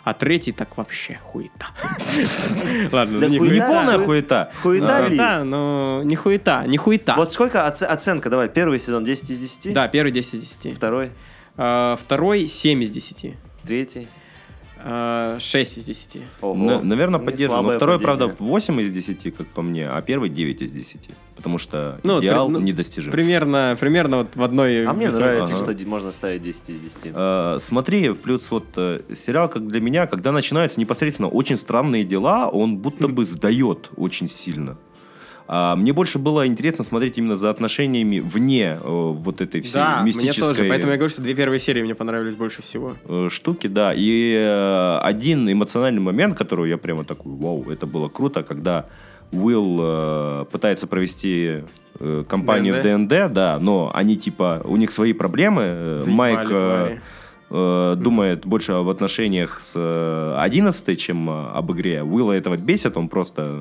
А 0.03 0.15
третий 0.15 0.53
так 0.53 0.77
вообще 0.79 1.19
хуета. 1.23 1.67
Ладно, 2.93 3.27
не 3.27 3.39
полная 3.61 3.99
хуета. 3.99 4.51
Хуета 4.63 5.07
ли? 5.09 5.17
Да, 5.17 5.45
но 5.45 6.03
не 6.05 6.17
хуета, 6.17 6.65
не 6.67 6.79
хуета. 6.79 7.15
Вот 7.17 7.33
сколько 7.33 7.67
оце- 7.67 7.87
оценка? 7.87 8.31
Давай, 8.31 8.49
первый 8.49 8.79
сезон 8.79 9.05
10 9.05 9.31
из 9.31 9.39
10? 9.41 9.75
Да, 9.75 9.89
первый 9.89 10.11
10 10.11 10.35
из 10.35 10.41
10. 10.41 10.77
Второй, 10.77 11.11
А, 11.57 11.97
Второй 11.97 12.47
7 12.47 12.83
из 12.83 12.91
10. 12.91 13.37
третий. 13.67 14.09
А, 14.83 15.39
6 15.39 15.78
из 15.78 15.85
10. 15.85 16.22
Ого. 16.41 16.55
На- 16.55 16.83
наверное, 16.83 17.20
поддерживаю. 17.20 17.62
Но 17.64 17.70
второй, 17.72 17.99
падение. 17.99 18.16
правда, 18.28 18.37
8 18.39 18.81
из 18.81 18.91
10, 18.91 19.31
как 19.31 19.47
по 19.49 19.62
мне, 19.62 19.89
а 19.89 20.01
первый 20.03 20.28
9 20.31 20.62
из 20.62 20.72
10. 20.72 21.11
Потому 21.37 21.59
что 21.59 22.01
Ну, 22.03 22.20
идеал 22.20 22.47
при- 22.49 22.53
ну, 22.55 22.59
недостижим. 22.61 23.11
Примерно, 23.12 23.76
примерно 23.81 24.18
вот 24.18 24.37
в 24.37 24.43
одной... 24.43 24.85
А 24.87 24.93
мне 24.93 25.09
нравится, 25.09 25.55
Ага. 25.57 25.74
что 25.74 25.89
можно 25.89 26.12
ставить 26.12 26.43
10 26.43 26.70
из 26.70 26.81
10. 26.81 27.12
Э, 27.14 27.57
смотри, 27.61 28.11
плюс 28.14 28.51
вот 28.51 28.66
э, 28.76 29.01
сериал, 29.14 29.49
как 29.49 29.66
для 29.66 29.81
меня, 29.81 30.07
когда 30.07 30.33
начинаются 30.33 30.78
непосредственно 30.81 31.28
очень 31.28 31.57
странные 31.57 32.05
дела, 32.05 32.49
он 32.49 32.76
будто 32.78 33.09
бы 33.09 33.24
сдает 33.24 33.91
очень 33.97 34.28
сильно. 34.28 34.76
А 35.53 35.75
мне 35.75 35.93
больше 35.93 36.21
было 36.21 36.47
интересно 36.47 36.85
смотреть 36.85 37.19
именно 37.19 37.35
за 37.35 37.51
отношениями 37.51 38.21
вне 38.21 38.79
э, 38.81 38.81
вот 38.85 39.41
этой 39.41 39.63
всей 39.63 39.75
Да, 39.75 39.97
мне 40.03 40.13
мистической 40.13 40.47
тоже. 40.47 40.65
Поэтому 40.69 40.93
я 40.93 40.97
говорю, 40.97 41.11
что 41.11 41.23
две 41.23 41.35
первые 41.35 41.59
серии 41.59 41.83
мне 41.83 41.97
понравились 41.97 42.37
больше 42.37 42.63
всего. 42.63 42.95
э, 43.05 43.29
штуки, 43.33 43.67
да. 43.67 43.93
И 43.93 44.37
э, 44.39 44.99
один 45.03 45.51
эмоциональный 45.51 46.01
момент, 46.01 46.39
который 46.39 46.71
я 46.71 46.79
прямо 46.79 47.03
такой, 47.03 47.33
вау, 47.33 47.69
это 47.69 47.87
было 47.87 48.09
круто, 48.09 48.45
когда 48.45 48.87
Уилл 49.33 50.47
пытается 50.47 50.87
провести 50.87 51.65
компанию 52.29 52.79
в 52.79 52.83
ДНД, 52.83 53.33
да, 53.33 53.59
но 53.61 53.91
они 53.93 54.17
типа, 54.17 54.63
у 54.65 54.77
них 54.77 54.93
свои 54.93 55.13
проблемы. 55.13 55.99
Заебали 56.01 56.17
Майк 56.17 56.41
э, 56.43 56.47
твари. 56.47 57.01
э, 57.51 57.95
думает 57.97 58.47
больше 58.47 58.73
об 58.73 58.89
отношениях 58.89 59.61
с 59.61 59.73
э, 59.77 60.35
11 60.39 60.97
чем 61.01 61.29
об 61.29 61.73
игре. 61.73 62.03
Уилла 62.05 62.33
этого 62.33 62.57
бесит, 62.57 62.97
он 62.97 63.09
просто, 63.09 63.61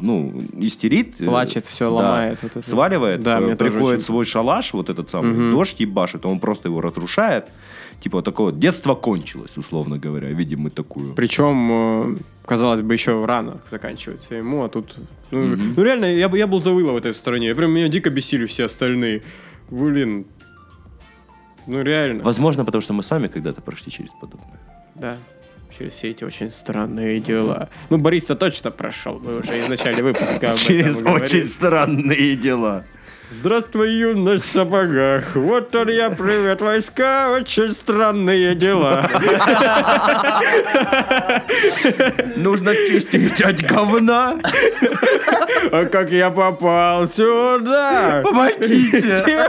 ну, 0.00 0.42
истерит. 0.58 1.20
э, 1.20 1.24
Плачет, 1.24 1.66
все 1.66 1.86
да, 1.86 1.90
ломает. 1.96 2.42
вот 2.42 2.56
это. 2.56 2.68
Сваливает, 2.68 3.20
Да, 3.22 3.40
э, 3.40 3.56
приходит 3.56 4.02
свой 4.02 4.24
шалаш, 4.24 4.72
вот 4.72 4.88
этот 4.90 5.08
самый, 5.08 5.32
Мгм. 5.32 5.50
дождь 5.52 5.80
ебашит, 5.80 6.26
он 6.26 6.40
просто 6.40 6.68
его 6.68 6.80
разрушает. 6.80 7.46
Типа 8.00 8.22
такое 8.22 8.52
детство 8.52 8.94
кончилось, 8.94 9.56
условно 9.58 9.98
говоря. 9.98 10.28
Видим 10.28 10.60
мы 10.60 10.70
такую. 10.70 11.14
Причем, 11.14 11.70
э, 11.72 12.16
казалось 12.46 12.80
бы, 12.80 12.92
еще 12.94 13.24
рано 13.24 13.60
заканчивается 13.70 14.34
ему, 14.36 14.62
а 14.64 14.68
тут... 14.68 14.94
Ну, 15.30 15.42
Мгм. 15.44 15.74
ну, 15.76 15.82
реально, 15.84 16.04
я, 16.06 16.28
я 16.34 16.46
был 16.46 16.60
за 16.60 16.70
Уилла 16.70 16.92
в 16.92 16.96
этой 16.96 17.14
стороне. 17.14 17.48
Я 17.48 17.54
прям 17.54 17.72
меня 17.72 17.88
дико 17.88 18.10
бесили 18.10 18.46
все 18.46 18.64
остальные. 18.66 19.22
Блин. 19.70 20.24
Ну, 21.66 21.82
реально. 21.82 22.24
Возможно, 22.24 22.64
потому 22.64 22.80
что 22.82 22.92
мы 22.94 23.02
сами 23.02 23.26
когда-то 23.28 23.60
прошли 23.60 23.92
через 23.92 24.10
подобное. 24.20 24.58
Да. 24.94 25.16
Через 25.78 25.92
все 25.92 26.10
эти 26.10 26.24
очень 26.24 26.50
странные 26.50 27.20
дела. 27.20 27.68
Ну, 27.88 27.98
Борис-то 27.98 28.34
точно 28.34 28.72
прошел. 28.72 29.20
Мы 29.20 29.38
уже 29.38 29.52
в 29.62 29.68
начале 29.68 30.02
выпуска 30.02 30.48
этом 30.90 31.04
говорили. 31.04 31.42
странные 31.44 32.34
дела. 32.34 32.84
Здравствуй, 33.30 33.92
юность 33.92 34.44
в 34.44 34.50
сапогах. 34.50 35.36
Вот 35.36 35.76
он 35.76 35.90
я, 35.90 36.10
привет, 36.10 36.62
войска. 36.62 37.30
Очень 37.30 37.72
странные 37.72 38.56
дела. 38.56 39.08
Нужно 42.36 42.74
чистить 42.74 43.40
от 43.42 43.60
говна. 43.60 44.34
А 45.70 45.84
как 45.84 46.10
я 46.10 46.30
попал 46.30 47.06
сюда? 47.06 48.22
Помогите. 48.24 49.48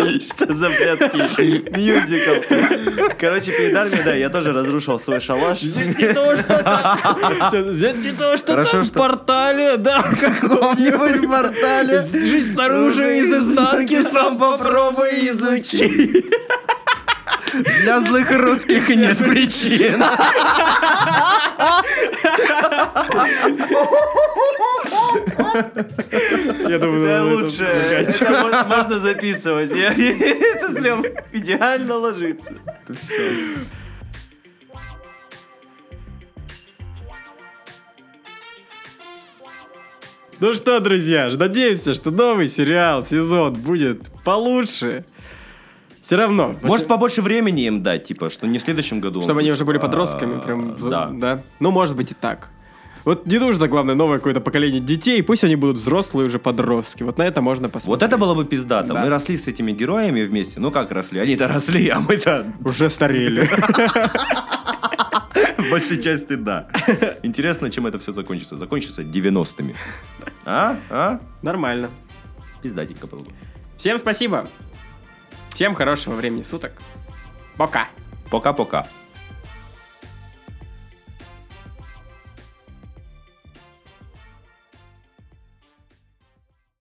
Что 0.30 0.54
за 0.54 0.68
блядский 0.68 1.64
мюзикл? 1.70 2.54
Короче, 3.18 3.52
перед 3.52 3.76
армией, 3.76 4.02
да, 4.02 4.14
я 4.14 4.28
тоже 4.28 4.52
разрушил 4.52 4.98
свой 4.98 5.20
шалаш. 5.20 5.60
Здесь 5.60 5.98
не 5.98 6.12
то, 6.12 6.36
что 6.36 6.62
там. 6.62 7.50
Здесь 7.74 7.96
не 7.96 8.12
то, 8.12 8.36
что 8.36 8.62
там 8.62 8.82
в 8.82 8.92
портале, 8.92 9.76
да, 9.76 10.02
в 10.02 10.18
каком-нибудь 10.18 11.28
портале. 11.28 12.02
Жизнь 12.02 12.54
снаружи 12.54 13.18
из 13.18 13.32
изнанки 13.32 14.02
сам 14.02 14.38
попробуй 14.38 15.10
изучи. 15.30 16.24
Для 17.82 18.00
злых 18.00 18.30
русских 18.30 18.88
нет 18.88 19.18
причин. 19.18 20.02
Я 26.70 26.78
думаю, 26.78 27.04
Это 27.04 27.24
лучше. 27.24 27.64
Это 27.64 28.30
мо- 28.30 28.76
можно 28.76 29.00
записывать. 29.00 29.70
Это 29.74 30.72
прям 30.80 31.04
идеально 31.32 31.96
ложится. 31.96 32.54
Ну 40.40 40.54
что, 40.54 40.80
друзья, 40.80 41.28
надеемся, 41.36 41.92
что 41.92 42.10
новый 42.10 42.48
сериал, 42.48 43.04
сезон 43.04 43.54
будет 43.54 44.10
получше. 44.24 45.04
Все 46.00 46.16
равно. 46.16 46.56
Может, 46.62 46.86
побольше 46.86 47.20
времени 47.20 47.66
им 47.66 47.82
дать, 47.82 48.04
типа, 48.04 48.30
что 48.30 48.46
не 48.46 48.58
в 48.58 48.62
следующем 48.62 49.00
году. 49.00 49.20
Чтобы 49.22 49.40
они 49.40 49.52
уже 49.52 49.66
были 49.66 49.76
а, 49.76 49.80
подростками, 49.80 50.40
прям, 50.40 50.76
Да. 50.76 51.10
да. 51.12 51.42
Ну, 51.58 51.70
может 51.70 51.94
быть 51.94 52.10
и 52.12 52.14
так. 52.14 52.48
Вот 53.04 53.26
не 53.26 53.38
нужно, 53.38 53.68
главное, 53.68 53.94
новое 53.94 54.18
какое-то 54.18 54.40
поколение 54.40 54.80
детей, 54.80 55.22
пусть 55.22 55.44
они 55.44 55.56
будут 55.56 55.76
взрослые 55.76 56.26
уже 56.26 56.38
подростки. 56.38 57.02
Вот 57.02 57.18
на 57.18 57.22
это 57.22 57.40
можно 57.40 57.68
посмотреть. 57.68 57.88
Вот 57.88 58.02
это 58.02 58.18
было 58.18 58.34
бы 58.34 58.44
пиздато. 58.44 58.94
Да. 58.94 59.02
Мы 59.02 59.08
росли 59.08 59.36
с 59.36 59.46
этими 59.46 59.72
героями 59.72 60.22
вместе. 60.22 60.60
Ну 60.60 60.70
как 60.70 60.92
росли? 60.92 61.20
Они-то 61.20 61.48
росли, 61.48 61.88
а 61.88 62.00
мы-то 62.00 62.46
Уже 62.64 62.90
старели. 62.90 63.48
большей 65.70 66.02
части 66.02 66.34
да. 66.34 66.68
Интересно, 67.22 67.70
чем 67.70 67.86
это 67.86 67.98
все 67.98 68.12
закончится. 68.12 68.56
Закончится 68.56 69.02
90-ми. 69.02 69.74
А? 70.44 70.76
А? 70.90 71.20
Нормально. 71.42 71.90
Пиздатенько 72.62 73.06
было 73.06 73.20
бы. 73.20 73.30
Всем 73.76 73.98
спасибо. 73.98 74.48
Всем 75.50 75.74
хорошего 75.74 76.14
времени 76.14 76.42
суток. 76.42 76.72
Пока. 77.56 77.88
Пока-пока. 78.30 78.86